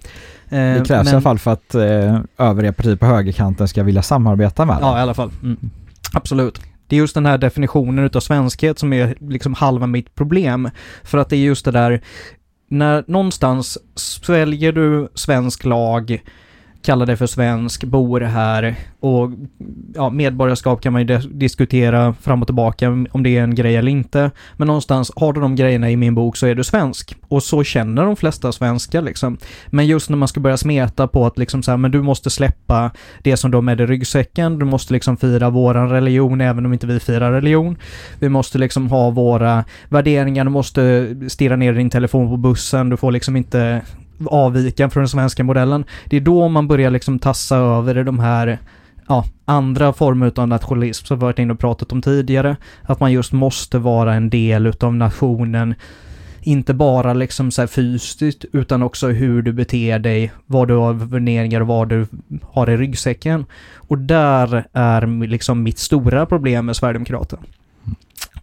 [0.48, 4.02] Ehm, Det krävs i alla fall för att eh, övriga partier på högerkanten ska vilja
[4.02, 4.78] samarbeta med.
[4.80, 5.30] Ja, i alla fall.
[5.43, 5.56] Mm.
[6.12, 6.60] Absolut.
[6.86, 10.70] Det är just den här definitionen utav svenskhet som är liksom halva mitt problem.
[11.02, 12.01] För att det är just det där,
[12.68, 16.22] när någonstans sväljer du svensk lag,
[16.82, 19.30] kallar dig för svensk, bor här och
[19.94, 23.90] ja, medborgarskap kan man ju diskutera fram och tillbaka om det är en grej eller
[23.90, 24.30] inte.
[24.56, 27.16] Men någonstans, har du de grejerna i min bok så är du svensk.
[27.28, 29.38] Och så känner de flesta svenskar liksom.
[29.66, 32.30] Men just när man ska börja smeta på att liksom så här, men du måste
[32.30, 32.90] släppa
[33.22, 34.59] det som du har med i ryggsäcken.
[34.59, 37.76] Du måste liksom fira våran religion även om inte vi firar religion.
[38.18, 40.44] Vi måste liksom ha våra värderingar.
[40.44, 42.88] Du måste stirra ner din telefon på bussen.
[42.88, 43.82] Du får liksom inte
[44.27, 45.85] avviken från den svenska modellen.
[46.05, 48.59] Det är då man börjar liksom tassa över i de här
[49.09, 52.57] ja, andra former av nationalism som vi varit inne och pratat om tidigare.
[52.82, 55.74] Att man just måste vara en del utav nationen.
[56.40, 60.99] Inte bara liksom så här fysiskt utan också hur du beter dig, vad du har
[60.99, 62.07] för värderingar och vad du
[62.43, 63.47] har i ryggsäcken.
[63.74, 67.43] Och där är liksom mitt stora problem med Sverigedemokraterna.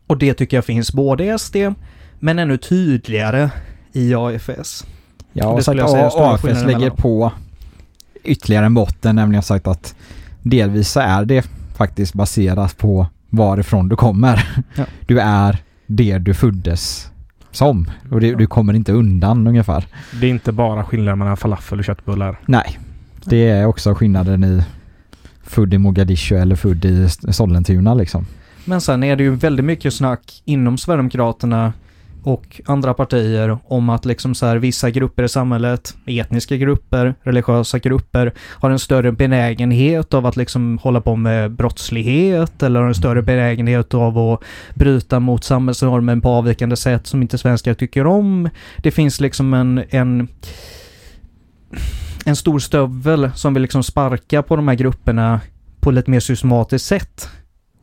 [0.07, 1.55] Och det tycker jag finns både i SD,
[2.19, 3.49] men ännu tydligare
[3.93, 4.85] i AFS.
[5.37, 7.31] Ja, Det och sagt att AFS lägger på
[8.23, 9.95] ytterligare en botten, nämligen sagt att
[10.41, 11.45] delvis så är det
[11.77, 14.63] faktiskt baserat på varifrån du kommer.
[14.75, 14.85] Ja.
[15.07, 15.57] Du är
[15.87, 17.11] det du föddes
[17.51, 19.85] som och det, du kommer inte undan ungefär.
[20.21, 22.39] Det är inte bara skillnaden mellan falafel och köttbullar.
[22.45, 22.79] Nej,
[23.25, 24.63] det är också skillnaden i
[25.43, 28.25] född i Mogadishu eller född i Sollentuna liksom.
[28.65, 31.73] Men sen är det ju väldigt mycket snack inom Sverigedemokraterna
[32.25, 37.79] och andra partier om att liksom så här vissa grupper i samhället, etniska grupper, religiösa
[37.79, 42.95] grupper, har en större benägenhet av att liksom hålla på med brottslighet eller har en
[42.95, 44.39] större benägenhet av att
[44.73, 48.49] bryta mot samhällsnormen på avvikande sätt som inte svenskar tycker om.
[48.77, 50.27] Det finns liksom en, en
[52.25, 55.41] en stor stövel som vill liksom sparka på de här grupperna
[55.79, 57.29] på lite mer systematiskt sätt.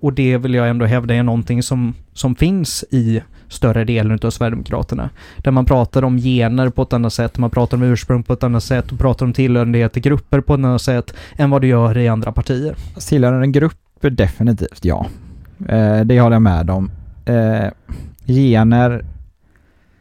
[0.01, 4.31] Och det vill jag ändå hävda är någonting som, som finns i större delen av
[4.31, 5.11] Sverigedemokraterna.
[5.37, 8.43] Där man pratar om gener på ett annat sätt, man pratar om ursprung på ett
[8.43, 11.69] annat sätt och pratar om tillhörighet till grupper på ett annat sätt än vad du
[11.69, 12.75] gör i andra partier.
[13.09, 13.79] Tillhör en grupp?
[14.01, 15.07] Definitivt ja.
[15.69, 16.91] Eh, det håller jag med om.
[17.25, 17.69] Eh,
[18.27, 19.05] gener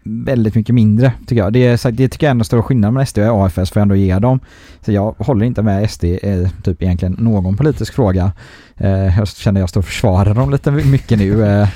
[0.03, 1.53] väldigt mycket mindre tycker jag.
[1.53, 3.82] Det, är, det tycker jag ändå är stor skillnad mellan SD och AFS får jag
[3.82, 4.40] ändå ge dem.
[4.86, 8.32] Så jag håller inte med SD i typ egentligen någon politisk fråga.
[8.78, 11.45] Eh, jag känner jag står och försvarar dem lite mycket nu.
[11.45, 11.68] Eh,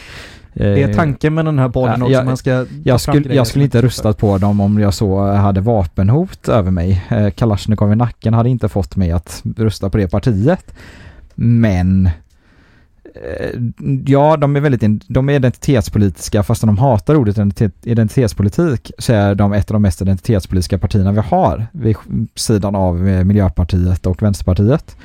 [0.57, 3.65] det är tanken med den här Ja, också, jag- man ska jag skulle, jag skulle
[3.65, 7.03] inte är röstat på dem om jag så hade vapenhot över mig.
[7.10, 10.73] Eh, Kalashnikov i nacken hade inte fått mig att rösta på det partiet.
[11.36, 12.06] Men
[13.06, 13.61] eh,
[14.06, 19.36] ja, de är väldigt de är identitetspolitiska fast de hatar ordet identitet, identitetspolitik så är
[19.36, 21.95] de ett av de mest identitetspolitiska partierna vi har vid
[22.36, 24.95] sidan av eh, Miljöpartiet och Vänsterpartiet.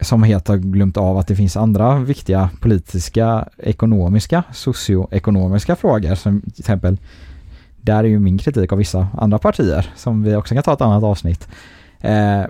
[0.00, 6.40] Som helt har glömt av att det finns andra viktiga politiska, ekonomiska, socioekonomiska frågor som
[6.40, 6.98] till exempel
[7.80, 10.80] där är ju min kritik av vissa andra partier som vi också kan ta ett
[10.80, 11.48] annat avsnitt.
[12.00, 12.42] Eh,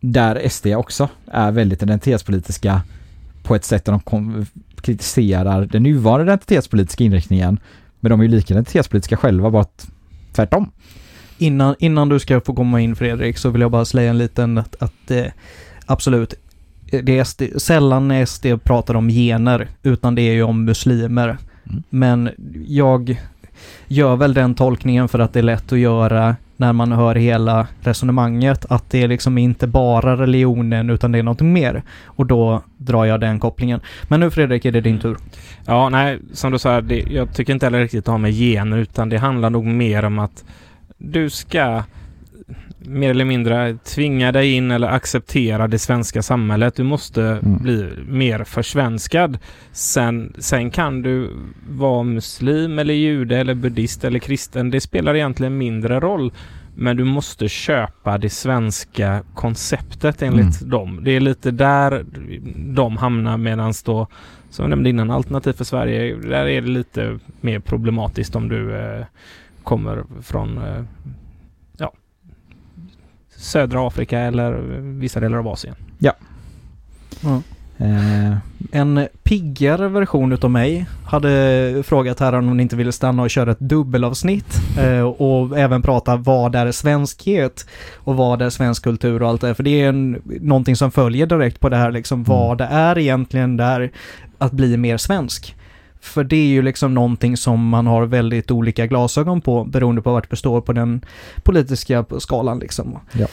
[0.00, 2.82] där SD också är väldigt identitetspolitiska
[3.42, 4.46] på ett sätt där de
[4.80, 7.60] kritiserar den nuvarande identitetspolitiska inriktningen
[8.00, 9.66] Men de är ju lika identitetspolitiska själva, bara
[10.32, 10.70] tvärtom.
[11.38, 14.58] Innan, innan du ska få komma in Fredrik så vill jag bara säga en liten
[14.58, 15.24] att, att eh,
[15.86, 16.34] absolut,
[16.90, 21.28] det är SD, sällan SD pratar om gener, utan det är ju om muslimer.
[21.66, 21.82] Mm.
[21.90, 22.30] Men
[22.66, 23.20] jag
[23.86, 27.66] gör väl den tolkningen för att det är lätt att göra när man hör hela
[27.80, 31.82] resonemanget, att det är liksom inte bara religionen utan det är något mer.
[32.04, 33.80] Och då drar jag den kopplingen.
[34.08, 35.16] Men nu Fredrik, är det din tur.
[35.66, 38.76] Ja, nej, som du sa, det, jag tycker inte heller riktigt det har med gener
[38.78, 40.44] utan det handlar nog mer om att
[40.98, 41.82] du ska
[42.82, 46.74] mer eller mindre tvinga dig in eller acceptera det svenska samhället.
[46.76, 47.58] Du måste Mm.
[47.62, 49.38] bli mer försvenskad.
[49.72, 51.30] Sen, sen kan du
[51.70, 54.70] vara muslim eller jude eller buddhist eller kristen.
[54.70, 56.32] Det spelar egentligen mindre roll.
[56.74, 61.00] Men du måste köpa det svenska konceptet enligt dem.
[61.04, 62.04] Det är lite där
[62.56, 64.06] de hamnar medan då,
[64.50, 68.76] som jag nämnde innan, Alternativ för Sverige, där är det lite mer problematiskt om du
[68.76, 69.04] eh,
[69.62, 70.82] kommer från eh,
[73.40, 75.74] södra Afrika eller vissa delar av Asien.
[77.78, 78.36] Eh,
[78.72, 83.50] En piggare version utav mig hade frågat här om hon inte ville stanna och köra
[83.50, 89.28] ett dubbelavsnitt eh, och även prata vad är svenskhet och vad är svensk kultur och
[89.28, 89.54] allt det.
[89.54, 92.98] För det är en, någonting som följer direkt på det här liksom vad det är
[92.98, 93.90] egentligen där
[94.38, 95.56] att bli mer svensk.
[96.00, 100.12] För det är ju liksom någonting som man har väldigt olika glasögon på beroende på
[100.12, 101.04] vart det består på den
[101.42, 102.98] politiska skalan liksom.
[103.12, 103.26] Ja.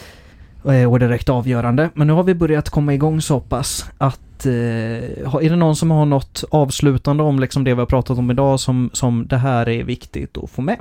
[0.74, 1.90] Eh, Och direkt avgörande.
[1.94, 5.92] Men nu har vi börjat komma igång så pass att eh, är det någon som
[5.92, 9.70] har något avslutande om liksom det vi har pratat om idag som, som det här
[9.70, 10.78] är viktigt att få med?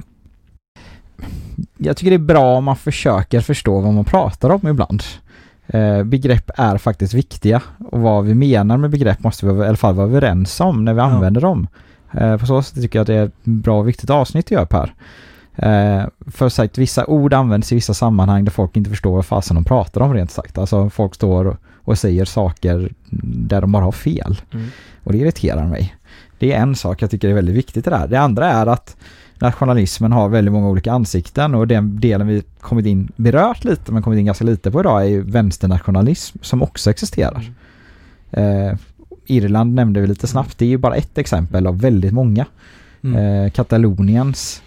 [1.78, 5.02] jag tycker det är bra om man försöker förstå vad man pratar om ibland.
[5.66, 9.76] Eh, begrepp är faktiskt viktiga och vad vi menar med begrepp måste vi i alla
[9.76, 11.04] fall vara överens om när vi Ja.
[11.04, 11.68] använder dem.
[12.12, 14.50] Eh, på så sätt tycker jag att det är ett bra och viktigt avsnitt att
[14.50, 14.94] göra Per.
[15.56, 19.54] Eh, för sagt, vissa ord används i vissa sammanhang där folk inte förstår vad fasen
[19.54, 20.58] de pratar om rent sagt.
[20.58, 22.92] Alltså folk står och, säger saker
[23.48, 24.40] där de bara har fel.
[25.04, 25.94] Och det irriterar mig.
[26.38, 28.08] Det är en sak jag tycker är väldigt viktigt det här.
[28.08, 28.96] Det andra är att
[29.40, 34.02] nationalismen har väldigt många olika ansikten och den delen vi kommit in, berört lite men
[34.02, 37.50] kommit in ganska lite på idag är ju vänsternationalism som också existerar.
[38.30, 38.72] Eh,
[39.26, 42.46] Irland nämnde vi lite snabbt, det är ju bara ett exempel av väldigt många.
[43.04, 43.44] Mm.
[43.44, 44.62] Eh, Kataloniens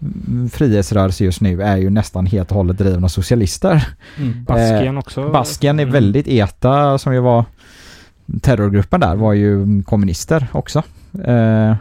[0.00, 3.88] mm, frihetsrörelse just nu är ju nästan helt och hållet driven av socialister.
[4.18, 4.44] Mm.
[4.44, 5.28] Baskien också.
[5.28, 5.92] Basken är Mm.
[5.92, 7.44] väldigt ETA som ju var
[8.40, 10.82] terrorgruppen där var ju kommunister också.
[11.24, 11.74] Eh,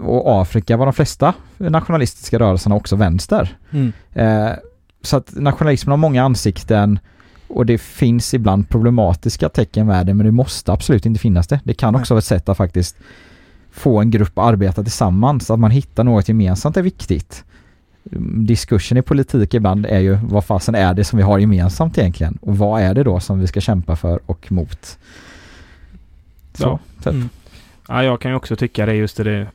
[0.00, 3.56] och Afrika var de flesta nationalistiska rörelserna också vänster.
[3.70, 3.92] Mm.
[4.12, 4.52] Eh,
[5.02, 6.98] så att nationalismen har många ansikten
[7.48, 11.60] och det finns ibland problematiska tecken med det men det måste absolut inte finnas det.
[11.64, 12.96] Det kan också vara ett sätt att faktiskt
[13.72, 17.44] få en grupp att arbeta tillsammans, att man hittar något gemensamt är viktigt.
[18.12, 21.98] Mm, Diskursen i politik ibland är ju vad fasen är det som vi har gemensamt
[21.98, 24.98] egentligen och vad är det då som vi ska kämpa för och mot.
[26.54, 26.78] Så, Ja.
[26.98, 27.06] typ.
[27.06, 27.28] Mm.
[27.92, 29.46] Ja, jag kan ju också tycka det just i det,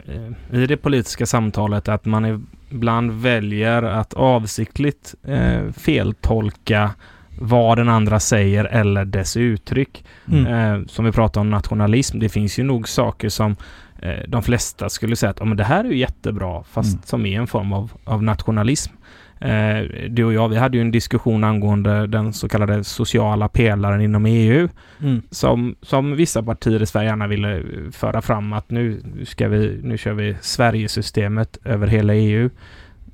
[0.53, 6.91] i det politiska samtalet att man ibland väljer att avsiktligt eh, feltolka
[7.39, 10.05] vad den andra säger eller dess uttryck.
[10.31, 10.45] Mm.
[10.81, 12.19] Eh, som vi pratar om nationalism.
[12.19, 13.55] Det finns ju nog saker som
[13.99, 17.01] eh, de flesta skulle säga att "Ja, men det här är ju jättebra fast Mm.
[17.05, 18.93] som är en form av, av nationalism.
[19.39, 24.01] Eh, du och jag, vi hade ju en diskussion angående den så kallade sociala pelaren
[24.01, 24.69] inom EU
[24.99, 25.21] Mm.
[25.31, 29.97] som, som vissa partier i Sverige gärna ville föra fram att nu ska vi, nu
[29.97, 32.49] kör vi Sverigesystemet över hela EU.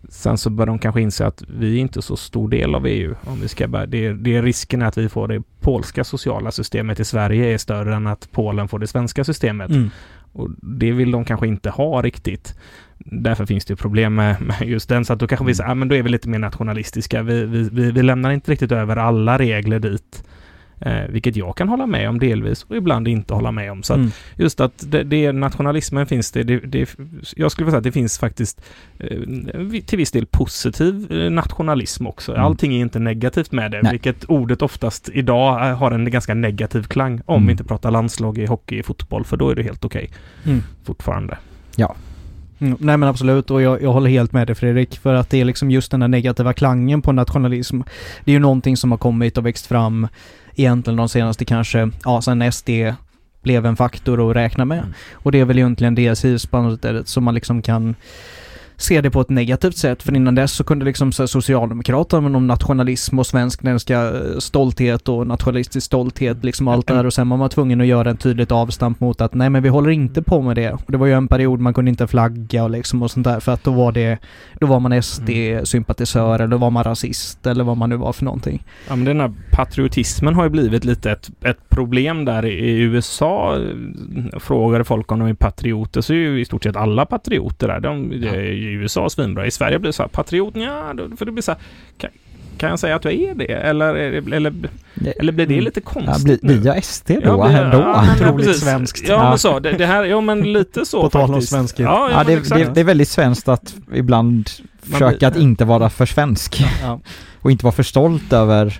[0.09, 3.15] Sen så bör de kanske inse att vi är inte så stor del av EU.
[3.23, 6.99] Om vi ska börja, det, det är risken att vi får det polska sociala systemet
[6.99, 9.69] i Sverige är större än att Polen får det svenska systemet.
[9.69, 9.89] Mm.
[10.31, 12.55] Och det vill de kanske inte ha riktigt.
[13.05, 15.05] Därför finns det problem med, med just den.
[15.05, 17.21] Så att då kanske vi säger, ah, men då är vi lite mer nationalistiska.
[17.23, 20.23] Vi, vi, vi, vi lämnar inte riktigt över alla regler dit.
[20.80, 23.84] Eh, vilket jag kan hålla med om delvis och ibland inte hålla med om.
[23.84, 24.11] Så att Mm.
[24.35, 26.95] just att det, det nationalismen finns det, det, det
[27.35, 28.61] jag skulle vilja säga att det finns faktiskt
[28.99, 29.19] eh,
[29.85, 32.31] till viss del positiv eh, nationalism också.
[32.31, 32.43] Mm.
[32.45, 33.91] Allting är inte negativt med det, Nej.
[33.91, 37.21] vilket ordet oftast idag eh, har en ganska negativ klang.
[37.25, 37.47] Om Mm.
[37.47, 40.09] vi inte pratar landslag i hockey och fotboll, för då är det helt okej
[40.45, 40.63] Mm.
[40.84, 41.38] fortfarande.
[42.64, 45.41] Mm, nej men absolut och jag, jag håller helt med dig Fredrik för att det
[45.41, 47.81] är liksom just den där negativa klangen på nationalism.
[48.23, 50.07] Det är ju någonting som har kommit och växt fram
[50.56, 52.69] egentligen de senaste kanske, ja sen SD
[53.41, 54.77] blev en faktor att räkna med.
[54.77, 54.94] Mm.
[55.14, 57.95] Och det är väl egentligen det sidospannet som man liksom kan
[58.84, 60.03] se det på ett negativt sätt.
[60.03, 65.27] För innan dess så kunde liksom så Socialdemokraterna om nationalism och svenskländska eh, stolthet och
[65.27, 67.05] nationalistisk stolthet, liksom allt det här.
[67.05, 69.69] Och sen var man tvungen att göra en tydligt avstamp mot att nej men vi
[69.69, 70.72] håller inte på med det.
[70.72, 73.39] Och det var ju en period man kunde inte flagga och liksom och sånt där
[73.39, 74.18] för att då var det,
[74.60, 78.26] då var man SD-sympatisör eller då var man rasist eller vad man nu var för
[78.26, 78.64] någonting.
[78.88, 83.57] Ja men den här patriotismen har ju blivit lite ett, ett problem där i USA.
[84.39, 87.80] Frågar folk om de är patrioter så är ju i stort sett alla patrioter där.
[87.80, 89.45] De, är i USA svinbra.
[89.45, 91.61] I Sverige blir det så här patriot, ja, då- för det blir så här,
[91.97, 92.09] kan,
[92.57, 93.45] kan jag säga att jag är det?
[93.53, 94.53] Eller, eller, eller,
[95.19, 96.59] eller blir det lite Ja, konstigt blir, nu?
[96.59, 97.77] blir jag SD då Ja, blir- ändå?
[97.77, 98.63] ja, men Otroligt precis.
[98.63, 99.07] svenskt.
[99.07, 99.29] Ja, Ja.
[99.29, 99.59] men så.
[99.59, 101.85] Det, det här, ja men lite så På tal om svenskhet.
[101.85, 104.49] Ja, ja, Ja, det, det, det är väldigt svenskt att ibland
[104.91, 106.99] försöka att inte vara för svensk Ja.
[107.41, 108.79] och inte vara för stolt över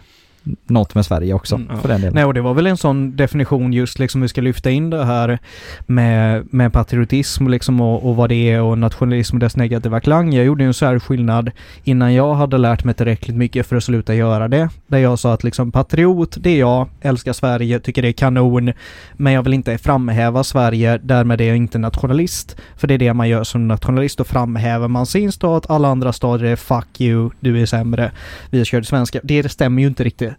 [0.68, 1.78] något med Sverige också Mm, ja.
[1.78, 2.14] för den delen.
[2.16, 5.06] Nej, och det var väl en sån definition just liksom vi ska lyfta in det
[5.06, 5.40] här
[5.86, 10.34] med, med patriotism liksom och, och vad det är och nationalism och dess negativa klang.
[10.34, 11.52] Jag gjorde ju en särskillnad
[11.84, 14.70] innan jag hade lärt mig tillräckligt mycket för att sluta göra det.
[14.88, 18.74] Där jag sa att liksom patriot, det är jag, älskar Sverige, tycker det är kanon,
[19.14, 22.56] men jag vill inte framhäva Sverige, därmed är jag inte nationalist.
[22.76, 26.14] För det är det man gör som nationalist, då framhäver man sin stat, alla andra
[26.14, 28.12] stater är fuck you, du är sämre,
[28.50, 29.20] vi kör det svenska.
[29.24, 30.33] Det stämmer ju inte riktigt.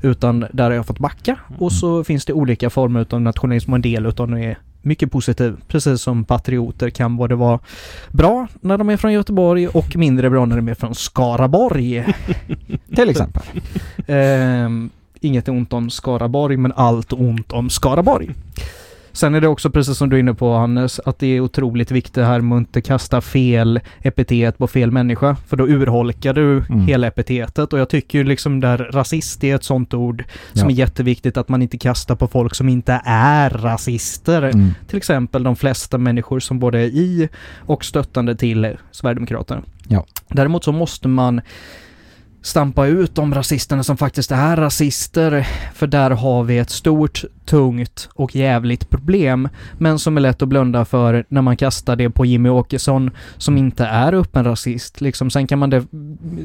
[0.00, 1.38] Utan där har jag fått backa.
[1.58, 5.12] Och så finns det olika former av nationalism och en del utav det är mycket
[5.12, 5.56] positiv.
[5.68, 7.58] Precis som patrioter kan både vara
[8.10, 12.04] bra när de är från Göteborg och mindre bra när de är från Skaraborg.
[12.96, 13.42] Till exempel.
[14.06, 14.90] Ehm,
[15.20, 18.30] inget ont om Skaraborg men allt ont om Skaraborg.
[19.12, 21.90] Sen är det också precis som du är inne på Hannes, att det är otroligt
[21.90, 25.36] viktigt här med att inte kasta fel epitet på fel människa.
[25.46, 26.86] För då urholkar du Mm.
[26.86, 30.74] hela epitetet och jag tycker ju liksom där rasist är ett sånt ord som Ja.
[30.74, 34.42] är jätteviktigt att man inte kastar på folk som inte är rasister.
[34.42, 34.70] Mm.
[34.88, 37.28] Till exempel de flesta människor som både är i
[37.58, 39.62] och stöttande till Sverigedemokraterna.
[39.88, 40.04] Ja.
[40.28, 41.40] Däremot så måste man
[42.42, 45.46] stampa ut de rasisterna som faktiskt är rasister.
[45.74, 49.48] För där har vi ett stort, tungt och jävligt problem.
[49.78, 53.58] Men som är lätt att blunda för när man kastar det på Jimmy Åkesson som
[53.58, 55.00] inte är öppen rasist.
[55.00, 55.86] Liksom, sen kan man det,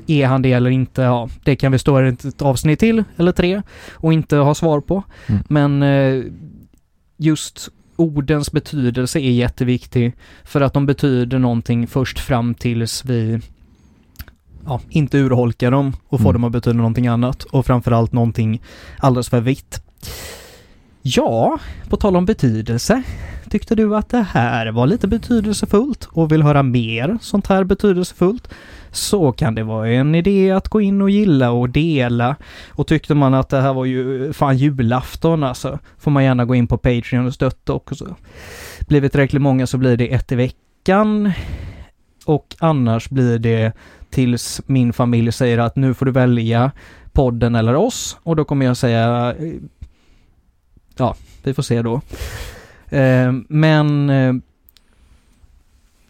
[0.07, 1.01] är han det eller inte?
[1.01, 3.61] Ja, det kan vi stå i ett avsnitt till, eller tre,
[3.93, 5.03] och inte ha svar på.
[5.27, 5.43] Mm.
[5.47, 6.23] Men eh,
[7.17, 13.41] just ordens betydelse är jätteviktig för att de betyder någonting först fram tills vi
[14.67, 16.33] ja, inte urholkar dem och får Mm.
[16.41, 18.61] dem att betyda någonting annat och framförallt någonting
[18.99, 19.81] alldeles för vitt.
[21.01, 23.03] Ja, på tal om betydelse.
[23.49, 28.47] Tyckte du att det här var lite betydelsefullt och vill höra mer sånt här betydelsefullt
[28.91, 32.35] så kan det vara en idé att gå in och gilla och dela.
[32.69, 36.55] Och tyckte man att det här var ju fan julafton alltså, får man gärna gå
[36.55, 38.15] in på Patreon och stötta också.
[38.87, 41.31] Blir vi tillräckligt många så blir det ett i veckan.
[42.25, 43.73] Och annars blir det
[44.09, 46.71] tills min familj säger att nu får du välja
[47.11, 48.17] podden eller oss.
[48.23, 49.35] Och då kommer jag säga
[50.97, 52.01] ja, vi får se då.
[52.89, 54.33] Eh, men eh,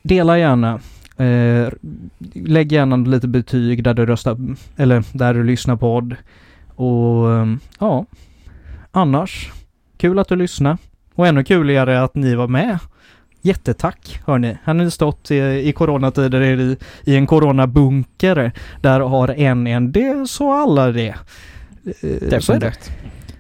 [0.02, 0.80] dela gärna.
[1.18, 1.70] Eh,
[2.34, 4.38] lägg gärna lite betyg där du röstar,
[4.76, 6.16] eller där du lyssnar på podd.
[6.76, 8.06] Och eh, ja,
[8.92, 9.52] annars,
[9.98, 10.78] kul att du lyssnade.
[11.14, 12.80] Och ännu kuligare att ni var med.
[13.48, 14.58] Jättetack hörni.
[14.64, 15.38] Har ni stått i,
[15.70, 18.52] i coronatider i, i en coronabunker.
[18.82, 21.08] Där har en en det, så alla det.
[21.08, 21.14] Eh,
[22.02, 22.30] Så är det.
[22.30, 22.92] Definitivt.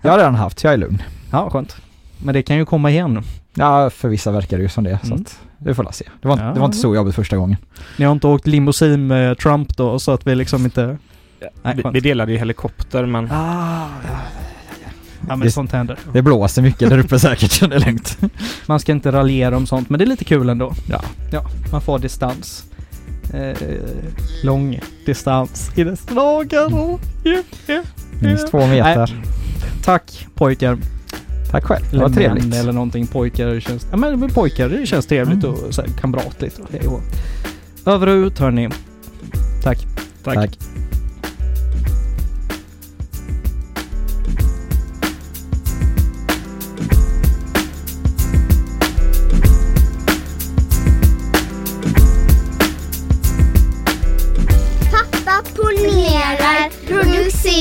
[0.01, 1.01] Jag har redan haft, jag är lugn.
[1.31, 1.75] Ja, skönt.
[2.23, 3.23] Men det kan ju komma igen.
[3.55, 4.99] Ja, för vissa verkar det ju som det.
[5.03, 5.21] Så Mm.
[5.21, 6.05] att vi får se.
[6.21, 6.43] Det var, Ja.
[6.53, 7.57] det var inte så jobbigt första gången.
[7.97, 10.97] Ni har inte åkt limousin med Trump då, så att vi liksom inte...
[11.63, 14.17] Nej, vi, vi delade ju helikopter men Ah, ja,
[15.27, 15.97] men Det- sånt händer.
[16.13, 18.17] Det blåser mycket där uppe säkert, så det är lugnt.
[18.65, 20.73] Man ska inte raljera om sånt, men det är lite kul ändå.
[20.89, 21.01] Ja.
[21.31, 22.63] Ja, man får distans.
[23.33, 23.57] Eh,
[24.43, 26.71] lång distans i dessa dagar.
[27.23, 27.83] Yeah, yeah.
[28.21, 29.23] Minst två meter.
[29.83, 30.77] Tack pojkar.
[31.51, 32.45] Tack själv, det Eller var trevligt.
[32.45, 33.07] män eller någonting.
[33.07, 33.87] Pojkar det känns...
[33.91, 36.59] Ja men pojkar det känns trevligt och så här, kamratligt.
[36.59, 36.99] och hej och hå.
[37.91, 38.69] Över och ut hörni.
[39.63, 39.85] Tack.
[40.23, 40.35] tack.
[40.35, 40.59] Tack.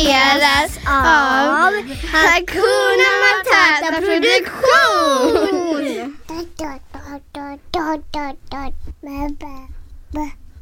[0.06, 1.72] Produceras av
[2.12, 5.56] Hakuna Matata Produktion.